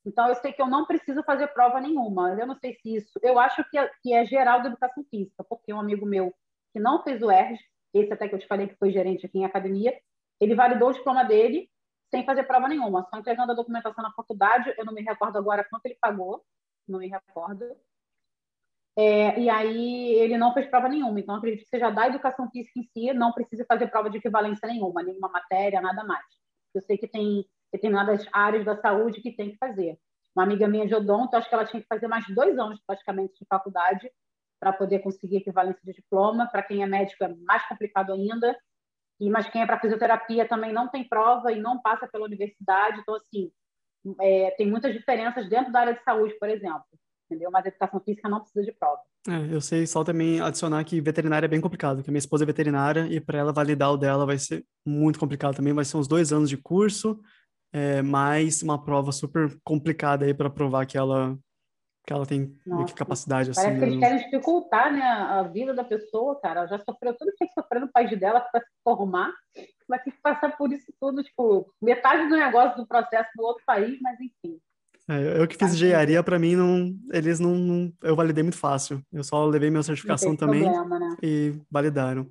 Então, 0.06 0.28
eu 0.28 0.36
sei 0.36 0.52
que 0.52 0.62
eu 0.62 0.68
não 0.68 0.86
preciso 0.86 1.24
fazer 1.24 1.48
prova 1.48 1.82
nenhuma. 1.82 2.34
Eu 2.40 2.48
não 2.48 2.56
sei 2.56 2.74
se 2.76 2.96
isso. 2.96 3.20
Eu 3.22 3.38
acho 3.40 3.64
que 3.70 3.78
é, 3.78 3.90
que 4.02 4.14
é 4.14 4.26
geral 4.26 4.62
da 4.62 4.70
educação 4.70 5.04
física, 5.10 5.44
porque 5.50 5.74
um 5.74 5.80
amigo 5.80 6.06
meu 6.06 6.34
que 6.74 6.80
não 6.80 7.04
fez 7.04 7.22
o 7.22 7.28
UERJ, 7.28 7.60
esse 7.94 8.14
até 8.14 8.28
que 8.28 8.36
eu 8.36 8.40
te 8.40 8.48
falei 8.48 8.68
que 8.68 8.78
foi 8.78 8.92
gerente 8.92 9.26
aqui 9.26 9.40
em 9.40 9.46
academia, 9.46 9.94
ele 10.40 10.56
validou 10.56 10.90
o 10.90 10.94
diploma 10.94 11.24
dele 11.24 11.70
sem 12.10 12.26
fazer 12.26 12.44
prova 12.44 12.68
nenhuma, 12.68 13.06
só 13.10 13.18
entregando 13.18 13.52
a 13.52 13.56
documentação 13.56 14.04
na 14.04 14.12
faculdade. 14.14 14.74
Eu 14.78 14.86
não 14.86 14.94
me 14.94 15.02
recordo 15.02 15.38
agora 15.38 15.66
quanto 15.70 15.86
ele 15.86 15.98
pagou, 16.00 16.44
não 16.88 17.00
me 17.00 17.08
recordo. 17.08 17.66
É, 18.98 19.40
e 19.40 19.50
aí 19.50 20.14
ele 20.16 20.38
não 20.38 20.54
fez 20.54 20.68
prova 20.68 20.90
nenhuma. 20.90 21.20
Então, 21.20 21.36
acredito 21.36 21.64
que 21.64 21.70
seja 21.70 21.92
da 21.92 22.08
educação 22.08 22.50
física 22.50 22.80
em 22.80 22.84
si, 22.84 23.14
não 23.14 23.32
precisa 23.32 23.64
fazer 23.68 23.88
prova 23.88 24.10
de 24.10 24.18
equivalência 24.18 24.68
nenhuma, 24.68 25.04
nenhuma 25.04 25.30
matéria, 25.30 25.82
nada 25.82 26.04
mais. 26.04 26.26
Eu 26.74 26.82
sei 26.82 26.98
que 26.98 27.08
tem 27.08 27.46
determinadas 27.72 28.26
áreas 28.34 28.66
da 28.66 28.76
saúde 28.76 29.22
que 29.22 29.32
tem 29.32 29.52
que 29.52 29.58
fazer. 29.58 30.00
Uma 30.36 30.44
amiga 30.44 30.68
minha 30.68 30.88
de 30.88 30.96
odonto, 30.96 31.36
acho 31.36 31.48
que 31.48 31.54
ela 31.54 31.66
tinha 31.66 31.82
que 31.82 31.88
fazer 31.88 32.08
mais 32.08 32.26
dois 32.34 32.58
anos 32.58 32.80
praticamente 32.86 33.34
de 33.40 33.46
faculdade 33.48 34.10
para 34.60 34.74
poder 34.74 35.00
conseguir 35.00 35.38
equivalência 35.38 35.82
de 35.84 35.94
diploma. 35.94 36.48
Para 36.48 36.64
quem 36.64 36.82
é 36.82 36.88
médico 36.88 37.24
é 37.24 37.36
mais 37.46 37.68
complicado 37.68 38.14
ainda. 38.14 38.58
Mas 39.20 39.50
quem 39.50 39.62
é 39.62 39.66
para 39.66 39.80
fisioterapia 39.80 40.48
também 40.48 40.74
não 40.74 40.88
tem 40.88 41.08
prova 41.08 41.52
e 41.52 41.60
não 41.60 41.82
passa 41.82 42.08
pela 42.08 42.26
universidade. 42.26 43.00
Então 43.00 43.16
assim, 43.16 43.52
é, 44.22 44.52
tem 44.52 44.68
muitas 44.70 44.94
diferenças 44.94 45.50
dentro 45.50 45.72
da 45.72 45.82
área 45.82 45.94
de 45.94 46.04
saúde, 46.04 46.38
por 46.40 46.50
exemplo 46.50 46.86
entendeu? 47.30 47.52
Mas 47.52 47.66
educação 47.66 48.00
física 48.00 48.28
não 48.28 48.40
precisa 48.40 48.66
de 48.66 48.72
prova. 48.72 49.02
É, 49.28 49.54
eu 49.54 49.62
sei 49.62 49.86
só 49.86 50.04
também 50.04 50.40
adicionar 50.40 50.84
que 50.84 51.02
veterinária 51.02 51.46
é 51.46 51.50
bem 51.50 51.62
complicado, 51.62 52.02
que 52.02 52.10
minha 52.10 52.20
esposa 52.20 52.44
é 52.44 52.48
veterinária 52.48 53.06
e 53.08 53.20
para 53.20 53.38
ela 53.38 53.54
validar 53.54 53.92
o 53.92 53.98
dela 53.98 54.26
vai 54.26 54.38
ser 54.38 54.66
muito 54.86 55.20
complicado 55.20 55.56
também, 55.56 55.74
vai 55.74 55.86
ser 55.86 55.98
uns 55.98 56.08
dois 56.08 56.32
anos 56.32 56.50
de 56.50 56.58
curso, 56.58 57.20
é, 57.74 58.02
mais 58.02 58.64
uma 58.64 58.82
prova 58.82 59.12
super 59.12 59.56
complicada 59.64 60.26
aí 60.26 60.34
para 60.34 60.50
provar 60.50 60.86
que 60.86 60.98
ela 60.98 61.38
que 62.08 62.14
ela 62.14 62.26
tem 62.26 62.58
Nossa, 62.66 62.96
capacidade 62.96 63.52
assim. 63.52 63.62
Parece 63.62 63.80
que 63.80 63.86
eles 63.86 64.00
querem 64.00 64.18
dificultar 64.24 64.94
né, 64.94 65.02
a 65.02 65.44
vida 65.44 65.74
da 65.74 65.84
pessoa, 65.84 66.40
cara. 66.40 66.62
Ela 66.62 66.70
já 66.70 66.80
sofreu 66.80 67.14
tudo 67.14 67.32
que 67.32 67.38
tem 67.38 67.48
que 67.50 67.54
sofrer 67.54 67.82
no 67.82 67.92
país 67.92 68.18
dela 68.18 68.40
para 68.40 68.62
se 68.62 68.68
formar, 68.82 69.30
vai 69.90 70.02
ter 70.02 70.12
que 70.12 70.22
passar 70.22 70.56
por 70.56 70.72
isso 70.72 70.86
tudo, 71.02 71.22
tipo, 71.22 71.70
metade 71.82 72.30
do 72.30 72.38
negócio 72.38 72.78
do 72.78 72.88
processo 72.88 73.30
no 73.36 73.44
outro 73.44 73.62
país, 73.66 74.00
mas 74.02 74.18
enfim. 74.22 74.58
É, 75.10 75.42
eu 75.42 75.48
que 75.48 75.58
fiz 75.58 75.74
engenharia, 75.74 76.24
para 76.24 76.40
mim, 76.40 76.56
não, 76.56 76.96
eles 77.12 77.42
não, 77.42 77.56
não, 77.56 77.94
Eu 78.02 78.16
validei 78.16 78.42
muito 78.42 78.58
fácil. 78.58 79.02
Eu 79.12 79.24
só 79.24 79.46
levei 79.46 79.70
minha 79.70 79.84
certificação 79.84 80.34
também 80.34 80.64
problema, 80.64 81.00
né? 81.00 81.18
e 81.22 81.56
validaram. 81.70 82.26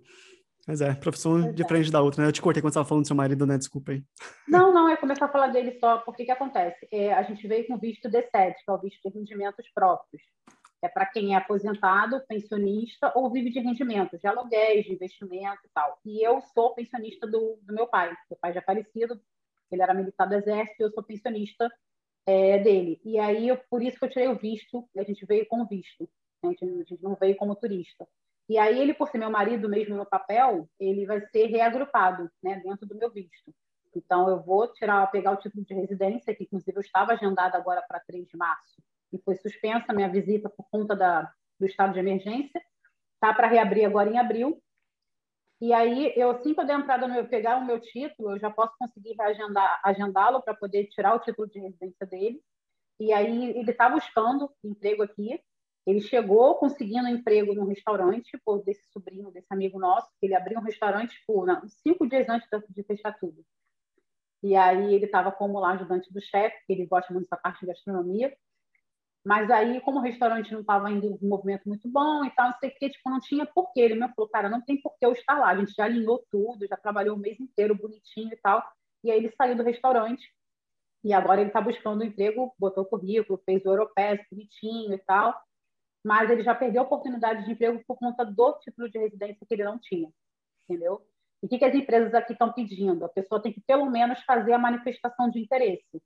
Mas 0.67 0.81
é, 0.81 0.95
profissão 0.95 1.41
pois 1.41 1.55
diferente 1.55 1.89
é. 1.89 1.93
da 1.93 2.03
outra, 2.03 2.23
né? 2.23 2.29
Eu 2.29 2.33
te 2.33 2.43
cortei 2.43 2.61
quando 2.61 2.73
você 2.73 2.79
estava 2.79 2.89
falando 2.89 3.05
do 3.05 3.07
seu 3.07 3.17
marido, 3.17 3.47
né? 3.47 3.57
Desculpa 3.57 3.93
aí. 3.93 4.03
Não, 4.49 4.73
não, 4.73 4.89
é 4.89 4.97
começar 4.97 5.27
a 5.27 5.33
falar 5.33 5.49
dele 5.49 5.79
só, 5.79 5.99
porque 5.99 6.25
que 6.25 6.31
acontece? 6.33 6.89
É, 6.91 7.13
a 7.13 7.23
gente 7.23 7.47
veio 7.47 7.67
com 7.67 7.79
visto 7.79 8.09
D7, 8.09 8.55
que 8.65 8.71
é 8.71 8.73
o 8.73 8.81
visto 8.81 9.01
de 9.09 9.17
rendimentos 9.17 9.67
próprios. 9.73 10.23
É 10.83 10.89
para 10.89 11.07
quem 11.07 11.35
é 11.35 11.37
aposentado, 11.37 12.21
pensionista 12.29 13.13
ou 13.15 13.31
vive 13.31 13.51
de 13.51 13.61
rendimentos, 13.61 14.21
de 14.21 14.27
aluguéis, 14.27 14.85
de 14.85 14.93
investimento 14.93 15.61
e 15.65 15.71
tal. 15.73 15.99
E 16.05 16.27
eu 16.27 16.41
sou 16.53 16.75
pensionista 16.75 17.27
do, 17.27 17.59
do 17.63 17.73
meu 17.73 17.87
pai. 17.87 18.09
Meu 18.29 18.39
pai 18.41 18.53
já 18.53 18.61
é 18.61 18.65
falecido, 18.65 19.21
ele 19.71 19.83
era 19.83 19.95
militar 19.95 20.27
do 20.27 20.35
exército, 20.35 20.83
e 20.83 20.85
eu 20.85 20.91
sou 20.91 21.03
pensionista 21.03 21.71
é, 22.27 22.59
dele. 22.59 23.01
E 23.05 23.19
aí, 23.19 23.49
eu, 23.49 23.57
por 23.71 23.83
isso 23.83 23.99
que 23.99 24.05
eu 24.05 24.11
tirei 24.11 24.29
o 24.29 24.37
visto, 24.37 24.89
a 24.97 25.03
gente 25.05 25.25
veio 25.25 25.47
com 25.47 25.65
visto, 25.65 26.09
a 26.45 26.49
gente, 26.49 26.65
a 26.65 26.69
gente 26.69 27.03
não 27.03 27.15
veio 27.15 27.37
como 27.37 27.55
turista. 27.55 28.07
E 28.49 28.59
aí, 28.59 28.81
ele, 28.81 28.95
por 28.95 29.09
ser 29.09 29.19
meu 29.19 29.31
marido 29.31 29.69
mesmo 29.69 29.97
no 29.97 30.07
papel, 30.07 30.69
ele 30.79 31.05
vai 31.05 31.21
ser 31.29 31.47
reagrupado 31.47 32.31
né, 32.43 32.61
dentro 32.65 32.87
do 32.87 32.95
meu 32.95 33.11
visto. 33.11 33.53
Então, 33.95 34.29
eu 34.29 34.41
vou 34.41 34.69
tirar, 34.73 35.11
pegar 35.11 35.33
o 35.33 35.37
título 35.37 35.65
de 35.65 35.75
residência, 35.75 36.35
que 36.35 36.45
inclusive 36.45 36.77
eu 36.77 36.83
estava 36.83 37.13
agendada 37.13 37.57
agora 37.57 37.83
para 37.89 38.01
3 38.01 38.27
de 38.29 38.37
março, 38.37 38.83
e 39.13 39.19
foi 39.19 39.37
suspensa 39.37 39.93
minha 39.93 40.09
visita 40.09 40.49
por 40.49 40.67
conta 40.71 40.95
da, 40.95 41.33
do 41.59 41.67
estado 41.67 41.95
de 41.95 41.99
emergência. 41.99 42.63
Está 43.15 43.33
para 43.33 43.49
reabrir 43.49 43.85
agora 43.85 44.11
em 44.11 44.19
abril. 44.19 44.63
E 45.61 45.73
aí, 45.73 46.13
eu 46.15 46.31
assim 46.31 46.53
que 46.53 46.61
eu 46.61 46.67
der 46.67 46.79
entrada 46.79 47.09
no 47.09 47.27
pegar 47.27 47.57
o 47.57 47.65
meu 47.65 47.81
título, 47.81 48.33
eu 48.33 48.39
já 48.39 48.51
posso 48.51 48.75
conseguir 48.79 49.15
reagendar, 49.19 49.81
agendá-lo 49.83 50.43
para 50.43 50.55
poder 50.55 50.87
tirar 50.89 51.15
o 51.15 51.21
título 51.21 51.49
de 51.49 51.59
residência 51.59 52.07
dele. 52.07 52.43
E 53.01 53.13
aí, 53.13 53.51
ele 53.51 53.71
está 53.71 53.89
buscando 53.89 54.51
emprego 54.63 55.03
aqui. 55.03 55.41
Ele 55.87 56.01
chegou 56.01 56.57
conseguindo 56.57 57.09
emprego 57.09 57.55
num 57.55 57.67
restaurante, 57.67 58.37
por 58.45 58.65
desse 58.65 58.91
sobrinho, 58.91 59.31
desse 59.31 59.47
amigo 59.51 59.79
nosso, 59.79 60.09
que 60.19 60.27
ele 60.27 60.35
abriu 60.35 60.59
um 60.59 60.63
restaurante 60.63 61.23
por 61.27 61.47
cinco 61.69 62.09
dias 62.09 62.29
antes 62.29 62.49
de 62.71 62.83
fechar 62.83 63.17
tudo. 63.19 63.45
E 64.43 64.57
aí, 64.57 64.95
ele 64.95 65.07
estava 65.07 65.31
como 65.31 65.61
lá 65.61 65.73
ajudante 65.73 66.13
do 66.13 66.21
chefe, 66.21 66.57
que 66.67 66.73
ele 66.73 66.87
gosta 66.87 67.13
muito 67.13 67.25
dessa 67.25 67.41
parte 67.41 67.61
de 67.61 67.67
gastronomia. 67.67 68.37
Mas 69.25 69.51
aí, 69.51 69.81
como 69.81 69.99
o 69.99 70.03
restaurante 70.03 70.53
não 70.53 70.61
estava 70.61 70.91
indo 70.91 71.19
um 71.21 71.29
movimento 71.29 71.69
muito 71.69 71.89
bom 71.89 72.25
e 72.25 72.31
tal, 72.31 72.47
não 72.51 72.59
sei 72.59 72.71
o 72.71 72.75
que, 72.75 72.91
tipo, 72.91 73.11
não 73.11 73.21
tinha 73.21 73.45
porquê. 73.45 73.81
Ele 73.81 73.95
me 73.95 74.09
falou, 74.15 74.29
cara, 74.29 74.49
não 74.49 74.61
tem 74.61 74.81
porquê 74.81 75.05
eu 75.05 75.13
estar 75.13 75.39
lá. 75.39 75.51
A 75.51 75.57
gente 75.57 75.73
já 75.73 75.85
alinhou 75.85 76.25
tudo, 76.31 76.67
já 76.67 76.77
trabalhou 76.77 77.17
o 77.17 77.19
mês 77.19 77.41
inteiro 77.41 77.75
bonitinho 77.75 78.33
e 78.33 78.37
tal. 78.37 78.63
E 79.03 79.11
aí 79.11 79.19
ele 79.19 79.31
saiu 79.37 79.57
do 79.57 79.65
restaurante 79.65 80.33
e 81.03 81.13
agora 81.13 81.41
ele 81.41 81.51
está 81.51 81.61
buscando 81.61 82.03
um 82.03 82.07
emprego, 82.07 82.55
botou 82.59 82.85
o 82.85 82.87
currículo, 82.87 83.41
fez 83.45 83.65
o 83.65 83.69
europeu 83.69 84.19
bonitinho 84.31 84.95
e 84.95 84.99
tal. 84.99 85.35
Mas 86.07 86.31
ele 86.31 86.43
já 86.43 86.55
perdeu 86.55 86.83
oportunidade 86.83 87.45
de 87.45 87.53
emprego 87.53 87.83
por 87.85 87.97
conta 87.97 88.25
do 88.25 88.53
título 88.61 88.89
de 88.89 88.99
residência 88.99 89.45
que 89.47 89.55
ele 89.55 89.65
não 89.65 89.79
tinha, 89.79 90.09
entendeu? 90.65 91.05
E 91.43 91.47
o 91.47 91.49
que, 91.49 91.59
que 91.59 91.65
as 91.65 91.75
empresas 91.75 92.15
aqui 92.15 92.33
estão 92.33 92.53
pedindo? 92.53 93.05
A 93.05 93.09
pessoa 93.09 93.43
tem 93.43 93.53
que, 93.53 93.61
pelo 93.61 93.91
menos, 93.91 94.23
fazer 94.23 94.53
a 94.53 94.59
manifestação 94.59 95.29
de 95.29 95.41
interesse 95.41 96.01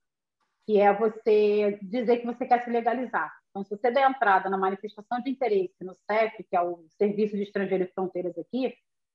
que 0.65 0.79
é 0.79 0.93
você 0.93 1.79
dizer 1.81 2.17
que 2.17 2.25
você 2.25 2.45
quer 2.45 2.63
se 2.63 2.69
legalizar. 2.69 3.31
Então, 3.49 3.63
se 3.63 3.69
você 3.69 3.91
der 3.91 4.09
entrada 4.09 4.49
na 4.49 4.57
manifestação 4.57 5.21
de 5.21 5.29
interesse 5.29 5.83
no 5.83 5.95
CEF, 6.09 6.43
que 6.43 6.55
é 6.55 6.61
o 6.61 6.85
Serviço 6.97 7.35
de 7.35 7.43
Estrangeiro 7.43 7.83
e 7.83 7.91
Fronteiras 7.93 8.37
aqui, 8.37 8.69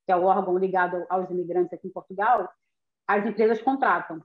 que 0.05 0.12
é 0.12 0.16
o 0.16 0.25
órgão 0.25 0.59
ligado 0.59 1.05
aos 1.09 1.31
imigrantes 1.31 1.72
aqui 1.72 1.88
em 1.88 1.92
Portugal, 1.92 2.49
as 3.09 3.25
empresas 3.25 3.62
contratam. 3.62 4.22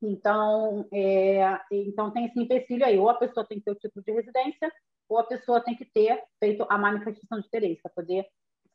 Então, 0.00 0.88
é, 0.92 1.60
então 1.70 2.10
tem 2.10 2.26
esse 2.26 2.40
empecilho 2.40 2.84
aí, 2.84 2.98
ou 2.98 3.08
a 3.08 3.14
pessoa 3.14 3.46
tem 3.46 3.58
que 3.58 3.64
ter 3.64 3.72
o 3.72 3.76
título 3.76 4.04
de 4.04 4.12
residência, 4.12 4.72
ou 5.08 5.18
a 5.18 5.24
pessoa 5.24 5.60
tem 5.60 5.76
que 5.76 5.84
ter 5.84 6.22
feito 6.38 6.66
a 6.68 6.78
manifestação 6.78 7.40
de 7.40 7.46
interesse 7.46 7.80
para 7.82 7.92
poder 7.92 8.26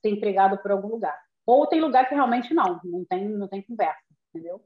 ser 0.01 0.09
empregado 0.09 0.57
por 0.59 0.71
algum 0.71 0.89
lugar. 0.89 1.17
Ou 1.45 1.65
tem 1.67 1.79
lugar 1.79 2.07
que 2.07 2.15
realmente 2.15 2.53
não, 2.53 2.79
não 2.83 3.05
tem, 3.05 3.27
não 3.29 3.47
tem 3.47 3.61
conversa, 3.61 4.01
entendeu? 4.29 4.61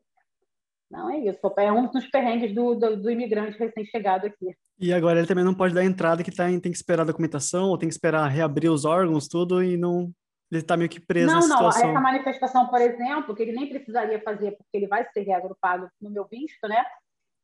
Não 0.92 1.10
é 1.10 1.20
isso. 1.20 1.40
É 1.58 1.72
um 1.72 1.90
dos 1.90 2.06
perrengues 2.08 2.54
do, 2.54 2.76
do, 2.76 3.02
do 3.02 3.10
imigrante 3.10 3.58
recém-chegado 3.58 4.28
aqui. 4.28 4.54
E 4.78 4.92
agora 4.92 5.20
ele 5.20 5.28
também 5.28 5.46
não 5.46 5.54
pode 5.54 5.74
dar 5.74 5.86
entrada 5.86 6.24
que 6.24 6.36
tá 6.36 6.50
em, 6.50 6.60
tem 6.60 6.72
que 6.72 6.78
esperar 6.78 7.04
a 7.04 7.06
documentação, 7.06 7.70
ou 7.70 7.78
tem 7.78 7.88
que 7.88 7.94
esperar 7.94 8.28
reabrir 8.28 8.70
os 8.70 8.84
órgãos, 8.84 9.28
tudo, 9.28 9.64
e 9.64 9.78
não. 9.78 10.12
Ele 10.52 10.60
está 10.62 10.76
meio 10.76 10.90
que 10.90 11.00
preso 11.00 11.28
não, 11.28 11.40
na 11.40 11.48
não. 11.48 11.56
situação. 11.56 11.92
Essa 11.92 12.02
manifestação, 12.02 12.68
por 12.68 12.82
exemplo, 12.82 13.34
que 13.34 13.42
ele 13.42 13.54
nem 13.54 13.70
precisaria 13.70 14.22
fazer, 14.22 14.52
porque 14.58 14.76
ele 14.76 14.88
vai 14.88 15.08
ser 15.12 15.22
reagrupado 15.22 15.88
no 16.02 16.10
meu 16.10 16.28
visto, 16.28 16.68
né? 16.68 16.84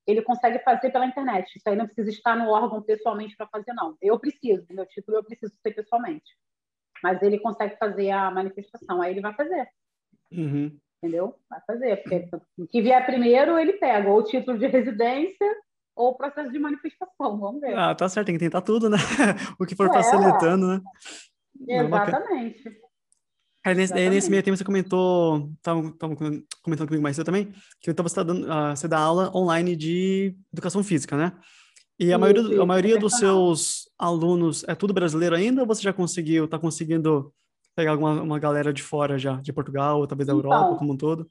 Ele 0.07 0.21
consegue 0.21 0.59
fazer 0.59 0.89
pela 0.89 1.05
internet. 1.05 1.55
Isso 1.55 1.69
aí 1.69 1.75
não 1.75 1.85
precisa 1.85 2.09
estar 2.09 2.35
no 2.35 2.49
órgão 2.49 2.81
pessoalmente 2.81 3.35
para 3.35 3.47
fazer, 3.47 3.73
não. 3.73 3.97
Eu 4.01 4.17
preciso, 4.19 4.65
meu 4.69 4.85
título 4.85 5.17
eu 5.17 5.23
preciso 5.23 5.53
ser 5.61 5.73
pessoalmente. 5.73 6.37
Mas 7.03 7.21
ele 7.21 7.39
consegue 7.39 7.77
fazer 7.77 8.09
a 8.09 8.31
manifestação, 8.31 9.01
aí 9.01 9.11
ele 9.11 9.21
vai 9.21 9.33
fazer. 9.33 9.67
Uhum 10.31 10.79
entendeu? 10.97 11.35
Vai 11.49 11.61
fazer, 11.65 11.97
porque 11.97 12.27
o 12.57 12.67
que 12.67 12.81
vier 12.81 13.05
primeiro 13.05 13.57
ele 13.57 13.73
pega, 13.73 14.09
ou 14.09 14.19
o 14.19 14.23
título 14.23 14.57
de 14.57 14.67
residência 14.67 15.55
ou 15.95 16.11
o 16.11 16.15
processo 16.15 16.51
de 16.51 16.59
manifestação, 16.59 17.39
vamos 17.39 17.59
ver. 17.59 17.75
Ah, 17.75 17.95
tá 17.95 18.07
certo, 18.07 18.27
tem 18.27 18.35
que 18.35 18.43
tentar 18.43 18.61
tudo, 18.61 18.89
né? 18.89 18.97
o 19.59 19.65
que 19.65 19.75
for 19.75 19.87
é, 19.87 19.93
facilitando, 19.93 20.67
né? 20.67 20.81
Exatamente. 21.67 22.63
Aí, 23.65 23.75
nesse, 23.75 23.93
aí, 23.93 24.09
nesse 24.09 24.29
meio 24.29 24.41
tempo 24.41 24.55
você 24.55 24.63
comentou, 24.63 25.51
estava 25.57 25.81
comentando 26.61 26.87
comigo 26.87 27.03
mais 27.03 27.15
cedo 27.15 27.25
também, 27.25 27.51
que 27.81 27.91
então 27.91 28.01
você, 28.03 28.15
tá 28.15 28.23
dando, 28.23 28.45
uh, 28.45 28.75
você 28.75 28.87
dá 28.87 28.97
aula 28.97 29.35
online 29.35 29.75
de 29.75 30.35
educação 30.53 30.83
física, 30.83 31.17
né? 31.17 31.33
E 31.99 32.13
a 32.13 32.17
maioria, 32.17 32.61
a 32.61 32.65
maioria 32.65 32.99
dos 32.99 33.17
seus 33.17 33.89
alunos 33.97 34.63
é 34.67 34.75
tudo 34.75 34.93
brasileiro 34.93 35.35
ainda 35.35 35.61
ou 35.61 35.67
você 35.67 35.81
já 35.81 35.91
conseguiu, 35.91 36.45
está 36.45 36.59
conseguindo 36.59 37.33
pegar 37.75 37.91
alguma 37.91 38.21
uma 38.21 38.39
galera 38.39 38.71
de 38.71 38.83
fora 38.83 39.17
já, 39.17 39.35
de 39.41 39.51
Portugal, 39.51 39.99
ou 39.99 40.07
talvez 40.07 40.27
da 40.27 40.33
Europa 40.33 40.67
então, 40.67 40.77
como 40.77 40.93
um 40.93 40.97
todo? 40.97 41.29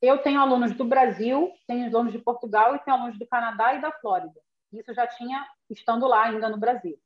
Eu 0.00 0.18
tenho 0.18 0.40
alunos 0.40 0.72
do 0.72 0.84
Brasil, 0.84 1.50
tenho 1.66 1.86
alunos 1.86 2.12
de 2.12 2.18
Portugal 2.18 2.74
e 2.74 2.78
tenho 2.78 2.96
alunos 2.96 3.18
do 3.18 3.26
Canadá 3.26 3.74
e 3.74 3.82
da 3.82 3.92
Flórida. 3.92 4.40
Isso 4.72 4.94
já 4.94 5.06
tinha 5.06 5.46
estando 5.68 6.06
lá 6.06 6.24
ainda 6.24 6.48
no 6.48 6.58
Brasil. 6.58 6.98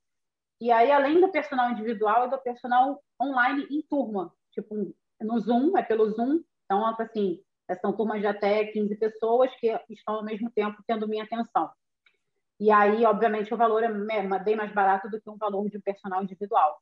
E 0.61 0.71
aí, 0.71 0.91
além 0.91 1.21
do 1.21 1.31
personal 1.31 1.71
individual, 1.71 2.27
e 2.27 2.31
do 2.31 2.39
personal 2.39 3.03
online 3.21 3.67
em 3.71 3.83
turma, 3.83 4.33
tipo 4.53 4.95
no 5.21 5.41
Zoom, 5.41 5.77
é 5.77 5.83
pelo 5.83 6.11
Zoom. 6.11 6.43
Então, 6.65 6.87
assim, 6.87 7.41
são 7.81 7.93
turmas 7.93 8.21
de 8.21 8.27
até 8.27 8.65
15 8.67 8.97
pessoas 8.97 9.55
que 9.57 9.69
estão 9.91 10.17
ao 10.17 10.25
mesmo 10.25 10.51
tempo 10.51 10.83
tendo 10.87 11.09
minha 11.09 11.25
atenção. 11.25 11.71
E 12.61 12.71
aí, 12.71 13.05
obviamente, 13.05 13.53
o 13.53 13.57
valor 13.57 13.83
é 13.83 13.93
bem 14.39 14.57
mais 14.57 14.73
barato 14.73 15.11
do 15.11 15.21
que 15.21 15.29
um 15.29 15.37
valor 15.37 15.69
de 15.69 15.79
personal 15.81 16.23
individual 16.23 16.81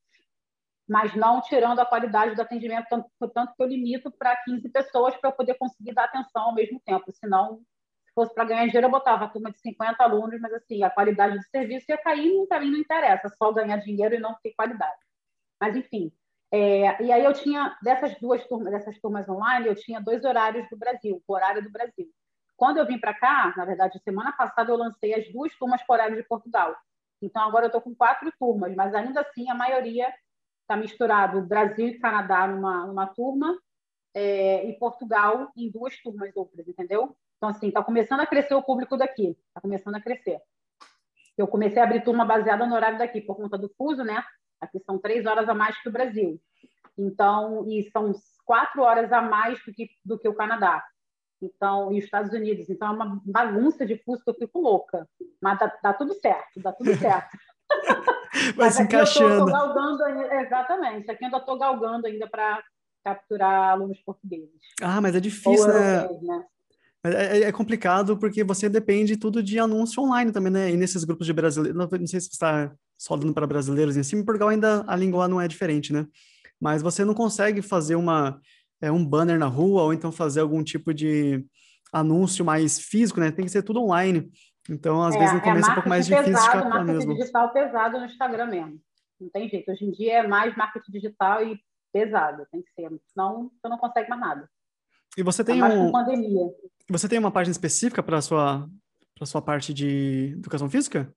mas 0.89 1.15
não 1.15 1.41
tirando 1.41 1.79
a 1.79 1.87
qualidade 1.87 2.35
do 2.35 2.43
atendimento, 2.43 2.87
tanto, 2.89 3.09
tanto 3.33 3.55
que 3.55 3.63
eu 3.63 3.67
limito 3.67 4.11
para 4.11 4.37
15 4.45 4.69
pessoas 4.69 5.17
para 5.17 5.31
eu 5.31 5.35
poder 5.35 5.55
conseguir 5.55 5.95
dar 5.95 6.05
atenção 6.05 6.43
ao 6.43 6.55
mesmo 6.55 6.81
tempo. 6.85 7.11
Senão, 7.13 7.57
se 7.57 7.72
fosse 8.14 8.35
para 8.35 8.44
ganhar 8.44 8.66
dinheiro, 8.66 8.87
eu 8.87 8.90
botava 8.90 9.25
a 9.25 9.29
turma 9.29 9.51
de 9.51 9.61
50 9.61 10.03
alunos, 10.03 10.40
mas 10.40 10.53
assim, 10.53 10.83
a 10.83 10.90
qualidade 10.90 11.37
do 11.37 11.44
serviço 11.44 11.87
ia 11.88 11.98
cair, 11.98 12.46
para 12.46 12.61
mim 12.61 12.70
não 12.70 12.79
interessa, 12.79 13.29
só 13.29 13.53
ganhar 13.53 13.77
dinheiro 13.79 14.14
e 14.14 14.20
não 14.20 14.37
ter 14.42 14.53
qualidade. 14.55 14.96
Mas, 15.61 15.77
enfim. 15.77 16.12
É, 16.51 17.03
e 17.03 17.11
aí 17.11 17.25
eu 17.25 17.33
tinha, 17.33 17.77
dessas 17.83 18.14
duas 18.20 18.46
turmas, 18.46 18.72
dessas 18.72 19.01
turmas 19.01 19.27
online, 19.29 19.68
eu 19.68 19.75
tinha 19.75 20.01
dois 20.01 20.22
horários 20.22 20.68
do 20.68 20.77
Brasil, 20.77 21.22
o 21.27 21.33
horário 21.33 21.62
do 21.62 21.70
Brasil. 21.70 22.11
Quando 22.57 22.77
eu 22.77 22.87
vim 22.87 22.98
para 22.98 23.14
cá, 23.14 23.55
na 23.57 23.64
verdade, 23.64 23.98
semana 24.05 24.33
passada 24.33 24.70
eu 24.70 24.77
lancei 24.77 25.14
as 25.14 25.33
duas 25.33 25.55
turmas 25.57 25.83
por 25.85 25.94
horário 25.94 26.16
de 26.16 26.22
Portugal. 26.25 26.77
Então 27.22 27.42
agora 27.42 27.64
eu 27.64 27.68
estou 27.68 27.81
com 27.81 27.94
quatro 27.94 28.31
turmas, 28.38 28.75
mas 28.75 28.94
ainda 28.94 29.20
assim 29.22 29.48
a 29.48 29.55
maioria 29.55 30.12
está 30.61 30.77
misturado 30.77 31.42
Brasil 31.42 31.88
e 31.88 31.98
Canadá 31.98 32.46
numa, 32.46 32.87
numa 32.87 33.07
turma 33.07 33.59
é, 34.14 34.66
e 34.68 34.79
Portugal 34.79 35.51
em 35.57 35.70
duas 35.70 35.96
turmas 36.03 36.31
outras, 36.37 36.66
entendeu? 36.68 37.16
Então, 37.43 37.51
assim, 37.51 37.67
está 37.67 37.83
começando 37.83 38.21
a 38.21 38.27
crescer 38.27 38.55
o 38.55 38.63
público 38.63 38.97
daqui, 38.97 39.37
está 39.49 39.61
começando 39.61 39.97
a 39.97 40.01
crescer. 40.01 40.39
Eu 41.37 41.49
comecei 41.49 41.83
a 41.83 41.85
abrir 41.85 42.05
turma 42.05 42.25
baseada 42.25 42.65
no 42.65 42.73
horário 42.77 42.99
daqui, 42.99 43.21
por 43.21 43.35
conta 43.35 43.59
do 43.59 43.69
fuso, 43.77 44.05
né? 44.05 44.23
Aqui 44.61 44.79
são 44.79 44.97
três 44.97 45.27
horas 45.27 45.49
a 45.49 45.53
mais 45.53 45.77
que 45.83 45.89
o 45.89 45.93
Brasil. 45.93 46.41
Então, 46.97 47.67
e 47.69 47.91
são 47.91 48.13
quatro 48.45 48.83
horas 48.83 49.13
a 49.13 49.21
mais 49.21 49.59
do 49.67 49.73
que, 49.73 49.91
do 50.05 50.17
que 50.17 50.29
o 50.29 50.37
Canadá. 50.37 50.85
Então, 51.43 51.93
e 51.93 51.99
os 51.99 52.05
Estados 52.05 52.33
Unidos. 52.33 52.71
Então, 52.71 52.87
é 52.87 52.93
uma 52.93 53.21
bagunça 53.25 53.85
de 53.85 53.97
fuso 54.05 54.23
que 54.23 54.31
eu 54.31 54.35
fico 54.35 54.61
louca. 54.61 55.09
Mas 55.43 55.59
dá, 55.59 55.79
dá 55.83 55.93
tudo 55.93 56.15
certo, 56.15 56.61
dá 56.63 56.73
tudo 56.73 56.95
certo. 56.95 57.37
Vai 58.55 58.71
se 58.71 58.85
encaixando. 58.85 59.49
Eu 59.51 59.53
galgando, 59.53 60.05
exatamente. 60.35 61.11
Aqui 61.11 61.25
ainda 61.25 61.39
estou 61.39 61.59
galgando 61.59 62.07
ainda 62.07 62.29
para 62.29 62.63
capturar 63.03 63.71
alunos 63.71 64.01
portugueses. 64.01 64.61
Ah, 64.81 65.01
mas 65.01 65.17
é 65.17 65.19
difícil, 65.19 65.67
né? 65.67 66.09
né? 66.23 66.47
É, 67.05 67.38
é, 67.38 67.43
é, 67.43 67.53
complicado 67.53 68.17
porque 68.17 68.45
você 68.45 68.69
depende 68.69 69.17
tudo 69.17 69.43
de 69.43 69.59
anúncio 69.59 70.03
online 70.03 70.31
também, 70.31 70.53
né? 70.53 70.71
E 70.71 70.77
nesses 70.77 71.03
grupos 71.03 71.27
de 71.27 71.33
brasileiros, 71.33 71.77
não, 71.77 71.88
não 71.99 72.07
sei 72.07 72.21
se 72.21 72.29
está 72.29 72.73
só 72.97 73.17
dando 73.17 73.35
para 73.35 73.47
brasileiros 73.47 73.97
em 73.97 74.05
cima, 74.05 74.23
em 74.23 74.25
Portugal 74.25 74.51
ainda 74.51 74.85
a 74.87 74.95
língua 74.95 75.27
não 75.27 75.41
é 75.41 75.49
diferente, 75.49 75.93
né? 75.93 76.07
Mas 76.61 76.81
você 76.81 77.05
não 77.05 77.12
consegue 77.12 77.61
fazer 77.61 77.97
uma, 77.97 78.41
é, 78.81 78.93
um 78.93 79.05
banner 79.05 79.37
na 79.37 79.47
rua 79.47 79.83
ou 79.83 79.93
então 79.93 80.12
fazer 80.12 80.41
algum 80.41 80.62
tipo 80.62 80.95
de 80.95 81.45
anúncio 81.93 82.45
mais 82.45 82.79
físico, 82.79 83.19
né? 83.19 83.33
Tem 83.33 83.45
que 83.45 83.51
ser 83.51 83.65
tudo 83.65 83.83
online. 83.83 84.31
Então, 84.71 85.03
às 85.03 85.17
é, 85.17 85.19
vezes, 85.19 85.35
no 85.35 85.41
começo 85.41 85.67
é, 85.67 85.69
é 85.69 85.73
um 85.73 85.75
pouco 85.75 85.88
mais 85.88 86.09
pesado, 86.09 86.25
difícil 86.25 86.47
de 86.47 86.53
captar 86.53 86.85
mesmo. 86.85 87.15
digital 87.17 87.53
pesado 87.53 87.99
no 87.99 88.07
Instagram 88.07 88.47
mesmo. 88.47 88.81
Não 89.21 89.29
tem 89.29 89.49
jeito. 89.49 89.71
Hoje 89.73 89.85
em 89.85 89.91
dia 89.91 90.19
é 90.19 90.27
mais 90.27 90.57
marketing 90.57 90.93
digital 90.93 91.45
e 91.45 91.59
pesado. 91.93 92.47
Tem 92.51 92.62
que 92.62 92.73
ser. 92.73 92.91
Senão, 93.12 93.51
você 93.61 93.69
não 93.69 93.79
consegue 93.79 94.09
mais 94.09 94.21
nada. 94.21 94.49
E 95.16 95.22
você 95.22 95.44
tem 95.44 95.62
um... 95.62 95.92
pandemia. 95.92 96.51
Você 96.90 97.09
tem 97.09 97.18
uma 97.18 97.31
página 97.31 97.53
específica 97.53 98.03
para 98.03 98.18
a 98.18 98.22
sua, 98.22 98.68
para 99.14 99.27
sua 99.27 99.42
parte 99.42 99.72
de 99.72 100.35
educação 100.38 100.68
física? 100.68 101.12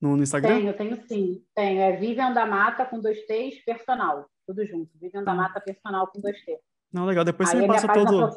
No, 0.00 0.16
no, 0.16 0.22
Instagram? 0.22 0.56
Tenho, 0.56 0.76
tenho 0.76 1.08
sim. 1.08 1.42
Tenho. 1.54 1.80
É 1.80 1.96
Vivian 1.96 2.32
da 2.32 2.46
Mata 2.46 2.84
com 2.84 3.00
dois 3.00 3.24
T's, 3.26 3.64
personal. 3.64 4.26
Tudo 4.46 4.66
junto. 4.66 4.90
Vivian 5.00 5.22
da 5.22 5.34
Mata, 5.34 5.60
personal 5.60 6.06
com 6.08 6.20
dois 6.20 6.36
T. 6.44 6.58
Não, 6.92 7.06
legal. 7.06 7.24
Depois 7.24 7.48
Aí 7.50 7.56
você 7.56 7.62
me 7.62 7.68
passa 7.68 7.88
todo... 7.88 8.30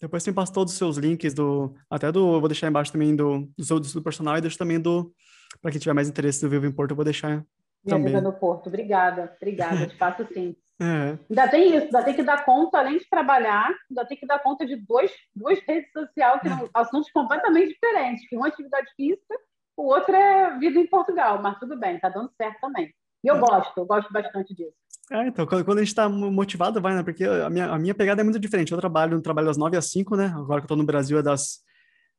Depois 0.00 0.22
você 0.22 0.32
passa 0.32 0.52
todos 0.52 0.72
os 0.72 0.78
seus 0.78 0.96
links 0.96 1.34
do. 1.34 1.74
Até 1.90 2.10
do. 2.10 2.20
Eu 2.34 2.40
vou 2.40 2.48
deixar 2.48 2.66
embaixo 2.68 2.90
também 2.90 3.14
do, 3.14 3.46
do 3.56 3.64
seu 3.64 3.78
do 3.78 4.02
personal 4.02 4.38
e 4.38 4.40
deixo 4.40 4.56
também 4.56 4.80
do. 4.80 5.12
Para 5.60 5.70
quem 5.70 5.78
tiver 5.78 5.92
mais 5.92 6.08
interesse 6.08 6.40
do 6.40 6.48
Vivo 6.48 6.64
em 6.64 6.72
Porto, 6.72 6.92
eu 6.92 6.96
vou 6.96 7.04
deixar. 7.04 7.44
Minha 7.84 7.96
também. 7.96 8.14
vida 8.14 8.20
no 8.20 8.32
Porto. 8.32 8.68
Obrigada, 8.68 9.32
obrigada. 9.36 9.86
Te 9.86 9.96
faço 9.96 10.26
sim. 10.32 10.54
É. 10.82 11.18
Ainda 11.28 11.46
tem 11.46 11.76
isso, 11.76 11.84
ainda 11.84 12.02
tem 12.02 12.14
que 12.14 12.22
dar 12.22 12.42
conta, 12.42 12.78
além 12.78 12.96
de 12.96 13.06
trabalhar, 13.06 13.70
ainda 13.90 14.02
tem 14.06 14.16
que 14.16 14.26
dar 14.26 14.38
conta 14.38 14.64
de 14.64 14.76
dois, 14.76 15.12
duas 15.36 15.60
redes 15.68 15.92
sociais 15.92 16.40
que 16.40 16.48
são 16.48 16.70
assuntos 16.72 17.12
completamente 17.12 17.74
diferentes. 17.74 18.24
Um 18.32 18.46
é 18.46 18.48
atividade 18.48 18.90
física, 18.96 19.38
o 19.76 19.82
outro 19.82 20.16
é 20.16 20.58
vida 20.58 20.78
em 20.78 20.86
Portugal, 20.86 21.38
mas 21.42 21.58
tudo 21.58 21.78
bem, 21.78 21.96
está 21.96 22.08
dando 22.08 22.32
certo 22.34 22.58
também. 22.62 22.90
E 23.22 23.28
eu 23.28 23.36
é. 23.36 23.38
gosto, 23.40 23.76
eu 23.76 23.84
gosto 23.84 24.10
bastante 24.10 24.54
disso. 24.54 24.72
É, 25.10 25.26
então, 25.26 25.44
quando, 25.44 25.78
a 25.78 25.80
gente 25.80 25.88
está 25.88 26.08
motivado, 26.08 26.80
vai, 26.80 26.94
né? 26.94 27.02
Porque 27.02 27.24
a 27.24 27.50
minha, 27.50 27.66
a 27.66 27.78
minha 27.78 27.94
pegada 27.94 28.20
é 28.20 28.24
muito 28.24 28.38
diferente. 28.38 28.70
Eu 28.70 28.78
trabalho, 28.78 29.16
eu 29.16 29.22
trabalho 29.22 29.48
das 29.48 29.56
9 29.56 29.76
às 29.76 29.90
5, 29.90 30.16
né? 30.16 30.32
Agora 30.36 30.60
que 30.60 30.64
eu 30.64 30.66
estou 30.66 30.76
no 30.76 30.84
Brasil 30.84 31.18
é 31.18 31.22
das, 31.22 31.58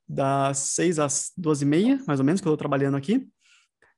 das 0.08 0.58
6 0.58 1.00
às 1.00 1.32
12 1.38 1.64
e 1.64 1.68
meia, 1.68 2.00
mais 2.06 2.20
ou 2.20 2.26
menos, 2.26 2.42
que 2.42 2.48
eu 2.48 2.50
estou 2.50 2.58
trabalhando 2.58 2.98
aqui. 2.98 3.28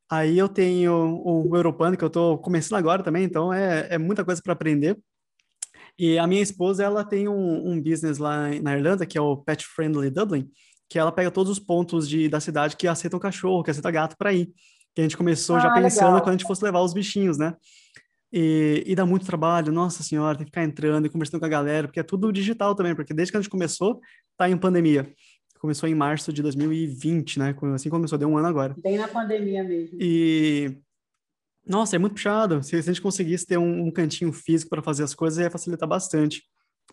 Aí 0.10 0.38
eu 0.38 0.47
tenho 0.47 1.22
o, 1.24 1.56
Europano, 1.56 1.97
que 1.97 2.04
eu 2.04 2.08
estou 2.08 2.38
começando 2.38 2.78
agora 2.78 3.04
também, 3.04 3.24
então 3.24 3.51
é, 3.51 3.88
é 3.91 3.97
muita 3.97 4.24
coisa 4.24 4.41
para 4.41 4.54
aprender. 4.54 4.97
E 5.97 6.18
a 6.18 6.28
minha 6.28 6.41
esposa, 6.41 6.84
ela 6.84 7.04
tem 7.04 7.28
um, 7.28 7.72
um 7.72 7.82
business 7.82 8.18
lá 8.18 8.49
na 8.62 8.76
Irlanda, 8.76 9.06
que 9.06 9.18
é 9.18 9.22
o 9.22 9.38
Pet 9.38 9.66
Friendly 9.66 10.10
Dublin, 10.10 10.49
que 10.89 10.97
ela 10.99 11.12
pega 11.12 11.32
todos 11.32 11.51
os 11.51 11.60
pontos 11.60 12.08
de, 12.08 12.28
da 12.28 12.39
cidade 12.39 12.76
que 12.76 12.88
aceitam 12.88 13.20
cachorro, 13.20 13.64
que 13.64 13.72
aceitam 13.72 13.91
gato 13.91 14.16
para 14.18 14.34
ir. 14.34 14.47
que 14.93 15.01
a 15.01 15.04
gente 15.04 15.18
começou 15.18 15.56
ah, 15.56 15.60
já 15.60 15.74
pensando 15.74 16.08
legal. 16.08 16.22
quando 16.22 16.30
a 16.30 16.38
gente 16.38 16.47
fosse 16.47 16.64
levar 16.64 16.82
os 16.82 16.93
bichinhos, 16.93 17.38
né? 17.38 17.56
E, 18.36 18.84
e, 18.88 18.95
dá 18.95 19.06
muito 19.06 19.28
trabalho, 19.28 19.72
nossa 19.72 20.01
senhora, 20.01 20.36
tem 20.36 20.45
que 20.45 20.49
ficar 20.49 20.64
entrando 20.64 21.06
e 21.06 21.10
conversando 21.10 21.39
com 21.39 21.45
a 21.45 21.49
galera, 21.49 21.88
porque 21.88 21.99
é 21.99 22.04
tudo 22.04 22.34
digital 22.34 22.74
também, 22.74 22.95
porque 22.95 23.14
desde 23.14 23.32
que 23.32 23.38
a 23.38 23.41
gente 23.41 23.49
começou, 23.49 23.99
tá 24.36 24.49
em 24.49 24.58
pandemia. 24.58 25.14
Começou 25.64 25.88
em 25.88 25.95
março 25.95 26.34
de 26.34 26.41
2020, 26.41 27.39
né? 27.39 27.55
Assim 27.74 27.89
começou, 27.89 28.18
deu 28.18 28.28
um 28.28 28.38
ano 28.38 28.49
agora. 28.49 28.76
Bem 28.80 28.97
na 28.97 29.07
pandemia 29.07 29.64
mesmo. 29.64 29.97
E. 29.97 30.78
Nossa, 31.66 31.95
é 31.95 31.99
muito 31.99 32.16
puxado. 32.16 32.61
Se 32.61 32.76
a 32.76 32.82
gente 32.82 33.01
conseguisse 33.01 33.47
ter 33.47 33.57
um, 33.57 33.88
um 33.88 33.89
cantinho 33.89 34.34
físico 34.34 34.70
para 34.70 34.82
fazer 34.82 35.05
as 35.05 35.16
coisas, 35.16 35.39
ia 35.39 35.49
facilitar 35.49 35.88
bastante. 35.88 36.43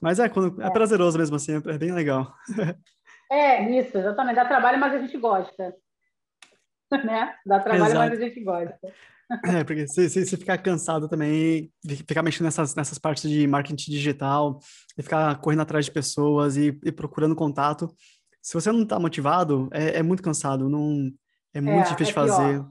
Mas 0.01 0.21
é, 0.21 0.29
quando, 0.29 0.63
é. 0.63 0.69
é 0.69 0.71
prazeroso 0.71 1.19
mesmo 1.19 1.35
assim, 1.35 1.55
é, 1.55 1.57
é 1.57 1.79
bem 1.79 1.91
legal. 1.91 2.33
É, 3.33 3.79
isso, 3.79 3.97
exatamente. 3.97 4.35
Dá 4.35 4.45
trabalho, 4.45 4.81
mas 4.81 4.93
a 4.93 4.99
gente 4.99 5.17
gosta. 5.17 5.75
Né? 7.05 7.33
Dá 7.47 7.61
trabalho, 7.61 7.85
Exato. 7.85 8.11
mas 8.11 8.19
a 8.19 8.25
gente 8.25 8.43
gosta. 8.43 8.81
É, 9.45 9.63
porque 9.63 9.87
se, 9.87 10.11
se, 10.11 10.27
se, 10.27 10.37
ficar 10.37 10.59
cansado 10.59 11.09
também, 11.09 11.73
ficar 11.87 12.21
mexendo 12.21 12.47
nessas, 12.47 12.75
nessas 12.75 12.99
partes 12.99 13.31
de 13.31 13.47
marketing 13.47 13.93
digital, 13.93 14.59
e 14.99 15.03
ficar 15.05 15.41
correndo 15.41 15.63
atrás 15.63 15.85
de 15.85 15.93
pessoas 15.93 16.57
e, 16.57 16.77
e 16.85 16.91
procurando 16.91 17.37
contato, 17.37 17.89
se 18.43 18.55
você 18.55 18.73
não 18.73 18.83
está 18.83 18.99
motivado, 18.99 19.69
é, 19.73 19.99
é, 19.99 20.03
muito 20.03 20.23
cansado, 20.23 20.69
não 20.69 21.11
é 21.53 21.61
muito 21.61 21.89
é, 21.89 21.91
difícil 21.91 22.07
de 22.07 22.11
é 22.11 22.15
fazer. 22.15 22.65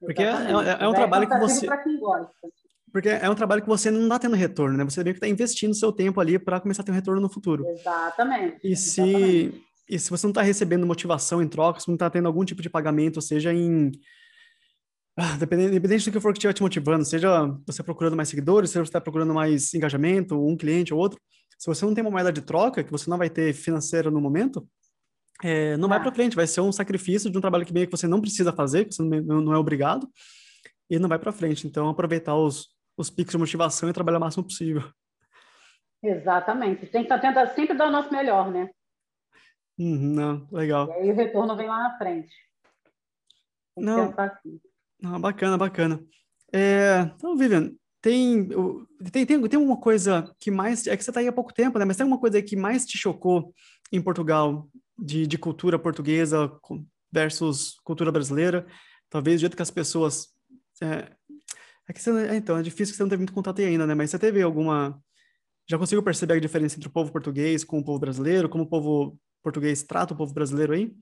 Porque 0.00 0.22
é, 0.22 0.26
é, 0.26 0.84
é, 0.84 0.88
um 0.88 0.94
trabalho 0.94 1.28
que 1.28 1.38
você. 1.38 1.66
Porque 2.92 3.08
é 3.08 3.28
um 3.28 3.34
trabalho 3.34 3.62
que 3.62 3.68
você 3.68 3.90
não 3.90 4.04
está 4.04 4.18
tendo 4.18 4.36
retorno, 4.36 4.76
né? 4.76 4.84
Você 4.84 5.02
meio 5.04 5.14
que 5.14 5.18
está 5.18 5.28
investindo 5.28 5.74
seu 5.74 5.92
tempo 5.92 6.20
ali 6.20 6.38
para 6.38 6.60
começar 6.60 6.82
a 6.82 6.84
ter 6.84 6.92
um 6.92 6.94
retorno 6.94 7.20
no 7.20 7.28
futuro. 7.28 7.66
Exatamente. 7.68 8.58
E 8.64 8.74
se, 8.76 9.02
exatamente. 9.02 9.68
E 9.88 9.98
se 9.98 10.10
você 10.10 10.26
não 10.26 10.30
está 10.30 10.42
recebendo 10.42 10.86
motivação 10.86 11.42
em 11.42 11.48
troca, 11.48 11.80
se 11.80 11.88
não 11.88 11.94
está 11.94 12.10
tendo 12.10 12.26
algum 12.26 12.44
tipo 12.44 12.60
de 12.60 12.68
pagamento, 12.68 13.22
seja 13.22 13.52
em. 13.52 13.90
Ah, 15.16 15.36
dependente, 15.36 15.70
independente 15.70 16.04
do 16.04 16.12
que 16.12 16.20
for 16.20 16.32
que 16.32 16.38
estiver 16.38 16.52
te 16.52 16.62
motivando, 16.62 17.04
seja 17.04 17.46
você 17.66 17.82
procurando 17.82 18.14
mais 18.14 18.28
seguidores, 18.28 18.70
seja 18.70 18.84
você 18.84 18.90
está 18.90 19.00
procurando 19.00 19.34
mais 19.34 19.72
engajamento, 19.74 20.38
um 20.46 20.56
cliente 20.56 20.94
ou 20.94 21.00
outro, 21.00 21.18
se 21.58 21.66
você 21.66 21.84
não 21.84 21.92
tem 21.92 22.02
uma 22.02 22.10
moeda 22.10 22.32
de 22.32 22.40
troca, 22.40 22.84
que 22.84 22.92
você 22.92 23.10
não 23.10 23.18
vai 23.18 23.28
ter 23.28 23.52
financeira 23.52 24.10
no 24.10 24.20
momento, 24.20 24.66
é, 25.42 25.76
não 25.76 25.88
vai 25.88 26.00
para 26.00 26.12
frente, 26.12 26.36
vai 26.36 26.46
ser 26.46 26.60
um 26.60 26.72
sacrifício 26.72 27.30
de 27.30 27.36
um 27.36 27.40
trabalho 27.40 27.66
que 27.66 27.72
meio 27.72 27.86
que 27.86 27.96
você 27.96 28.06
não 28.06 28.20
precisa 28.20 28.52
fazer, 28.52 28.84
que 28.84 28.94
você 28.94 29.02
não, 29.02 29.40
não 29.40 29.52
é 29.52 29.58
obrigado, 29.58 30.08
e 30.88 30.98
não 30.98 31.08
vai 31.08 31.18
para 31.18 31.32
frente. 31.32 31.66
Então, 31.66 31.88
aproveitar 31.88 32.36
os, 32.36 32.68
os 32.96 33.10
picos 33.10 33.32
de 33.32 33.38
motivação 33.38 33.88
e 33.88 33.92
trabalhar 33.92 34.18
o 34.18 34.20
máximo 34.20 34.44
possível. 34.44 34.82
Exatamente. 36.02 36.86
Tem 36.86 37.02
que 37.04 37.18
tentar 37.20 37.46
sempre 37.48 37.76
dar 37.76 37.88
o 37.88 37.92
nosso 37.92 38.12
melhor, 38.12 38.50
né? 38.50 38.70
Uhum, 39.76 40.14
não, 40.14 40.48
legal. 40.50 40.88
E 40.88 40.92
aí 40.92 41.10
o 41.10 41.14
retorno 41.14 41.56
vem 41.56 41.68
lá 41.68 41.88
na 41.88 41.98
frente. 41.98 42.34
Tem 43.74 43.84
não, 43.84 44.14
assim. 44.16 44.60
não, 45.00 45.20
bacana, 45.20 45.58
bacana. 45.58 46.00
É, 46.52 47.00
então, 47.14 47.36
Vivian, 47.36 47.72
tem, 48.00 48.48
tem, 49.26 49.48
tem, 49.48 49.58
uma 49.58 49.76
coisa 49.76 50.32
que 50.38 50.50
mais. 50.50 50.86
É 50.86 50.96
que 50.96 51.02
você 51.02 51.10
está 51.10 51.20
aí 51.20 51.28
há 51.28 51.32
pouco 51.32 51.52
tempo, 51.52 51.78
né? 51.78 51.84
Mas 51.84 51.96
tem 51.96 52.06
uma 52.06 52.18
coisa 52.18 52.40
que 52.40 52.56
mais 52.56 52.86
te 52.86 52.96
chocou 52.96 53.52
em 53.90 54.00
Portugal, 54.00 54.68
de, 54.96 55.26
de 55.26 55.36
cultura 55.36 55.78
portuguesa 55.78 56.50
versus 57.10 57.78
cultura 57.82 58.12
brasileira? 58.12 58.66
Talvez 59.10 59.36
o 59.36 59.40
jeito 59.40 59.56
que 59.56 59.62
as 59.62 59.70
pessoas. 59.70 60.28
É, 60.80 61.10
é 61.88 61.92
que 61.92 62.00
você, 62.00 62.10
é, 62.28 62.36
então, 62.36 62.56
é 62.56 62.62
difícil 62.62 62.92
que 62.92 62.96
você 62.96 63.02
não 63.02 63.10
teve 63.10 63.20
muito 63.20 63.32
contato 63.32 63.60
aí 63.60 63.66
ainda, 63.66 63.86
né? 63.86 63.94
Mas 63.94 64.10
você 64.10 64.18
teve 64.18 64.42
alguma. 64.42 65.00
Já 65.68 65.76
conseguiu 65.76 66.02
perceber 66.02 66.34
a 66.34 66.40
diferença 66.40 66.76
entre 66.76 66.88
o 66.88 66.92
povo 66.92 67.10
português 67.10 67.64
com 67.64 67.80
o 67.80 67.84
povo 67.84 67.98
brasileiro? 67.98 68.48
Como 68.48 68.64
o 68.64 68.68
povo 68.68 69.18
português 69.42 69.82
trata 69.82 70.14
o 70.14 70.16
povo 70.16 70.32
brasileiro 70.32 70.72
aí? 70.72 70.94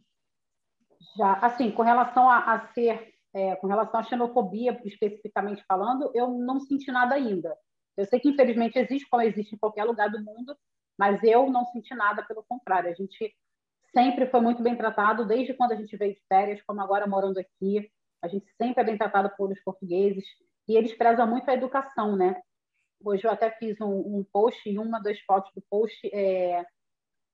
Já, 1.19 1.35
assim, 1.35 1.71
com 1.71 1.83
relação 1.83 2.29
a, 2.29 2.39
a 2.55 2.73
ser 2.73 3.16
é, 3.37 3.55
com 3.57 3.67
relação 3.67 4.01
à 4.01 4.03
xenofobia, 4.03 4.81
especificamente 4.83 5.63
falando, 5.69 6.11
eu 6.15 6.31
não 6.31 6.59
senti 6.59 6.91
nada 6.91 7.15
ainda. 7.15 7.55
Eu 7.95 8.07
sei 8.07 8.19
que, 8.19 8.31
infelizmente, 8.31 8.79
existe, 8.79 9.07
como 9.11 9.23
existe 9.23 9.55
em 9.55 9.59
qualquer 9.59 9.85
lugar 9.85 10.11
do 10.11 10.25
mundo, 10.25 10.57
mas 10.99 11.23
eu 11.23 11.51
não 11.51 11.67
senti 11.67 11.95
nada, 11.95 12.25
pelo 12.25 12.43
contrário. 12.49 12.89
A 12.89 12.95
gente 12.95 13.37
sempre 13.95 14.27
foi 14.27 14.41
muito 14.41 14.63
bem 14.63 14.75
tratado, 14.75 15.27
desde 15.27 15.53
quando 15.53 15.73
a 15.73 15.77
gente 15.77 15.95
veio 15.99 16.15
de 16.15 16.23
férias, 16.27 16.63
como 16.63 16.81
agora 16.81 17.07
morando 17.07 17.39
aqui. 17.39 17.91
A 18.23 18.29
gente 18.29 18.47
sempre 18.57 18.83
é 18.83 18.87
bem 18.87 18.97
tratado 18.97 19.31
por 19.37 19.53
os 19.53 19.63
portugueses. 19.63 20.25
E 20.67 20.75
eles 20.75 20.97
prezam 20.97 21.27
muito 21.27 21.47
a 21.51 21.55
educação, 21.55 22.17
né? 22.17 22.41
Hoje 23.05 23.27
eu 23.27 23.31
até 23.31 23.51
fiz 23.51 23.79
um, 23.83 24.17
um 24.17 24.25
post, 24.33 24.67
e 24.67 24.79
uma 24.79 24.99
das 24.99 25.21
fotos 25.21 25.53
do 25.55 25.63
post 25.69 26.09
é 26.11 26.65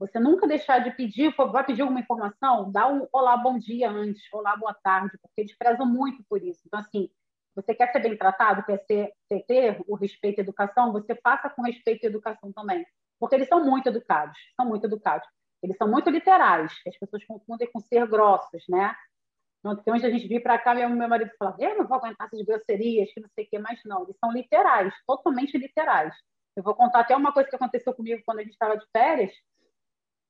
você 0.03 0.19
nunca 0.19 0.49
deixar 0.49 0.81
de 0.81 0.91
pedir, 0.91 1.33
vai 1.37 1.65
pedir 1.65 1.83
alguma 1.83 2.01
informação, 2.01 2.73
dá 2.73 2.89
um 2.89 3.07
olá, 3.13 3.37
bom 3.37 3.57
dia 3.57 3.89
antes, 3.89 4.23
olá, 4.33 4.57
boa 4.57 4.75
tarde, 4.75 5.17
porque 5.23 5.43
eles 5.43 5.57
prezam 5.57 5.87
muito 5.87 6.25
por 6.29 6.43
isso. 6.43 6.61
Então, 6.67 6.81
assim, 6.81 7.09
você 7.55 7.73
quer 7.73 7.93
ser 7.93 8.01
bem 8.01 8.17
tratado, 8.17 8.65
quer 8.65 8.79
ser, 8.79 9.13
ter 9.47 9.81
o 9.87 9.95
respeito 9.95 10.41
à 10.41 10.43
educação, 10.43 10.91
você 10.91 11.15
faça 11.15 11.49
com 11.49 11.63
respeito 11.63 12.05
à 12.05 12.09
educação 12.09 12.53
também. 12.53 12.85
Porque 13.21 13.37
eles 13.37 13.47
são 13.47 13.65
muito 13.65 13.89
educados, 13.89 14.37
são 14.57 14.67
muito 14.67 14.85
educados. 14.87 15.29
Eles 15.63 15.77
são 15.77 15.89
muito 15.89 16.11
literais, 16.11 16.73
as 16.85 16.99
pessoas 16.99 17.25
confundem 17.25 17.71
com 17.71 17.79
ser 17.79 18.05
grossos, 18.09 18.65
né? 18.69 18.97
Então, 19.65 19.95
onde 19.95 20.05
a 20.05 20.11
gente 20.11 20.27
vir 20.27 20.43
para 20.43 20.59
cá, 20.59 20.75
meu, 20.75 20.91
meu 20.91 21.09
marido 21.09 21.31
fala, 21.39 21.55
eu 21.61 21.79
não 21.79 21.87
vou 21.87 21.99
aguentar 21.99 22.27
essas 22.27 22.45
grosserias, 22.45 23.13
que 23.13 23.21
não 23.21 23.29
sei 23.37 23.45
o 23.45 23.49
que, 23.49 23.59
mas 23.61 23.79
não, 23.85 24.03
eles 24.03 24.17
são 24.19 24.33
literais, 24.33 24.93
totalmente 25.07 25.57
literais. 25.57 26.13
Eu 26.57 26.65
vou 26.65 26.75
contar 26.75 27.01
até 27.01 27.15
uma 27.15 27.33
coisa 27.33 27.49
que 27.49 27.55
aconteceu 27.55 27.95
comigo 27.95 28.21
quando 28.27 28.41
a 28.41 28.43
gente 28.43 28.55
estava 28.55 28.77
de 28.77 28.85
férias, 28.91 29.33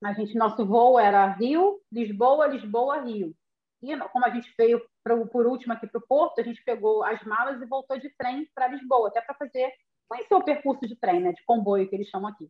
a 0.04 0.12
gente, 0.12 0.36
nosso 0.36 0.66
voo 0.66 0.98
era 0.98 1.26
Rio, 1.26 1.80
Lisboa, 1.90 2.46
Lisboa, 2.46 3.02
Rio. 3.02 3.34
E 3.82 3.96
como 4.08 4.24
a 4.24 4.30
gente 4.30 4.52
veio 4.56 4.80
pro, 5.02 5.26
por 5.26 5.46
último 5.46 5.72
aqui 5.72 5.86
para 5.86 5.98
o 5.98 6.06
Porto, 6.06 6.40
a 6.40 6.44
gente 6.44 6.62
pegou 6.64 7.02
as 7.02 7.22
malas 7.24 7.60
e 7.60 7.66
voltou 7.66 7.98
de 7.98 8.08
trem 8.16 8.48
para 8.54 8.68
Lisboa, 8.68 9.08
até 9.08 9.20
para 9.20 9.34
fazer, 9.34 9.72
conhecer 10.08 10.34
o 10.34 10.44
percurso 10.44 10.86
de 10.86 10.96
trem, 10.96 11.20
né, 11.20 11.32
de 11.32 11.44
comboio 11.44 11.88
que 11.88 11.94
eles 11.96 12.08
chamam 12.08 12.30
aqui. 12.30 12.48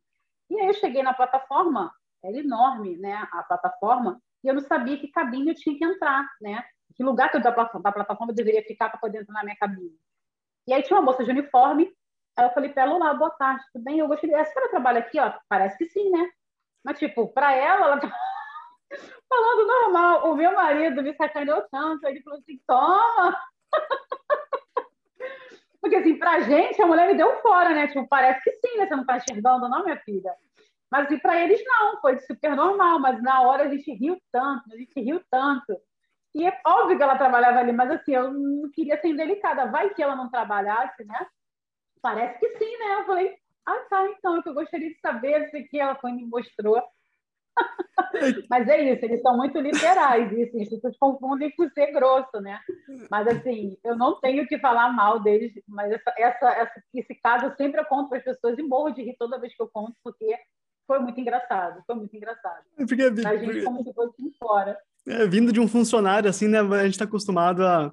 E 0.50 0.61
aí 0.61 0.66
eu 0.66 0.74
cheguei 0.74 1.03
na 1.03 1.14
plataforma, 1.14 1.92
era 2.22 2.36
enorme, 2.36 2.98
né, 2.98 3.14
a 3.32 3.42
plataforma, 3.42 4.20
e 4.44 4.48
eu 4.48 4.55
não 4.55 4.61
sabia 4.61 4.98
que 4.98 5.09
cabine 5.09 5.50
eu 5.50 5.55
tinha 5.55 5.76
que 5.76 5.84
entrar, 5.84 6.28
né, 6.40 6.62
que 6.94 7.03
lugar 7.03 7.30
que 7.30 7.38
eu, 7.38 7.40
da, 7.40 7.50
da 7.50 7.92
plataforma 7.92 8.32
eu 8.32 8.36
deveria 8.36 8.62
ficar 8.64 8.90
para 8.90 9.00
poder 9.00 9.22
entrar 9.22 9.32
na 9.32 9.44
minha 9.44 9.57
cabine. 9.57 9.96
E 10.66 10.74
aí 10.74 10.82
tinha 10.82 10.98
uma 10.98 11.05
moça 11.05 11.24
de 11.24 11.30
uniforme, 11.30 11.90
aí 12.36 12.44
eu 12.46 12.53
falei 12.53 12.70
para 12.70 12.82
ela, 12.82 12.94
olá, 12.94 13.14
boa 13.14 13.30
tarde, 13.30 13.64
tudo 13.72 13.84
bem? 13.84 13.98
Eu 13.98 14.09
gostaria, 14.09 14.38
a 14.38 14.44
senhora 14.44 14.70
trabalha 14.70 15.00
aqui? 15.00 15.18
Ó, 15.18 15.32
parece 15.48 15.78
que 15.78 15.86
sim, 15.86 16.11
né? 16.11 16.30
Mas, 16.84 16.98
tipo, 16.98 17.28
para 17.28 17.54
ela, 17.54 17.86
ela 17.86 18.00
tá 18.00 18.10
falando 19.28 19.66
normal. 19.66 20.30
O 20.30 20.36
meu 20.36 20.54
marido 20.54 21.02
me 21.02 21.14
sacaneou 21.14 21.64
tanto. 21.70 22.06
Ele 22.06 22.22
falou 22.22 22.38
assim: 22.38 22.60
toma! 22.66 23.36
Porque, 25.80 25.96
assim, 25.96 26.16
pra 26.16 26.40
gente, 26.40 26.80
a 26.80 26.86
mulher 26.86 27.08
me 27.08 27.14
deu 27.14 27.40
fora, 27.40 27.70
né? 27.70 27.88
Tipo, 27.88 28.06
parece 28.06 28.40
que 28.42 28.52
sim, 28.52 28.78
né? 28.78 28.86
Você 28.86 28.94
não 28.94 29.04
tá 29.04 29.16
enxergando, 29.16 29.68
não, 29.68 29.82
minha 29.82 29.98
filha? 29.98 30.32
Mas, 30.90 31.06
assim, 31.06 31.18
pra 31.18 31.42
eles, 31.42 31.60
não. 31.64 32.00
Foi 32.00 32.18
super 32.20 32.54
normal. 32.54 33.00
Mas, 33.00 33.20
na 33.22 33.42
hora, 33.42 33.64
a 33.64 33.68
gente 33.68 33.92
riu 33.92 34.16
tanto, 34.30 34.72
a 34.72 34.76
gente 34.76 35.00
riu 35.00 35.20
tanto. 35.30 35.76
E 36.34 36.46
é 36.46 36.60
óbvio 36.66 36.96
que 36.96 37.02
ela 37.02 37.18
trabalhava 37.18 37.58
ali, 37.58 37.72
mas, 37.72 37.90
assim, 37.90 38.14
eu 38.14 38.32
não 38.32 38.70
queria 38.70 38.98
ser 39.00 39.08
indelicada. 39.08 39.66
Vai 39.66 39.90
que 39.90 40.02
ela 40.02 40.16
não 40.16 40.30
trabalhasse, 40.30 41.04
né? 41.04 41.26
Parece 42.00 42.38
que 42.38 42.48
sim, 42.58 42.78
né? 42.78 43.00
Eu 43.00 43.04
falei, 43.04 43.36
ah, 43.66 43.86
tá, 43.88 44.08
então, 44.08 44.36
é 44.36 44.42
que 44.42 44.48
eu 44.48 44.54
gostaria 44.54 44.88
de 44.88 45.00
saber 45.00 45.50
se 45.50 45.62
que 45.64 45.78
ela 45.78 45.94
foi 45.96 46.12
me 46.12 46.24
mostrou. 46.26 46.82
Mas 48.50 48.66
é 48.68 48.92
isso, 48.92 49.04
eles 49.04 49.20
são 49.20 49.36
muito 49.36 49.58
literais, 49.58 50.32
isso, 50.32 50.56
as 50.58 50.68
pessoas 50.68 50.96
confundem 50.98 51.50
com 51.54 51.68
ser 51.70 51.92
grosso, 51.92 52.40
né? 52.40 52.58
Mas 53.10 53.28
assim, 53.28 53.76
eu 53.84 53.94
não 53.94 54.18
tenho 54.20 54.46
que 54.46 54.58
falar 54.58 54.90
mal 54.90 55.20
deles, 55.20 55.52
mas 55.68 55.92
essa, 55.92 56.14
essa, 56.16 56.50
essa 56.50 56.82
esse 56.94 57.14
caso 57.16 57.46
eu 57.46 57.56
sempre 57.56 57.84
conto 57.84 58.08
para 58.08 58.18
as 58.18 58.24
pessoas 58.24 58.58
e 58.58 58.62
morro 58.62 58.90
de 58.90 59.02
rir 59.02 59.16
toda 59.18 59.38
vez 59.38 59.54
que 59.54 59.62
eu 59.62 59.68
conto, 59.68 59.94
porque 60.02 60.34
foi 60.86 60.98
muito 60.98 61.20
engraçado, 61.20 61.82
foi 61.86 61.94
muito 61.94 62.16
engraçado. 62.16 62.64
Porque, 62.76 63.02
a 63.02 63.36
gente 63.36 63.44
porque... 63.44 63.62
como 63.62 63.82
se 63.82 63.92
fosse 63.92 64.32
fora. 64.38 64.78
É, 65.06 65.26
vindo 65.26 65.52
de 65.52 65.60
um 65.60 65.68
funcionário, 65.68 66.30
assim, 66.30 66.48
né? 66.48 66.60
A 66.60 66.84
gente 66.84 66.92
está 66.92 67.04
acostumado 67.04 67.66
a 67.66 67.92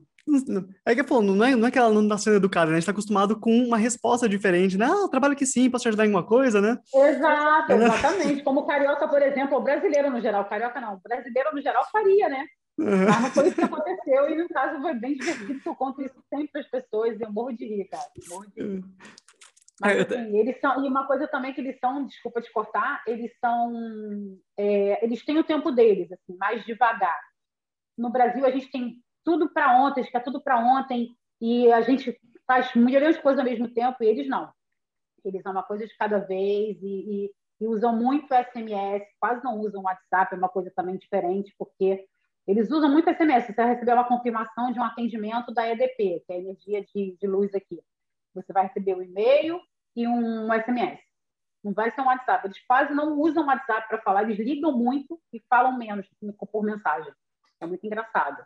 é 0.85 0.95
que, 0.95 1.03
pô, 1.03 1.21
não 1.21 1.43
é, 1.43 1.55
não 1.55 1.67
é 1.67 1.71
que 1.71 1.77
ela 1.77 1.93
não 1.93 2.03
está 2.03 2.17
sendo 2.17 2.37
educada, 2.37 2.67
né? 2.67 2.73
A 2.73 2.75
gente 2.75 2.83
está 2.83 2.91
acostumado 2.91 3.39
com 3.39 3.51
uma 3.51 3.77
resposta 3.77 4.27
diferente, 4.27 4.77
né? 4.77 4.85
Ah, 4.85 5.07
trabalho 5.09 5.35
que 5.35 5.45
sim, 5.45 5.69
posso 5.69 5.83
te 5.83 5.89
ajudar 5.89 6.05
em 6.05 6.07
alguma 6.07 6.25
coisa, 6.25 6.61
né? 6.61 6.77
Exato, 6.93 7.71
é, 7.71 7.75
exatamente. 7.75 8.43
Como 8.43 8.65
carioca, 8.65 9.07
por 9.07 9.21
exemplo, 9.21 9.55
ou 9.55 9.63
brasileiro 9.63 10.09
no 10.09 10.21
geral. 10.21 10.45
Carioca 10.45 10.79
não, 10.79 10.99
brasileiro 11.03 11.53
no 11.53 11.61
geral 11.61 11.85
faria, 11.91 12.29
né? 12.29 12.45
Uhum. 12.77 13.05
Mas 13.05 13.21
não 13.21 13.31
foi 13.31 13.47
isso 13.47 13.55
que 13.55 13.63
aconteceu, 13.63 14.29
e 14.29 14.37
no 14.37 14.47
caso 14.47 14.81
foi 14.81 14.93
bem 14.93 15.13
divertido, 15.15 15.59
que 15.59 15.67
eu 15.67 15.75
conto 15.75 16.01
isso 16.01 16.15
sempre 16.29 16.49
para 16.51 16.61
as 16.61 16.69
pessoas, 16.69 17.19
e 17.19 17.23
eu 17.23 17.31
morro 17.31 17.51
de 17.51 17.65
rir, 17.65 17.85
cara. 17.85 18.05
Morro 18.29 18.45
de 18.55 18.61
rir. 18.61 18.83
Mas, 19.81 19.97
é, 19.97 20.01
assim, 20.01 20.37
eles 20.37 20.59
são, 20.59 20.83
e 20.83 20.87
uma 20.87 21.07
coisa 21.07 21.27
também 21.27 21.53
que 21.53 21.61
eles 21.61 21.77
são, 21.79 22.05
desculpa 22.05 22.41
te 22.41 22.51
cortar, 22.51 23.01
eles 23.07 23.31
são, 23.39 24.37
é, 24.57 25.03
eles 25.03 25.23
têm 25.23 25.37
o 25.37 25.43
tempo 25.43 25.71
deles, 25.71 26.11
assim, 26.11 26.37
mais 26.37 26.65
devagar. 26.65 27.19
No 27.97 28.09
Brasil, 28.09 28.45
a 28.45 28.51
gente 28.51 28.69
tem 28.71 29.01
tudo 29.29 29.47
para 29.47 29.79
ontem, 29.79 30.03
fica 30.03 30.19
tudo 30.19 30.41
para 30.41 30.57
ontem, 30.57 31.15
e 31.39 31.71
a 31.71 31.81
gente 31.81 32.19
faz 32.47 32.73
milhões 32.73 33.15
de 33.15 33.21
coisas 33.21 33.37
ao 33.37 33.45
mesmo 33.45 33.71
tempo, 33.71 34.03
e 34.03 34.07
eles 34.07 34.27
não. 34.27 34.51
Eles 35.23 35.43
são 35.43 35.51
uma 35.51 35.61
coisa 35.61 35.85
de 35.85 35.95
cada 35.95 36.17
vez 36.17 36.81
e, 36.81 36.87
e, 37.27 37.31
e 37.61 37.67
usam 37.67 37.95
muito 37.95 38.33
SMS, 38.33 39.05
quase 39.19 39.43
não 39.43 39.59
usam 39.59 39.83
WhatsApp, 39.83 40.33
é 40.33 40.37
uma 40.37 40.49
coisa 40.49 40.71
também 40.75 40.97
diferente, 40.97 41.53
porque 41.59 42.07
Eles 42.49 42.71
usam 42.71 42.89
muito 42.89 43.07
SMS. 43.07 43.45
Você 43.45 43.53
vai 43.53 43.67
receber 43.67 43.93
uma 43.93 44.07
confirmação 44.07 44.71
de 44.71 44.79
um 44.79 44.83
atendimento 44.83 45.53
da 45.53 45.67
EDP, 45.67 46.23
que 46.25 46.33
é 46.33 46.35
a 46.35 46.39
energia 46.39 46.83
de, 46.83 47.15
de 47.21 47.27
luz 47.27 47.53
aqui. 47.53 47.79
Você 48.33 48.51
vai 48.51 48.63
receber 48.63 48.95
um 48.95 49.03
e-mail 49.03 49.61
e 49.95 50.07
um 50.07 50.51
SMS. 50.51 50.99
Não 51.63 51.73
vai 51.73 51.91
ser 51.91 52.01
um 52.01 52.05
WhatsApp. 52.05 52.47
Eles 52.47 52.59
quase 52.65 52.91
não 52.91 53.19
usam 53.19 53.45
WhatsApp 53.45 53.87
para 53.87 54.01
falar, 54.01 54.23
eles 54.23 54.39
ligam 54.39 54.71
muito 54.71 55.21
e 55.31 55.39
falam 55.47 55.77
menos 55.77 56.07
por 56.51 56.63
mensagem. 56.63 57.13
É 57.61 57.65
muito 57.65 57.85
engraçado. 57.85 58.37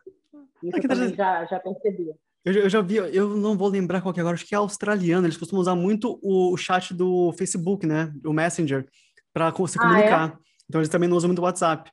Isso 0.63 0.77
eu 0.77 0.87
também 0.87 1.13
já, 1.13 1.45
já 1.45 1.59
percebi. 1.59 2.13
Eu, 2.45 2.53
eu, 2.53 2.69
já 2.69 2.81
vi, 2.81 2.95
eu 2.95 3.29
não 3.37 3.57
vou 3.57 3.69
lembrar 3.69 4.01
qual 4.01 4.13
que 4.13 4.19
é 4.19 4.21
agora, 4.21 4.35
acho 4.35 4.45
que 4.45 4.53
é 4.53 4.57
australiano. 4.57 5.25
Eles 5.25 5.37
costumam 5.37 5.61
usar 5.61 5.75
muito 5.75 6.19
o 6.21 6.57
chat 6.57 6.93
do 6.93 7.31
Facebook, 7.33 7.85
né? 7.85 8.13
O 8.25 8.33
Messenger, 8.33 8.85
para 9.33 9.47
se 9.67 9.79
comunicar. 9.79 10.31
Ah, 10.31 10.37
é? 10.37 10.43
Então 10.67 10.81
eles 10.81 10.89
também 10.89 11.07
não 11.07 11.15
usam 11.15 11.29
muito 11.29 11.39
o 11.39 11.43
WhatsApp. 11.43 11.89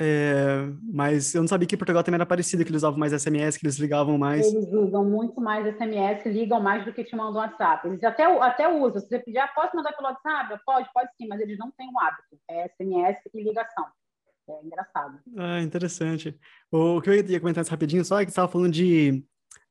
É, 0.00 0.66
mas 0.92 1.32
eu 1.34 1.40
não 1.40 1.46
sabia 1.46 1.68
que 1.68 1.76
Portugal 1.76 2.02
também 2.02 2.16
era 2.16 2.26
parecido, 2.26 2.64
que 2.64 2.70
eles 2.70 2.80
usavam 2.80 2.98
mais 2.98 3.12
SMS, 3.12 3.56
que 3.56 3.64
eles 3.64 3.78
ligavam 3.78 4.18
mais. 4.18 4.44
Eles 4.52 4.72
usam 4.72 5.04
muito 5.04 5.40
mais 5.40 5.64
SMS, 5.76 6.26
ligam 6.26 6.60
mais 6.60 6.84
do 6.84 6.92
que 6.92 7.04
te 7.04 7.14
mandam 7.14 7.40
WhatsApp. 7.40 7.86
Eles 7.86 8.02
até, 8.02 8.24
até 8.24 8.68
usam. 8.68 9.00
Se 9.00 9.08
você 9.08 9.20
pedir, 9.20 9.38
ah, 9.38 9.48
posso 9.48 9.76
mandar 9.76 9.92
pelo 9.92 10.08
WhatsApp? 10.08 10.60
Pode, 10.66 10.88
pode 10.92 11.10
sim, 11.16 11.28
mas 11.28 11.40
eles 11.40 11.56
não 11.58 11.70
têm 11.70 11.88
o 11.88 12.00
hábito. 12.00 12.36
É 12.50 12.68
SMS 12.68 13.18
e 13.32 13.42
ligação. 13.44 13.86
É 14.48 14.66
engraçado. 14.66 15.18
Ah, 15.38 15.60
interessante. 15.60 16.38
O 16.70 17.00
que 17.00 17.08
eu 17.08 17.14
ia 17.14 17.40
comentar 17.40 17.64
rapidinho 17.64 18.04
só 18.04 18.20
é 18.20 18.24
que 18.24 18.30
você 18.30 18.32
estava 18.32 18.50
falando 18.50 18.72
de, 18.72 19.24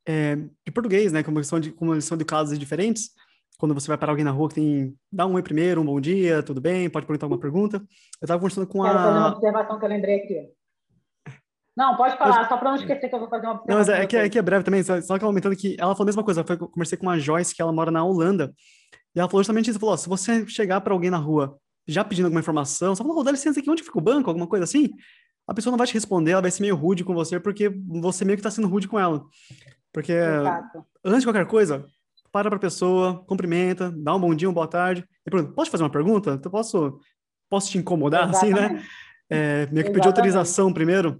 é, 0.07 0.35
de 0.35 0.71
português, 0.73 1.11
né? 1.11 1.21
Como 1.21 1.37
eles, 1.37 1.47
são 1.47 1.59
de, 1.59 1.71
como 1.71 1.99
são 2.01 2.17
de 2.17 2.25
casos 2.25 2.57
diferentes. 2.57 3.11
Quando 3.59 3.75
você 3.75 3.87
vai 3.87 3.97
parar 3.97 4.11
alguém 4.11 4.25
na 4.25 4.31
rua 4.31 4.49
que 4.49 4.55
tem... 4.55 4.95
Dá 5.11 5.27
um 5.27 5.33
oi 5.35 5.43
primeiro, 5.43 5.81
um 5.81 5.85
bom 5.85 6.01
dia, 6.01 6.41
tudo 6.41 6.59
bem? 6.59 6.89
Pode 6.89 7.05
perguntar 7.05 7.27
alguma 7.27 7.39
pergunta. 7.39 7.77
Eu 7.77 8.25
estava 8.25 8.39
conversando 8.39 8.67
com 8.67 8.81
Quero 8.81 8.97
a... 8.97 9.03
fazer 9.03 9.17
uma 9.17 9.29
observação 9.29 9.79
que 9.79 9.85
eu 9.85 9.89
lembrei 9.89 10.15
aqui. 10.17 10.49
Não, 11.75 11.95
pode 11.95 12.17
falar, 12.17 12.47
só 12.47 12.57
para 12.57 12.69
não 12.69 12.75
esquecer 12.75 13.09
que 13.09 13.15
eu 13.15 13.19
vou 13.19 13.29
fazer 13.29 13.47
uma 13.47 13.55
observação. 13.55 13.67
Não, 13.67 13.77
mas 13.77 13.89
é, 13.89 14.03
é, 14.03 14.07
que, 14.07 14.17
é 14.17 14.29
que 14.29 14.37
é 14.37 14.41
breve 14.41 14.63
também, 14.63 14.83
só, 14.83 14.99
só 15.01 15.17
que 15.17 15.25
aumentando 15.25 15.55
que 15.55 15.75
ela 15.79 15.95
falou 15.95 16.05
a 16.05 16.07
mesma 16.07 16.23
coisa. 16.23 16.45
Eu 16.47 16.69
conversei 16.69 16.97
com 16.97 17.05
uma 17.05 17.17
Joyce, 17.17 17.55
que 17.55 17.61
ela 17.61 17.71
mora 17.71 17.89
na 17.89 18.03
Holanda, 18.03 18.53
e 19.15 19.19
ela 19.19 19.29
falou 19.29 19.41
justamente 19.41 19.69
isso. 19.69 19.79
Falou, 19.79 19.93
ó, 19.93 19.97
se 19.97 20.07
você 20.07 20.47
chegar 20.47 20.81
para 20.81 20.93
alguém 20.93 21.09
na 21.09 21.17
rua 21.17 21.57
já 21.87 22.03
pedindo 22.03 22.25
alguma 22.25 22.41
informação, 22.41 22.95
só 22.95 23.03
falou, 23.03 23.19
oh, 23.19 23.23
dá 23.23 23.31
licença 23.31 23.59
aqui, 23.59 23.69
onde 23.69 23.83
fica 23.83 23.97
o 23.97 24.01
banco? 24.01 24.29
Alguma 24.29 24.47
coisa 24.47 24.63
assim 24.63 24.89
a 25.47 25.53
pessoa 25.53 25.71
não 25.71 25.77
vai 25.77 25.87
te 25.87 25.93
responder, 25.93 26.31
ela 26.31 26.41
vai 26.41 26.51
ser 26.51 26.61
meio 26.61 26.75
rude 26.75 27.03
com 27.03 27.13
você, 27.13 27.39
porque 27.39 27.69
você 27.69 28.23
meio 28.23 28.37
que 28.37 28.39
está 28.39 28.51
sendo 28.51 28.67
rude 28.67 28.87
com 28.87 28.99
ela. 28.99 29.25
Porque 29.91 30.13
Exato. 30.13 30.85
antes 31.03 31.19
de 31.19 31.27
qualquer 31.27 31.45
coisa, 31.45 31.85
para 32.31 32.49
para 32.49 32.57
a 32.57 32.61
pessoa, 32.61 33.23
cumprimenta, 33.27 33.91
dá 33.91 34.15
um 34.15 34.19
bom 34.19 34.33
dia, 34.33 34.47
uma 34.47 34.55
boa 34.55 34.67
tarde, 34.67 35.05
e 35.25 35.29
pergunta, 35.29 35.53
posso 35.53 35.69
te 35.69 35.71
fazer 35.71 35.83
uma 35.83 35.89
pergunta? 35.89 36.39
Eu 36.43 36.51
posso, 36.51 36.99
posso 37.49 37.69
te 37.69 37.77
incomodar, 37.77 38.29
Exatamente. 38.29 38.59
assim, 38.63 38.75
né? 38.75 38.83
É, 39.29 39.67
meio 39.71 39.85
que 39.85 39.91
pedir 39.91 40.07
autorização 40.07 40.71
primeiro. 40.71 41.19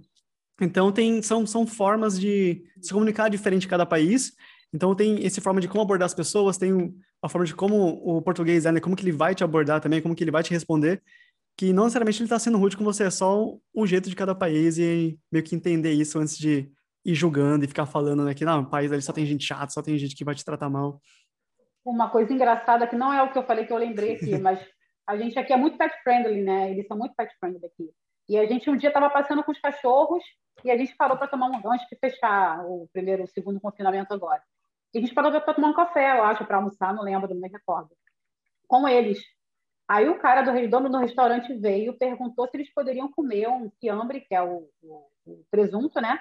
Então, 0.60 0.90
tem, 0.92 1.20
são, 1.20 1.46
são 1.46 1.66
formas 1.66 2.18
de 2.18 2.62
se 2.80 2.92
comunicar 2.92 3.28
diferente 3.28 3.66
em 3.66 3.70
cada 3.70 3.84
país. 3.84 4.32
Então, 4.74 4.94
tem 4.94 5.24
essa 5.24 5.40
forma 5.40 5.60
de 5.60 5.68
como 5.68 5.82
abordar 5.82 6.06
as 6.06 6.14
pessoas, 6.14 6.58
tem 6.58 6.94
a 7.22 7.28
forma 7.28 7.46
de 7.46 7.54
como 7.54 8.00
o 8.04 8.20
português 8.20 8.66
é, 8.66 8.72
né? 8.72 8.80
Como 8.80 8.96
que 8.96 9.04
ele 9.04 9.12
vai 9.12 9.34
te 9.34 9.44
abordar 9.44 9.80
também, 9.80 10.02
como 10.02 10.14
que 10.14 10.24
ele 10.24 10.32
vai 10.32 10.42
te 10.42 10.50
responder 10.50 11.00
que 11.56 11.72
não 11.72 11.84
necessariamente 11.84 12.18
ele 12.18 12.24
está 12.26 12.38
sendo 12.38 12.58
rude 12.58 12.76
com 12.76 12.84
você, 12.84 13.04
é 13.04 13.10
só 13.10 13.54
o 13.72 13.86
jeito 13.86 14.10
de 14.10 14.16
cada 14.16 14.34
país 14.34 14.78
e 14.78 15.18
meio 15.30 15.44
que 15.44 15.54
entender 15.54 15.92
isso 15.92 16.18
antes 16.18 16.36
de 16.36 16.70
ir 17.04 17.14
julgando 17.14 17.64
e 17.64 17.68
ficar 17.68 17.86
falando 17.86 18.24
né, 18.24 18.34
que 18.34 18.44
não, 18.44 18.62
o 18.62 18.70
país 18.70 18.90
ali 18.90 19.02
só 19.02 19.12
tem 19.12 19.26
gente 19.26 19.44
chata, 19.44 19.70
só 19.70 19.82
tem 19.82 19.96
gente 19.96 20.16
que 20.16 20.24
vai 20.24 20.34
te 20.34 20.44
tratar 20.44 20.68
mal. 20.68 21.00
Uma 21.84 22.08
coisa 22.08 22.32
engraçada 22.32 22.86
que 22.86 22.96
não 22.96 23.12
é 23.12 23.22
o 23.22 23.30
que 23.30 23.38
eu 23.38 23.44
falei 23.44 23.66
que 23.66 23.72
eu 23.72 23.76
lembrei 23.76 24.16
aqui, 24.16 24.36
mas 24.38 24.58
a 25.06 25.16
gente 25.16 25.38
aqui 25.38 25.52
é 25.52 25.56
muito 25.56 25.76
pet 25.76 25.94
friendly, 26.02 26.42
né? 26.42 26.70
Eles 26.70 26.86
são 26.86 26.96
muito 26.96 27.14
pet 27.14 27.32
friendly 27.38 27.64
aqui. 27.64 27.90
E 28.28 28.38
a 28.38 28.46
gente 28.46 28.70
um 28.70 28.76
dia 28.76 28.88
estava 28.88 29.10
passando 29.10 29.44
com 29.44 29.52
os 29.52 29.60
cachorros 29.60 30.24
e 30.64 30.70
a 30.70 30.78
gente 30.78 30.96
parou 30.96 31.16
para 31.16 31.28
tomar 31.28 31.48
um 31.48 31.70
antes 31.70 31.86
de 31.88 31.96
fechar 31.96 32.64
o 32.64 32.88
primeiro, 32.90 33.24
o 33.24 33.28
segundo 33.28 33.60
confinamento 33.60 34.14
agora. 34.14 34.42
E 34.94 34.98
a 34.98 35.00
gente 35.00 35.12
parou 35.12 35.32
para 35.32 35.54
tomar 35.54 35.68
um 35.68 35.74
café, 35.74 36.16
eu 36.16 36.22
acho, 36.22 36.46
para 36.46 36.58
almoçar, 36.58 36.94
não 36.94 37.02
lembro, 37.02 37.34
não 37.34 37.40
me 37.40 37.48
recordo. 37.48 37.90
Com 38.68 38.86
eles. 38.86 39.18
Aí 39.88 40.08
o 40.08 40.18
cara 40.20 40.42
do 40.42 40.68
dono 40.68 40.88
do 40.88 40.98
restaurante 40.98 41.52
veio, 41.54 41.98
perguntou 41.98 42.48
se 42.48 42.56
eles 42.56 42.72
poderiam 42.72 43.10
comer 43.10 43.48
um 43.48 43.70
fiambre, 43.80 44.20
que 44.20 44.34
é 44.34 44.40
o, 44.40 44.70
o, 44.82 45.06
o 45.26 45.44
presunto, 45.50 46.00
né? 46.00 46.18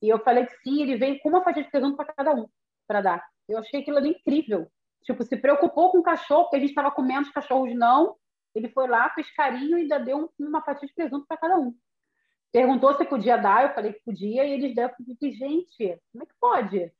E 0.00 0.08
eu 0.08 0.18
falei 0.20 0.46
que 0.46 0.56
sim, 0.62 0.82
ele 0.82 0.96
veio 0.96 1.20
com 1.20 1.28
uma 1.28 1.44
fatia 1.44 1.62
de 1.62 1.70
presunto 1.70 1.96
para 1.96 2.12
cada 2.12 2.32
um, 2.32 2.48
para 2.86 3.02
dar. 3.02 3.28
Eu 3.46 3.58
achei 3.58 3.80
aquilo 3.80 3.98
ali 3.98 4.10
incrível. 4.10 4.70
Tipo, 5.02 5.22
se 5.22 5.36
preocupou 5.36 5.92
com 5.92 5.98
o 5.98 6.02
cachorro, 6.02 6.44
porque 6.44 6.56
a 6.56 6.60
gente 6.60 6.70
estava 6.70 6.90
comendo, 6.90 7.22
os 7.22 7.32
cachorros 7.32 7.74
não. 7.74 8.16
Ele 8.54 8.68
foi 8.70 8.88
lá, 8.88 9.10
fez 9.10 9.30
carinho 9.32 9.78
e 9.78 9.82
ainda 9.82 9.98
deu 9.98 10.32
uma 10.38 10.62
fatia 10.62 10.88
de 10.88 10.94
presunto 10.94 11.26
para 11.26 11.36
cada 11.36 11.58
um. 11.58 11.74
Perguntou 12.50 12.94
se 12.94 13.04
podia 13.04 13.36
dar, 13.36 13.64
eu 13.64 13.74
falei 13.74 13.92
que 13.92 14.00
podia, 14.00 14.44
e 14.44 14.52
eles 14.52 14.74
deram. 14.74 14.94
Eu 14.98 15.16
falei, 15.16 15.32
gente, 15.32 16.00
como 16.10 16.24
é 16.24 16.26
que 16.26 16.34
pode? 16.40 16.92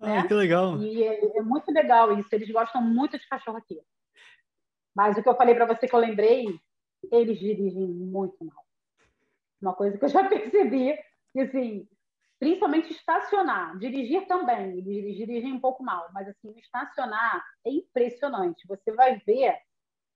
Ah, 0.00 0.22
né? 0.22 0.28
que 0.28 0.34
legal. 0.34 0.80
E 0.82 1.02
é, 1.02 1.38
é 1.38 1.42
muito 1.42 1.70
legal 1.72 2.18
isso, 2.18 2.28
eles 2.32 2.50
gostam 2.50 2.82
muito 2.82 3.18
de 3.18 3.28
cachorro 3.28 3.58
aqui. 3.58 3.80
Mas 4.94 5.16
o 5.16 5.22
que 5.22 5.28
eu 5.28 5.36
falei 5.36 5.54
para 5.54 5.66
você 5.66 5.86
que 5.86 5.94
eu 5.94 6.00
lembrei, 6.00 6.46
eles 7.12 7.38
dirigem 7.38 7.86
muito 7.86 8.44
mal. 8.44 8.64
Uma 9.60 9.74
coisa 9.74 9.98
que 9.98 10.04
eu 10.04 10.08
já 10.08 10.24
percebi, 10.28 10.98
que 11.32 11.40
assim, 11.40 11.88
principalmente 12.38 12.92
estacionar, 12.92 13.78
dirigir 13.78 14.26
também, 14.26 14.78
eles 14.78 15.16
dirigem 15.16 15.52
um 15.52 15.60
pouco 15.60 15.82
mal, 15.82 16.08
mas 16.12 16.28
assim, 16.28 16.54
estacionar 16.58 17.44
é 17.64 17.70
impressionante. 17.70 18.66
Você 18.66 18.92
vai 18.92 19.18
ver 19.26 19.54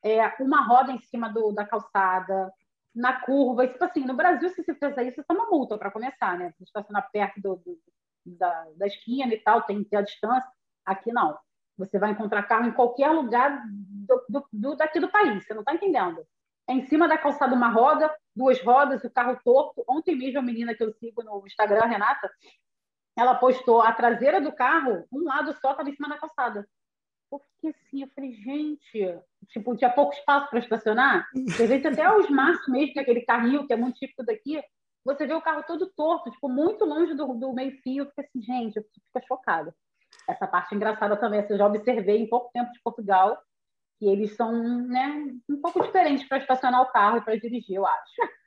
é, 0.05 0.27
uma 0.41 0.67
roda 0.67 0.93
em 0.93 0.99
cima 0.99 1.29
do, 1.29 1.53
da 1.53 1.67
calçada, 1.67 2.53
na 2.95 3.21
curva, 3.21 3.69
tipo 3.69 3.85
assim, 3.85 4.05
no 4.05 4.15
Brasil, 4.15 4.49
se 4.51 4.63
você 4.63 4.75
fizer 4.75 5.05
isso, 5.05 5.17
você 5.17 5.25
toma 5.25 5.49
multa 5.49 5.79
para 5.79 5.91
começar, 5.91 6.39
né? 6.39 6.53
Se 6.53 6.65
estacionar 6.65 7.09
perto 7.13 7.41
do, 7.41 7.57
do, 7.57 7.79
da, 8.25 8.67
da 8.77 8.87
esquina 8.87 9.33
e 9.35 9.39
tal, 9.39 9.63
tem 9.63 9.83
que 9.83 9.91
ter 9.91 9.97
a 9.97 10.03
distância. 10.03 10.51
Aqui 10.85 11.13
não. 11.13 11.39
Você 11.79 11.99
vai 11.99 12.11
encontrar 12.11 12.43
carro 12.43 12.67
em 12.67 12.73
qualquer 12.73 13.11
lugar 13.11 13.63
do, 13.67 14.25
do, 14.29 14.47
do 14.53 14.77
daqui 14.77 15.01
do 15.01 15.09
país, 15.09 15.47
você 15.47 15.55
não 15.55 15.61
está 15.61 15.75
entendendo. 15.75 16.25
É 16.69 16.73
em 16.73 16.87
cima 16.87 17.09
da 17.09 17.19
calçada 17.19 17.55
uma 17.55 17.69
roda, 17.69 18.15
duas 18.37 18.61
rodas, 18.63 19.03
o 19.03 19.11
carro 19.11 19.41
torto. 19.43 19.83
Ontem 19.89 20.15
mesmo 20.15 20.39
a 20.39 20.43
menina 20.43 20.75
que 20.75 20.85
eu 20.85 20.93
sigo 20.93 21.23
no 21.23 21.45
Instagram, 21.47 21.87
Renata, 21.87 22.31
ela 23.17 23.35
postou 23.35 23.83
a 23.83 23.93
traseira 23.93 24.41
do 24.41 24.53
carro, 24.53 25.05
um 25.13 25.25
lado 25.25 25.53
só 25.61 25.73
estava 25.73 25.91
em 25.91 25.95
cima 25.95 26.09
da 26.09 26.19
calçada. 26.19 26.69
Eu 27.33 27.39
fiquei 27.39 27.71
assim, 27.71 28.03
eu 28.03 28.09
falei, 28.15 28.33
gente, 28.33 29.21
tipo, 29.49 29.77
tinha 29.77 29.91
pouco 29.91 30.15
espaço 30.15 30.49
para 30.49 30.59
estacionar. 30.59 31.29
Às 31.35 31.57
vezes 31.57 31.87
até 31.87 32.11
os 32.17 32.29
maços 32.31 32.67
mesmo, 32.69 32.93
é 32.97 33.03
aquele 33.03 33.23
carrinho 33.23 33.67
que 33.67 33.73
é 33.73 33.77
muito 33.77 33.99
típico 33.99 34.25
daqui, 34.25 34.63
você 35.05 35.27
vê 35.27 35.35
o 35.35 35.43
carro 35.43 35.65
todo 35.67 35.91
torto, 35.97 36.31
tipo, 36.31 36.49
muito 36.49 36.85
longe 36.85 37.15
do, 37.15 37.27
do 37.35 37.53
meio-fio. 37.53 38.07
Fiquei 38.07 38.25
assim, 38.25 38.43
gente, 38.43 38.77
eu 38.77 38.83
fico 38.83 39.27
chocada 39.27 39.75
essa 40.29 40.47
parte 40.47 40.75
engraçada 40.75 41.17
também. 41.17 41.45
Eu 41.49 41.59
já 41.59 41.67
observei 41.67 42.19
em 42.19 42.29
pouco 42.29 42.51
tempo 42.53 42.71
de 42.73 42.81
Portugal 42.83 43.39
que 43.99 44.07
eles 44.07 44.35
são 44.35 44.51
né, 44.87 45.27
um 45.49 45.61
pouco 45.61 45.83
diferentes 45.83 46.27
para 46.27 46.39
estacionar 46.39 46.81
o 46.81 46.91
carro 46.91 47.19
e 47.19 47.21
para 47.21 47.37
dirigir, 47.37 47.77
eu 47.77 47.87
acho. 47.87 48.01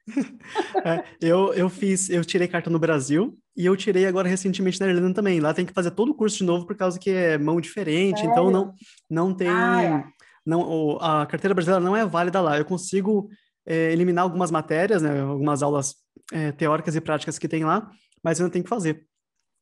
é, 0.83 1.03
eu, 1.21 1.53
eu 1.53 1.69
fiz, 1.69 2.09
eu 2.09 2.25
tirei 2.25 2.47
carta 2.47 2.71
no 2.71 2.79
Brasil 2.79 3.37
e 3.55 3.65
eu 3.65 3.77
tirei 3.77 4.07
agora 4.07 4.27
recentemente 4.27 4.79
na 4.79 4.87
Irlanda 4.87 5.13
também. 5.13 5.39
Lá 5.39 5.53
tem 5.53 5.65
que 5.65 5.71
fazer 5.71 5.91
todo 5.91 6.09
o 6.09 6.15
curso 6.15 6.39
de 6.39 6.43
novo 6.43 6.65
por 6.65 6.75
causa 6.75 6.99
que 6.99 7.11
é 7.11 7.37
mão 7.37 7.61
diferente, 7.61 8.21
Sério? 8.21 8.31
então 8.31 8.49
não, 8.49 8.73
não 9.07 9.33
tem. 9.33 9.47
Ah, 9.47 9.83
é. 9.83 10.03
não, 10.43 10.97
a 10.99 11.25
carteira 11.27 11.53
brasileira 11.53 11.83
não 11.83 11.95
é 11.95 12.03
válida 12.03 12.41
lá. 12.41 12.57
Eu 12.57 12.65
consigo 12.65 13.29
é, 13.65 13.91
eliminar 13.91 14.23
algumas 14.23 14.51
matérias, 14.51 15.01
né, 15.01 15.21
algumas 15.21 15.63
aulas 15.63 15.95
é, 16.31 16.51
teóricas 16.51 16.95
e 16.95 17.01
práticas 17.01 17.37
que 17.37 17.47
tem 17.47 17.63
lá, 17.63 17.89
mas 18.23 18.39
não 18.39 18.49
tenho 18.49 18.63
que 18.63 18.69
fazer. 18.69 19.05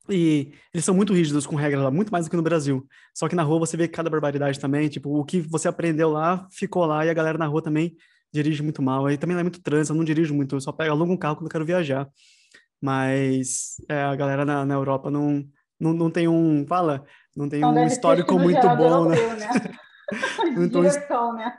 E 0.09 0.53
eles 0.73 0.83
são 0.83 0.95
muito 0.95 1.13
rígidos 1.13 1.45
com 1.45 1.55
regras 1.55 1.83
lá, 1.83 1.91
muito 1.91 2.11
mais 2.11 2.25
do 2.25 2.31
que 2.31 2.35
no 2.35 2.41
Brasil. 2.41 2.85
Só 3.13 3.29
que 3.29 3.35
na 3.35 3.43
rua 3.43 3.59
você 3.59 3.77
vê 3.77 3.87
cada 3.87 4.09
barbaridade 4.09 4.59
também. 4.59 4.89
Tipo, 4.89 5.19
o 5.19 5.23
que 5.23 5.39
você 5.41 5.67
aprendeu 5.67 6.09
lá, 6.09 6.47
ficou 6.51 6.85
lá, 6.85 7.05
e 7.05 7.09
a 7.09 7.13
galera 7.13 7.37
na 7.37 7.45
rua 7.45 7.61
também 7.61 7.95
dirige 8.33 8.63
muito 8.63 8.81
mal. 8.81 9.05
Aí 9.05 9.17
também 9.17 9.35
não 9.35 9.41
é 9.41 9.43
muito 9.43 9.61
trânsito, 9.61 9.93
eu 9.93 9.97
não 9.97 10.03
dirijo 10.03 10.33
muito, 10.33 10.55
eu 10.55 10.61
só 10.61 10.71
pego, 10.71 10.91
alugo 10.91 11.11
um 11.11 11.17
carro 11.17 11.35
quando 11.35 11.45
eu 11.45 11.51
quero 11.51 11.65
viajar. 11.65 12.09
Mas 12.81 13.75
é, 13.87 14.01
a 14.01 14.15
galera 14.15 14.43
na, 14.43 14.65
na 14.65 14.73
Europa 14.73 15.11
não, 15.11 15.45
não, 15.79 15.93
não 15.93 16.09
tem 16.09 16.27
um. 16.27 16.65
Fala, 16.67 17.05
não 17.35 17.47
tem 17.47 17.59
então, 17.59 17.73
um 17.73 17.85
histórico 17.85 18.39
muito 18.39 18.67
bom, 18.75 19.09
né? 19.09 19.17
né? 19.35 19.77
então, 20.57 20.81
Direção, 20.81 21.33
né? 21.33 21.57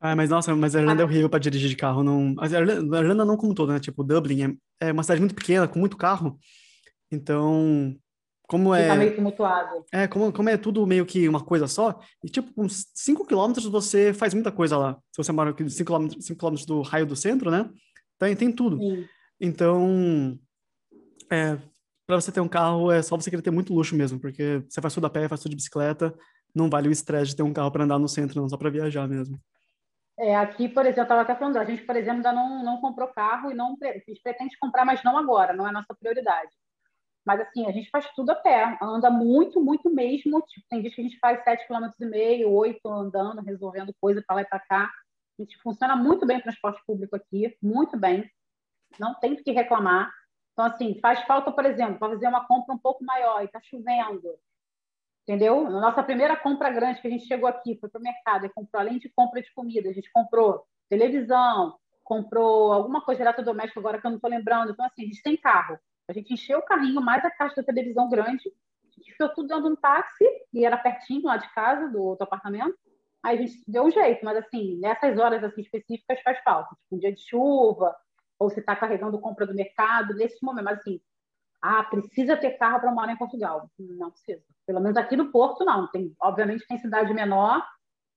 Ah, 0.00 0.14
mas 0.14 0.30
nossa, 0.30 0.54
mas 0.54 0.76
a 0.76 0.80
Irlanda 0.80 1.02
é 1.02 1.04
horrível 1.04 1.28
para 1.28 1.40
dirigir 1.40 1.68
de 1.68 1.76
carro. 1.76 2.02
Não... 2.02 2.34
A 2.38 2.46
Irlanda, 2.46 2.96
a 2.96 3.00
Irlanda 3.00 3.24
não 3.24 3.36
como 3.36 3.54
todo, 3.54 3.72
né? 3.72 3.80
Tipo, 3.80 4.04
Dublin 4.04 4.58
é, 4.80 4.88
é 4.88 4.92
uma 4.92 5.02
cidade 5.02 5.20
muito 5.20 5.34
pequena, 5.34 5.66
com 5.66 5.78
muito 5.78 5.96
carro. 5.96 6.38
Então, 7.10 7.96
como 8.48 8.74
é. 8.74 8.84
Fica 8.84 8.96
meio 8.96 9.14
tumultuado. 9.14 9.84
É, 9.92 10.06
como, 10.06 10.32
como 10.32 10.48
é 10.48 10.56
tudo 10.56 10.86
meio 10.86 11.04
que 11.04 11.28
uma 11.28 11.44
coisa 11.44 11.66
só, 11.66 12.00
e 12.24 12.28
tipo, 12.28 12.50
uns 12.56 12.86
5 12.94 13.26
quilômetros 13.26 13.66
você 13.66 14.14
faz 14.14 14.32
muita 14.32 14.50
coisa 14.50 14.76
lá. 14.76 14.96
Se 15.12 15.22
você 15.22 15.32
mora 15.32 15.54
5 15.54 15.84
quilômetros, 15.84 16.24
5 16.24 16.38
quilômetros 16.38 16.66
do 16.66 16.80
raio 16.80 17.06
do 17.06 17.14
centro, 17.14 17.50
né? 17.50 17.68
Tem, 18.18 18.34
tem 18.34 18.50
tudo. 18.50 18.78
Sim. 18.78 19.04
Então, 19.38 20.38
é, 21.30 21.58
para 22.06 22.18
você 22.18 22.32
ter 22.32 22.40
um 22.40 22.48
carro, 22.48 22.90
é 22.90 23.02
só 23.02 23.16
você 23.16 23.28
querer 23.28 23.42
ter 23.42 23.50
muito 23.50 23.74
luxo 23.74 23.94
mesmo, 23.94 24.18
porque 24.18 24.62
você 24.66 24.80
faz 24.80 24.94
tudo 24.94 25.06
a 25.06 25.10
pé, 25.10 25.28
faz 25.28 25.42
tudo 25.42 25.50
de 25.50 25.56
bicicleta, 25.56 26.14
não 26.54 26.70
vale 26.70 26.88
o 26.88 26.92
estresse 26.92 27.32
de 27.32 27.36
ter 27.36 27.42
um 27.42 27.52
carro 27.52 27.70
para 27.70 27.84
andar 27.84 27.98
no 27.98 28.08
centro, 28.08 28.40
não, 28.40 28.48
só 28.48 28.56
para 28.56 28.70
viajar 28.70 29.06
mesmo. 29.06 29.38
É, 30.18 30.34
aqui, 30.36 30.68
por 30.68 30.84
exemplo, 30.84 31.00
eu 31.00 31.04
estava 31.04 31.22
até 31.22 31.34
falando, 31.36 31.58
a 31.58 31.64
gente, 31.64 31.82
por 31.84 31.94
exemplo, 31.94 32.16
ainda 32.16 32.32
não, 32.32 32.64
não 32.64 32.80
comprou 32.80 33.06
carro 33.08 33.50
e 33.50 33.54
não 33.54 33.76
a 33.80 33.92
gente 33.92 34.20
pretende 34.22 34.58
comprar, 34.58 34.84
mas 34.84 35.02
não 35.04 35.16
agora, 35.16 35.52
não 35.52 35.64
é 35.64 35.70
a 35.70 35.72
nossa 35.72 35.94
prioridade. 35.94 36.50
Mas 37.24 37.40
assim, 37.40 37.66
a 37.66 37.72
gente 37.72 37.90
faz 37.90 38.10
tudo 38.14 38.30
a 38.30 38.34
pé, 38.34 38.78
anda 38.82 39.10
muito, 39.10 39.60
muito 39.60 39.90
mesmo. 39.90 40.40
Tipo, 40.42 40.66
tem 40.68 40.80
dias 40.80 40.94
que 40.94 41.02
a 41.02 41.04
gente 41.04 41.18
faz 41.18 41.44
7,5 41.44 41.92
km, 41.98 42.46
8 42.48 42.88
andando, 42.88 43.42
resolvendo 43.42 43.94
coisa 44.00 44.22
para 44.26 44.36
lá 44.36 44.42
e 44.42 44.46
para 44.46 44.60
cá. 44.60 44.90
A 45.38 45.42
gente 45.42 45.58
funciona 45.58 45.94
muito 45.94 46.26
bem 46.26 46.38
o 46.38 46.42
transporte 46.42 46.82
público 46.86 47.14
aqui, 47.14 47.56
muito 47.62 47.98
bem. 47.98 48.28
Não 48.98 49.14
tem 49.14 49.34
o 49.34 49.44
que 49.44 49.52
reclamar. 49.52 50.10
Então, 50.52 50.64
assim, 50.64 50.98
faz 51.00 51.20
falta, 51.24 51.52
por 51.52 51.64
exemplo, 51.66 51.98
para 51.98 52.08
fazer 52.08 52.26
uma 52.28 52.46
compra 52.46 52.74
um 52.74 52.78
pouco 52.78 53.04
maior 53.04 53.42
e 53.42 53.44
está 53.44 53.60
chovendo. 53.62 54.34
Entendeu? 55.28 55.64
Na 55.64 55.78
nossa 55.78 56.02
primeira 56.02 56.34
compra 56.34 56.70
grande 56.70 57.02
que 57.02 57.06
a 57.06 57.10
gente 57.10 57.26
chegou 57.26 57.46
aqui, 57.46 57.76
foi 57.78 57.90
para 57.90 57.98
o 57.98 58.02
mercado 58.02 58.46
e 58.46 58.48
comprou, 58.48 58.80
além 58.80 58.98
de 58.98 59.10
compra 59.10 59.42
de 59.42 59.52
comida, 59.52 59.90
a 59.90 59.92
gente 59.92 60.10
comprou 60.10 60.64
televisão, 60.88 61.76
comprou 62.02 62.72
alguma 62.72 63.02
coisa 63.02 63.18
de 63.18 63.24
eletrodoméstico 63.24 63.78
agora 63.78 64.00
que 64.00 64.06
eu 64.06 64.10
não 64.10 64.16
estou 64.16 64.30
lembrando. 64.30 64.72
Então, 64.72 64.86
assim, 64.86 65.02
a 65.02 65.04
gente 65.04 65.22
tem 65.22 65.36
carro. 65.36 65.78
A 66.08 66.14
gente 66.14 66.32
encheu 66.32 66.60
o 66.60 66.64
carrinho, 66.64 67.02
mais 67.02 67.22
a 67.26 67.30
caixa 67.30 67.56
da 67.56 67.62
televisão 67.62 68.08
grande, 68.08 68.50
a 68.82 68.90
gente 68.96 69.12
ficou 69.12 69.28
tudo 69.28 69.48
de 69.48 69.68
um 69.68 69.76
táxi, 69.76 70.24
e 70.54 70.64
era 70.64 70.78
pertinho 70.78 71.24
lá 71.24 71.36
de 71.36 71.52
casa, 71.52 71.88
do, 71.88 72.14
do 72.14 72.22
apartamento. 72.22 72.74
Aí 73.22 73.36
a 73.36 73.42
gente 73.42 73.62
deu 73.68 73.84
um 73.84 73.90
jeito, 73.90 74.24
mas 74.24 74.38
assim, 74.38 74.78
nessas 74.80 75.18
horas 75.18 75.44
assim, 75.44 75.60
específicas 75.60 76.22
faz 76.22 76.38
falta. 76.42 76.70
Tipo, 76.70 76.96
um 76.96 76.98
dia 76.98 77.12
de 77.12 77.20
chuva, 77.20 77.94
ou 78.38 78.48
se 78.48 78.60
está 78.60 78.74
carregando 78.74 79.20
compra 79.20 79.46
do 79.46 79.54
mercado, 79.54 80.14
nesse 80.14 80.42
momento. 80.42 80.64
Mas 80.64 80.78
assim, 80.78 80.98
ah, 81.60 81.82
precisa 81.84 82.36
ter 82.36 82.52
carro 82.52 82.80
para 82.80 82.92
morar 82.92 83.12
em 83.12 83.16
Portugal. 83.16 83.70
Não 83.78 84.10
precisa. 84.10 84.42
Pelo 84.66 84.80
menos 84.80 84.96
aqui 84.96 85.16
no 85.16 85.30
Porto, 85.32 85.64
não. 85.64 85.88
Tem, 85.88 86.14
obviamente 86.20 86.66
tem 86.66 86.78
cidade 86.78 87.12
menor 87.12 87.66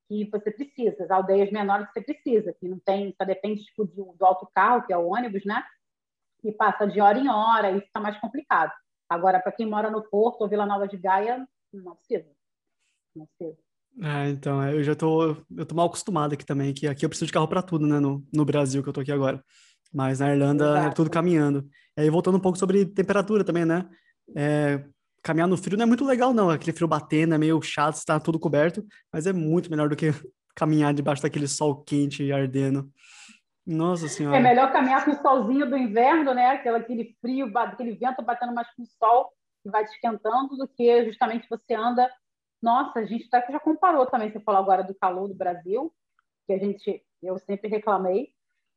que 0.07 0.29
você 0.29 0.51
precisa, 0.51 1.05
as 1.05 1.09
aldeias 1.09 1.49
menores 1.51 1.87
que 1.87 1.93
você 1.93 2.01
precisa, 2.01 2.53
que 2.59 2.67
não 2.67 2.77
tem, 2.79 3.15
só 3.17 3.23
depende 3.25 3.63
tipo, 3.63 3.85
do, 3.85 4.13
do 4.19 4.25
autocarro, 4.25 4.85
que 4.85 4.91
é 4.91 4.97
o 4.97 5.07
ônibus, 5.07 5.45
né? 5.45 5.63
Que 6.41 6.51
passa 6.51 6.85
de 6.85 6.99
hora 6.99 7.17
em 7.17 7.29
hora, 7.29 7.71
isso 7.71 7.85
está 7.85 8.01
mais 8.01 8.19
complicado. 8.19 8.73
Agora, 9.09 9.39
para 9.39 9.53
quem 9.53 9.65
mora 9.65 9.89
no 9.89 10.03
Porto 10.03 10.41
ou 10.41 10.49
Vila 10.49 10.65
Nova 10.65 10.85
de 10.85 10.97
Gaia, 10.97 11.47
não 11.73 11.95
precisa. 11.95 12.29
Não 13.15 13.25
precisa. 13.25 13.57
É, 14.01 14.29
então, 14.29 14.61
é, 14.61 14.73
eu 14.73 14.83
já 14.83 14.95
tô, 14.95 15.37
eu 15.57 15.65
tô 15.65 15.75
mal 15.75 15.87
acostumado 15.87 16.33
aqui 16.33 16.45
também, 16.45 16.73
que 16.73 16.87
aqui 16.87 17.05
eu 17.05 17.09
preciso 17.09 17.27
de 17.27 17.33
carro 17.33 17.47
para 17.47 17.61
tudo, 17.61 17.87
né, 17.87 17.99
no, 17.99 18.25
no 18.33 18.45
Brasil 18.45 18.83
que 18.83 18.89
eu 18.89 18.93
tô 18.93 19.01
aqui 19.01 19.11
agora. 19.11 19.43
Mas 19.93 20.19
na 20.19 20.31
Irlanda 20.31 20.65
Exato. 20.65 20.87
é 20.87 20.91
tudo 20.91 21.09
caminhando. 21.09 21.67
E 21.97 22.01
aí, 22.01 22.09
voltando 22.09 22.37
um 22.37 22.41
pouco 22.41 22.57
sobre 22.57 22.85
temperatura 22.85 23.43
também, 23.43 23.65
né? 23.65 23.89
É, 24.35 24.83
caminhar 25.21 25.47
no 25.47 25.57
frio 25.57 25.77
não 25.77 25.83
é 25.83 25.87
muito 25.87 26.05
legal, 26.05 26.33
não. 26.33 26.49
Aquele 26.49 26.75
frio 26.75 26.87
batendo 26.87 27.35
é 27.35 27.37
meio 27.37 27.61
chato, 27.61 27.95
está 27.95 28.19
tudo 28.19 28.39
coberto, 28.39 28.85
mas 29.11 29.27
é 29.27 29.33
muito 29.33 29.69
melhor 29.69 29.89
do 29.89 29.95
que 29.95 30.07
caminhar 30.55 30.93
debaixo 30.93 31.21
daquele 31.23 31.47
sol 31.47 31.83
quente 31.83 32.23
e 32.23 32.31
ardendo. 32.31 32.89
Nossa 33.65 34.07
senhora. 34.07 34.37
É 34.37 34.39
melhor 34.39 34.71
caminhar 34.71 35.05
com 35.05 35.11
o 35.11 35.21
solzinho 35.21 35.69
do 35.69 35.77
inverno, 35.77 36.33
né? 36.33 36.47
Aquele, 36.47 36.77
aquele 36.77 37.15
frio, 37.21 37.51
aquele 37.57 37.95
vento 37.95 38.21
batendo 38.23 38.53
mais 38.53 38.67
com 38.75 38.83
o 38.83 38.85
sol 38.85 39.31
que 39.63 39.69
vai 39.69 39.85
te 39.85 39.93
esquentando, 39.93 40.57
do 40.57 40.67
que 40.67 41.05
justamente 41.05 41.47
você 41.49 41.75
anda. 41.75 42.11
Nossa, 42.61 42.99
a 42.99 43.05
gente 43.05 43.27
até 43.31 43.51
já 43.51 43.59
comparou 43.59 44.05
também, 44.05 44.31
você 44.31 44.39
falou 44.39 44.61
agora 44.61 44.83
do 44.83 44.95
calor 44.95 45.27
do 45.27 45.35
Brasil, 45.35 45.93
que 46.47 46.53
a 46.53 46.57
gente, 46.57 47.03
eu 47.21 47.37
sempre 47.39 47.69
reclamei, 47.69 48.29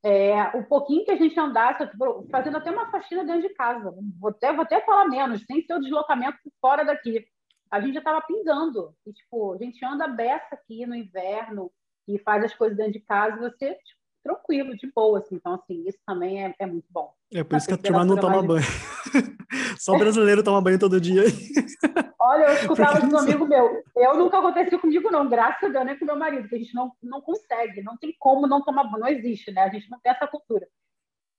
é, 0.05 0.55
o 0.55 0.63
pouquinho 0.63 1.03
que 1.03 1.11
a 1.11 1.17
gente 1.17 1.39
andasse, 1.41 1.87
tipo, 1.89 2.29
fazendo 2.31 2.59
até 2.59 2.71
uma 2.71 2.91
faxina 2.91 3.25
dentro 3.25 3.49
de 3.49 3.55
casa, 3.55 3.91
vou 4.21 4.29
até, 4.29 4.53
vou 4.53 4.63
até 4.63 4.83
falar 4.83 5.09
menos, 5.09 5.43
sem 5.47 5.63
ser 5.63 5.73
o 5.73 5.81
deslocamento 5.81 6.37
fora 6.61 6.85
daqui. 6.85 7.27
A 7.71 7.81
gente 7.81 7.95
já 7.95 8.01
estava 8.01 8.21
pingando. 8.21 8.95
E, 9.07 9.13
tipo, 9.15 9.55
a 9.55 9.57
gente 9.57 9.83
anda 9.83 10.07
beça 10.07 10.55
aqui 10.55 10.85
no 10.85 10.95
inverno 10.95 11.73
e 12.07 12.19
faz 12.19 12.45
as 12.45 12.55
coisas 12.55 12.77
dentro 12.77 12.93
de 12.93 13.01
casa, 13.01 13.41
você, 13.41 13.75
tipo, 13.77 14.01
tranquilo, 14.25 14.75
de 14.75 14.91
boa, 14.91 15.19
assim. 15.19 15.37
Então, 15.37 15.55
assim, 15.55 15.85
isso 15.87 15.99
também 16.07 16.45
é, 16.45 16.55
é 16.59 16.67
muito 16.67 16.87
bom. 16.91 17.13
É 17.33 17.45
por 17.45 17.57
isso 17.57 17.69
que 17.69 17.75
a 17.75 17.79
turma 17.79 18.05
não 18.05 18.17
toma 18.17 18.43
banho. 18.43 18.65
Só 19.79 19.97
brasileiro 19.99 20.43
toma 20.43 20.63
banho 20.63 20.79
todo 20.79 21.01
dia. 21.01 21.23
Olha, 22.19 22.45
eu 22.45 22.55
escutava 22.55 23.01
de 23.01 23.15
um 23.15 23.19
amigo 23.19 23.47
meu. 23.47 23.83
Eu 23.95 24.17
nunca 24.17 24.39
aconteceu 24.39 24.79
comigo, 24.79 25.11
não, 25.11 25.29
graças 25.29 25.63
a 25.63 25.69
Deus, 25.69 25.85
nem 25.85 25.99
com 25.99 26.07
meu 26.07 26.17
marido, 26.17 26.49
que 26.49 26.55
a 26.55 26.59
gente 26.59 26.75
não, 26.75 26.91
não 27.03 27.21
consegue, 27.21 27.83
não 27.83 27.99
tem 27.99 28.17
como 28.19 28.47
não 28.47 28.65
tomar 28.65 28.85
banho, 28.85 29.01
não 29.01 29.09
existe, 29.09 29.53
né? 29.53 29.63
A 29.63 29.69
gente 29.69 29.91
não 29.91 30.01
tem 30.01 30.11
essa 30.11 30.27
cultura. 30.27 30.67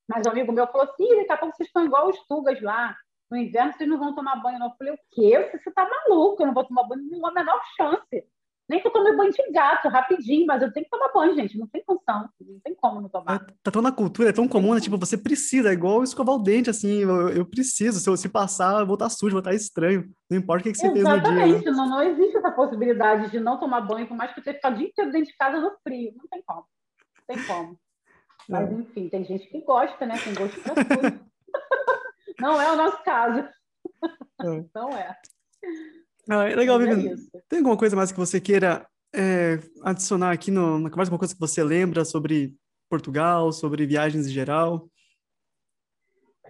Mas 0.08 0.28
um 0.28 0.30
amigo 0.30 0.52
meu 0.54 0.68
falou 0.68 0.88
assim: 0.88 1.18
daqui 1.18 1.32
a 1.32 1.38
pouco 1.38 1.56
vocês 1.56 1.68
estão 1.68 1.84
igual 1.84 2.08
os 2.08 2.20
tugas 2.28 2.62
lá. 2.62 2.96
No 3.32 3.38
inverno 3.38 3.74
vocês 3.74 3.90
não 3.90 3.98
vão 3.98 4.14
tomar 4.14 4.36
banho, 4.36 4.60
não. 4.60 4.68
Eu 4.68 4.76
falei, 4.78 4.94
o 4.94 5.00
quê? 5.12 5.50
Você 5.52 5.70
está 5.70 5.90
maluco, 5.90 6.44
eu 6.44 6.48
não 6.48 6.54
vou 6.54 6.64
tomar 6.64 6.84
banho, 6.84 7.02
não 7.10 7.26
há 7.26 7.32
a 7.32 7.34
menor 7.34 7.60
chance. 7.76 8.28
Nem 8.68 8.82
que 8.82 8.88
eu 8.88 8.92
tome 8.92 9.16
banho 9.16 9.32
de 9.32 9.52
gato, 9.52 9.88
rapidinho, 9.90 10.48
mas 10.48 10.62
eu 10.62 10.74
tenho 10.74 10.86
que 10.86 10.90
tomar 10.90 11.12
banho, 11.14 11.36
gente. 11.36 11.58
Não 11.58 11.68
tem 11.68 11.84
função. 11.86 12.28
Não 12.42 12.60
tem 12.62 12.74
como 12.74 13.00
não 13.00 13.10
tomar. 13.10 13.36
É, 13.36 13.54
tá 13.62 13.70
tão 13.70 13.82
na 13.82 13.92
cultura, 13.92 14.30
é 14.30 14.34
tão 14.34 14.48
comum, 14.48 14.74
né? 14.74 14.82
Tipo, 14.82 14.98
você 14.98 15.16
precisa, 15.16 15.70
é 15.70 15.74
igual 15.74 16.04
escovar 16.04 16.36
o 16.36 16.42
dente, 16.42 16.70
assim. 16.70 17.02
Eu, 17.02 17.30
eu 17.30 17.46
preciso. 17.46 18.00
Se 18.00 18.10
eu 18.10 18.18
se 18.18 18.28
passar, 18.28 18.80
eu 18.80 18.88
vou 18.88 18.96
estar 18.96 19.10
sujo, 19.10 19.34
vou 19.34 19.40
estar 19.40 19.54
estranho. 19.54 20.12
Não 20.30 20.40
importa 20.40 20.62
o 20.62 20.64
que, 20.64 20.72
que 20.72 20.80
você 20.80 20.88
Exatamente. 20.88 21.26
fez 21.26 21.36
no 21.36 21.36
dia. 21.36 21.46
Exatamente. 21.46 21.66
Né? 21.66 21.72
Não, 21.72 21.90
não 21.90 22.04
existe 22.04 22.38
essa 22.38 22.52
possibilidade 22.52 23.30
de 23.30 23.40
não 23.40 23.60
tomar 23.60 23.82
banho, 23.82 24.08
por 24.08 24.18
mais 24.18 24.34
que 24.34 24.42
você 24.42 24.54
fique 24.54 24.68
o 24.68 24.76
dia 24.76 24.88
inteiro 24.88 25.12
dentro 25.12 25.32
de 25.32 25.38
casa 25.38 25.60
no 25.60 25.72
frio. 25.84 26.14
Não 26.18 26.28
tem 26.28 26.42
como. 26.44 26.66
Não 27.30 27.36
tem 27.36 27.46
como. 27.46 27.80
Mas, 28.50 28.70
é. 28.70 28.74
enfim, 28.74 29.10
tem 29.10 29.26
gente 29.26 29.48
que 29.48 29.62
gosta, 29.62 30.06
né? 30.08 30.16
Tem 30.24 30.34
gosto 30.34 30.60
pra 30.62 30.74
tudo. 30.74 31.20
não 32.40 32.60
é 32.60 32.72
o 32.72 32.76
nosso 32.76 33.04
caso. 33.04 33.48
É. 34.42 34.66
Não 34.74 34.90
é. 34.90 35.16
Ah, 36.30 36.50
é 36.50 36.56
legal, 36.56 36.80
Viviane. 36.80 37.10
É 37.34 37.40
Tem 37.48 37.60
alguma 37.60 37.78
coisa 37.78 37.96
mais 37.96 38.12
que 38.12 38.18
você 38.18 38.42
queira 38.42 38.88
é, 39.14 39.60
adicionar 39.84 40.32
aqui 40.32 40.52
no, 40.52 40.80
na 40.80 40.90
conversa, 40.90 41.10
alguma 41.10 41.20
coisa 41.20 41.34
que 41.34 41.40
você 41.40 41.64
lembra 41.64 42.04
sobre 42.04 42.56
Portugal, 42.90 43.52
sobre 43.52 43.86
viagens 43.86 44.28
em 44.28 44.32
geral? 44.32 44.90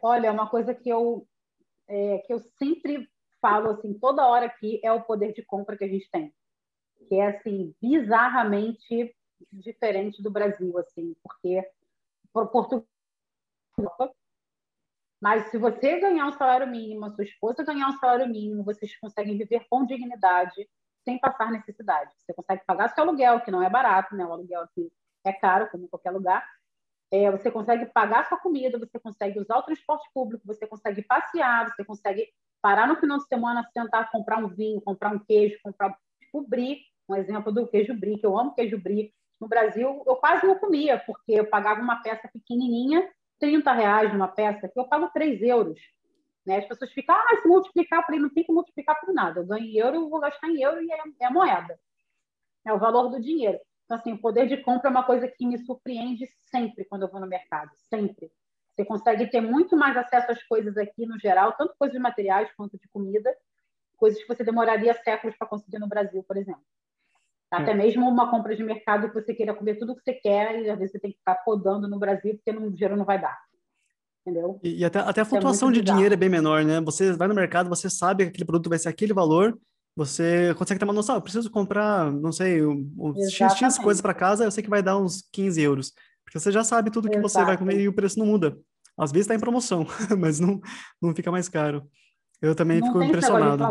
Olha, 0.02 0.32
uma 0.32 0.50
coisa 0.50 0.74
que 0.74 0.90
eu, 0.90 1.28
é, 1.88 2.20
que 2.20 2.34
eu 2.34 2.40
sempre 2.58 3.10
falo, 3.42 3.72
assim, 3.72 3.94
toda 3.94 4.26
hora 4.26 4.46
aqui, 4.46 4.80
é 4.84 4.92
o 4.92 5.02
poder 5.02 5.34
de 5.34 5.44
compra 5.44 5.78
que 5.78 5.84
a 5.84 5.88
gente 5.88 6.10
tem. 6.12 6.34
Que 7.08 7.16
é, 7.16 7.28
assim, 7.28 7.74
bizarramente 7.82 9.16
diferente 9.52 10.22
do 10.24 10.32
Brasil, 10.32 10.78
assim, 10.78 11.16
porque 11.22 11.64
Portugal 12.34 12.86
mas 15.26 15.50
se 15.50 15.58
você 15.58 16.00
ganhar 16.00 16.28
um 16.28 16.34
salário 16.34 16.68
mínimo, 16.68 17.04
a 17.04 17.10
sua 17.10 17.24
esposa 17.24 17.64
ganhar 17.64 17.88
um 17.88 17.98
salário 17.98 18.28
mínimo, 18.28 18.64
vocês 18.64 18.96
conseguem 19.00 19.36
viver 19.36 19.66
com 19.68 19.84
dignidade, 19.84 20.70
sem 21.04 21.18
passar 21.18 21.52
necessidade. 21.52 22.12
Você 22.20 22.32
consegue 22.32 22.62
pagar 22.64 22.90
seu 22.90 23.04
aluguel, 23.04 23.42
que 23.42 23.50
não 23.50 23.64
é 23.64 23.68
barato, 23.68 24.16
né? 24.16 24.24
O 24.24 24.32
aluguel 24.32 24.62
aqui 24.62 24.88
é 25.26 25.34
caro, 25.34 25.68
como 25.72 25.86
em 25.86 25.88
qualquer 25.88 26.12
lugar. 26.12 26.48
É, 27.12 27.32
você 27.32 27.50
consegue 27.50 27.88
pagar 27.88 28.30
sua 28.30 28.38
comida, 28.38 28.78
você 28.78 29.00
consegue 29.00 29.40
usar 29.40 29.58
o 29.58 29.64
transporte 29.64 30.08
público, 30.14 30.46
você 30.46 30.68
consegue 30.68 31.02
passear, 31.02 31.72
você 31.72 31.84
consegue 31.84 32.28
parar 32.62 32.88
no 32.88 32.98
final 32.98 33.18
de 33.18 33.26
semana, 33.26 33.68
sentar, 33.74 34.12
comprar 34.12 34.38
um 34.38 34.48
vinho, 34.48 34.80
comprar 34.80 35.12
um 35.12 35.18
queijo, 35.18 35.58
comprar 35.64 35.98
tipo 36.22 36.48
brie, 36.48 36.82
um 37.10 37.16
exemplo 37.16 37.52
do 37.52 37.66
queijo 37.66 37.96
brie, 37.96 38.20
que 38.20 38.28
eu 38.28 38.38
amo 38.38 38.54
queijo 38.54 38.78
brie. 38.78 39.12
No 39.42 39.48
Brasil, 39.48 40.04
eu 40.06 40.16
quase 40.18 40.46
não 40.46 40.60
comia, 40.60 41.00
porque 41.00 41.32
eu 41.32 41.50
pagava 41.50 41.82
uma 41.82 42.00
peça 42.04 42.30
pequenininha 42.32 43.10
30 43.40 43.72
reais 43.74 44.14
numa 44.14 44.28
peça, 44.28 44.68
que 44.68 44.80
eu 44.80 44.88
pago 44.88 45.10
3 45.10 45.42
euros. 45.42 45.80
Né? 46.46 46.58
As 46.58 46.68
pessoas 46.68 46.92
ficam, 46.92 47.16
ah, 47.16 47.42
se 47.42 47.48
multiplicar, 47.48 48.00
eu 48.00 48.06
falei, 48.06 48.20
não 48.20 48.30
tem 48.30 48.44
que 48.44 48.52
multiplicar 48.52 49.00
por 49.00 49.14
nada. 49.14 49.40
Eu 49.40 49.46
ganho 49.46 49.66
em 49.66 49.78
euro, 49.78 49.96
eu 49.96 50.10
vou 50.10 50.20
gastar 50.20 50.48
em 50.48 50.62
euro 50.62 50.82
e 50.82 50.92
é, 50.92 50.98
é 51.22 51.30
moeda. 51.30 51.80
É 52.66 52.74
o 52.74 52.80
valor 52.80 53.10
do 53.10 53.20
dinheiro. 53.20 53.60
Então, 53.86 53.98
assim, 53.98 54.14
o 54.14 54.18
poder 54.20 54.48
de 54.48 54.58
compra 54.58 54.90
é 54.90 54.92
uma 54.92 55.04
coisa 55.04 55.28
que 55.28 55.46
me 55.46 55.58
surpreende 55.60 56.28
sempre 56.52 56.86
quando 56.86 57.04
eu 57.04 57.12
vou 57.12 57.20
no 57.20 57.28
mercado, 57.28 57.72
sempre. 57.76 58.32
Você 58.74 58.84
consegue 58.84 59.28
ter 59.28 59.42
muito 59.42 59.78
mais 59.78 59.96
acesso 59.96 60.32
às 60.32 60.44
coisas 60.44 60.76
aqui 60.76 61.06
no 61.06 61.20
geral, 61.20 61.54
tanto 61.54 61.76
coisas 61.78 61.94
de 61.94 62.02
materiais 62.02 62.52
quanto 62.58 62.78
de 62.78 62.88
comida, 62.90 63.34
coisas 63.96 64.22
que 64.22 64.28
você 64.28 64.44
demoraria 64.44 64.94
séculos 64.94 65.38
para 65.38 65.48
conseguir 65.48 65.80
no 65.80 65.88
Brasil, 65.88 66.24
por 66.24 66.36
exemplo. 66.36 66.64
Até 67.52 67.72
é. 67.72 67.76
mesmo 67.76 68.08
uma 68.08 68.30
compra 68.30 68.56
de 68.56 68.64
mercado 68.64 69.08
que 69.10 69.14
você 69.14 69.34
queira 69.34 69.54
comer 69.54 69.76
tudo 69.76 69.96
que 69.96 70.02
você 70.04 70.14
quer 70.14 70.62
e 70.62 70.70
às 70.70 70.78
vezes 70.78 70.91
você 70.91 71.00
tem 71.00 71.12
que 71.12 71.18
ficar 71.18 71.36
podando 71.36 71.88
no 71.88 72.00
Brasil 72.00 72.36
porque 72.36 72.52
no 72.52 72.72
dinheiro 72.72 72.98
não 72.98 73.06
vai 73.06 73.22
dar. 73.22 73.38
Entendeu? 74.26 74.60
E, 74.64 74.80
e 74.80 74.86
até, 74.86 75.00
até 75.00 75.22
a 75.22 75.24
é 75.24 75.26
flutuação 75.26 75.70
é 75.70 75.74
de 75.74 75.82
dinheiro 75.82 76.14
é 76.14 76.18
bem 76.18 76.30
menor, 76.30 76.64
né? 76.66 76.82
Você 76.82 77.14
vai 77.14 77.28
no 77.28 77.36
mercado, 77.36 77.70
você 77.70 77.89
sabe 77.89 78.24
que 78.24 78.30
aquele 78.30 78.46
produto 78.46 78.70
vai 78.70 78.80
ser 78.80 78.89
aquele 78.89 79.14
valor, 79.14 79.58
você 79.96 80.54
consegue 80.56 80.80
ter 80.80 80.86
uma 80.86 80.93
noção, 80.93 81.16
ah, 81.16 81.18
eu 81.20 81.22
preciso 81.22 81.50
comprar, 81.50 82.12
não 82.12 82.32
sei, 82.32 82.66
um, 82.66 82.91
um 82.98 83.14
X, 83.30 83.54
X 83.54 83.78
coisas 83.78 84.02
para 84.02 84.14
casa, 84.14 84.43
eu 84.43 84.52
sei 84.52 84.64
que 84.64 84.70
vai 84.70 84.82
dar 84.82 84.98
uns 84.98 85.22
15 85.32 85.62
euros. 85.62 85.93
Porque 86.26 86.39
você 86.39 86.52
já 86.52 86.64
sabe 86.64 86.89
tudo 86.89 87.08
que 87.08 87.16
Exato. 87.16 87.30
você 87.30 87.46
vai 87.46 87.58
comer 87.58 87.80
e 87.80 87.88
o 87.88 87.93
preço 87.93 88.18
não 88.18 88.26
muda. 88.26 88.58
Às 88.98 89.12
vezes 89.12 89.26
está 89.26 89.36
em 89.36 89.39
promoção, 89.39 89.86
mas 90.18 90.39
não, 90.39 90.60
não 91.02 91.16
fica 91.16 91.32
mais 91.32 91.48
caro. 91.48 91.88
Eu 92.41 92.56
também 92.56 92.80
não 92.80 92.88
fico 92.88 93.04
impressionado. 93.04 93.64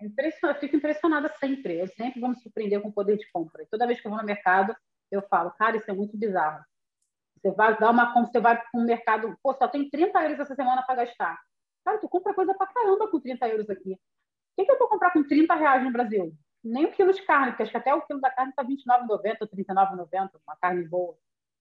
Eu 0.00 0.54
fico 0.56 0.76
impressionada 0.76 1.28
sempre. 1.40 1.78
Eu 1.78 1.88
sempre 1.88 2.20
vou 2.20 2.30
me 2.30 2.36
surpreender 2.36 2.80
com 2.80 2.88
o 2.88 2.92
poder 2.92 3.16
de 3.16 3.30
compra. 3.30 3.66
toda 3.70 3.86
vez 3.86 4.00
que 4.00 4.06
eu 4.06 4.10
vou 4.10 4.20
no 4.20 4.26
mercado, 4.26 4.74
eu 5.10 5.22
falo, 5.22 5.50
cara, 5.52 5.76
isso 5.76 5.90
é 5.90 5.94
muito 5.94 6.16
bizarro. 6.16 6.64
Você 7.36 7.50
vai 7.52 7.78
dar 7.78 7.90
uma 7.90 8.12
compra, 8.12 8.32
você 8.32 8.40
vai 8.40 8.56
para 8.56 8.80
um 8.80 8.84
mercado, 8.84 9.36
pô, 9.42 9.54
só 9.54 9.66
tem 9.66 9.88
30 9.88 10.22
euros 10.22 10.40
essa 10.40 10.54
semana 10.54 10.82
para 10.82 11.04
gastar. 11.04 11.38
Cara, 11.84 11.98
tu 11.98 12.08
compra 12.08 12.34
coisa 12.34 12.54
para 12.54 12.66
caramba 12.66 13.08
com 13.08 13.20
30 13.20 13.48
euros 13.48 13.70
aqui. 13.70 13.92
O 13.92 13.98
que, 14.56 14.64
que 14.66 14.72
eu 14.72 14.78
vou 14.78 14.88
comprar 14.88 15.10
com 15.12 15.22
30 15.22 15.54
reais 15.54 15.82
no 15.82 15.92
Brasil? 15.92 16.36
nem 16.62 16.86
um 16.86 16.92
quilo 16.92 17.12
de 17.12 17.22
carne, 17.22 17.52
porque 17.52 17.62
acho 17.62 17.72
que 17.72 17.78
até 17.78 17.94
o 17.94 18.02
quilo 18.02 18.20
da 18.20 18.30
carne 18.30 18.50
está 18.50 18.62
R$29,90, 18.62 19.38
R$39,90, 19.40 20.30
uma 20.46 20.56
carne 20.56 20.86
boa. 20.86 21.16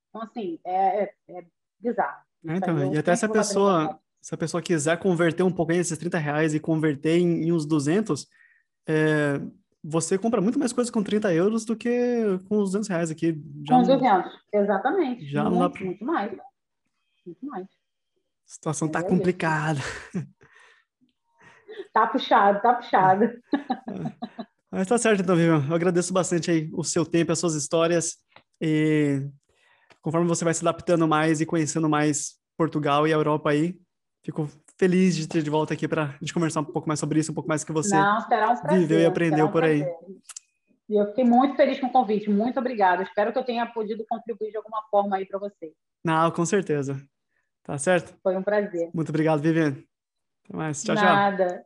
Então, 0.10 0.22
assim, 0.22 0.60
é, 0.64 1.04
é, 1.04 1.14
é 1.30 1.46
bizarro. 1.80 2.22
É, 2.48 2.56
então, 2.56 2.94
e 2.94 2.98
até 2.98 3.16
se 3.16 3.26
a 3.26 3.30
pessoa, 3.30 4.00
se 4.22 4.34
a 4.36 4.38
pessoa 4.38 4.62
quiser 4.62 4.98
converter 5.00 5.44
um 5.44 5.52
pouquinho 5.52 5.82
esses 5.82 5.98
30 5.98 6.18
reais 6.18 6.54
e 6.54 6.60
converter 6.60 7.18
em, 7.18 7.44
em 7.44 7.52
uns 7.52 7.66
200, 7.66 8.28
é, 8.88 9.42
você 9.84 10.18
compra 10.18 10.42
muito 10.42 10.60
mais 10.60 10.74
coisas 10.74 10.92
com 10.92 11.02
30 11.02 11.34
euros 11.34 11.66
do 11.66 11.76
que 11.76 11.90
com 12.48 12.58
os 12.58 12.72
200 12.72 12.90
reais 12.90 13.12
aqui. 13.12 13.42
Já 13.68 13.76
com 13.76 13.84
200, 13.84 14.32
exatamente. 14.54 15.26
Já 15.26 15.44
muito, 15.44 15.56
não 15.56 15.70
dá... 15.70 15.80
muito 15.80 16.06
mais. 16.06 16.38
Muito 17.26 17.46
mais. 17.46 17.66
A 17.66 18.52
situação 18.52 18.88
é, 18.88 18.92
tá 18.92 19.04
complicada. 19.04 19.80
Tá 21.94 22.06
puxado, 22.08 22.62
tá 22.62 22.74
puxado. 22.76 23.32
Mas 24.72 24.88
tá 24.88 24.98
certo, 24.98 25.22
então, 25.22 25.36
Vivian. 25.36 25.66
Eu 25.68 25.76
agradeço 25.76 26.14
bastante 26.14 26.52
aí 26.52 26.70
o 26.74 26.84
seu 26.84 27.06
tempo, 27.06 27.32
as 27.32 27.40
suas 27.40 27.56
histórias. 27.56 28.18
E 28.62 29.28
conforme 30.02 30.28
você 30.28 30.46
vai 30.46 30.54
se 30.54 30.62
adaptando 30.62 31.08
mais 31.08 31.42
e 31.42 31.46
conhecendo 31.46 31.90
mais 31.90 32.38
Portugal 32.56 33.08
e 33.08 33.14
a 33.14 33.16
Europa 33.16 33.50
aí, 33.50 33.76
fico 34.24 34.50
feliz 34.78 35.16
de 35.16 35.28
ter 35.28 35.42
de 35.42 35.50
volta 35.50 35.74
aqui 35.74 35.88
para 35.88 36.04
a 36.04 36.12
gente 36.20 36.34
conversar 36.34 36.62
um 36.62 36.66
pouco 36.66 36.88
mais 36.88 37.00
sobre 37.00 37.20
isso, 37.20 37.32
um 37.32 37.36
pouco 37.36 37.50
mais 37.50 37.64
que 37.64 37.72
você 37.72 37.96
Não, 37.96 38.22
será 38.22 38.52
um 38.52 38.58
prazer, 38.58 38.80
viveu 38.80 39.00
e 39.00 39.06
aprendeu 39.06 39.48
um 39.48 39.52
por 39.52 39.64
aí. 39.64 39.86
E 40.90 40.96
eu 40.96 41.06
fiquei 41.08 41.24
muito 41.24 41.56
feliz 41.56 41.80
com 41.80 41.88
o 41.88 41.92
convite, 41.92 42.30
muito 42.30 42.60
obrigada. 42.60 43.04
Espero 43.04 43.32
que 43.32 43.38
eu 43.38 43.44
tenha 43.44 43.66
podido 43.66 44.06
contribuir 44.10 44.50
de 44.52 44.58
alguma 44.58 44.82
forma 44.90 45.18
aí 45.18 45.26
para 45.26 45.38
você. 45.38 45.72
Não, 46.04 46.32
com 46.32 46.46
certeza. 46.46 47.00
Tá 47.64 47.78
certo? 47.78 48.18
Foi 48.24 48.36
um 48.36 48.42
prazer. 48.42 48.90
Muito 48.94 49.10
obrigado, 49.10 49.42
Vivian. 49.42 49.78
Até 50.46 50.58
mais. 50.58 50.84
Tchau, 50.84 50.96
Nada. 50.96 51.48
tchau. 51.48 51.66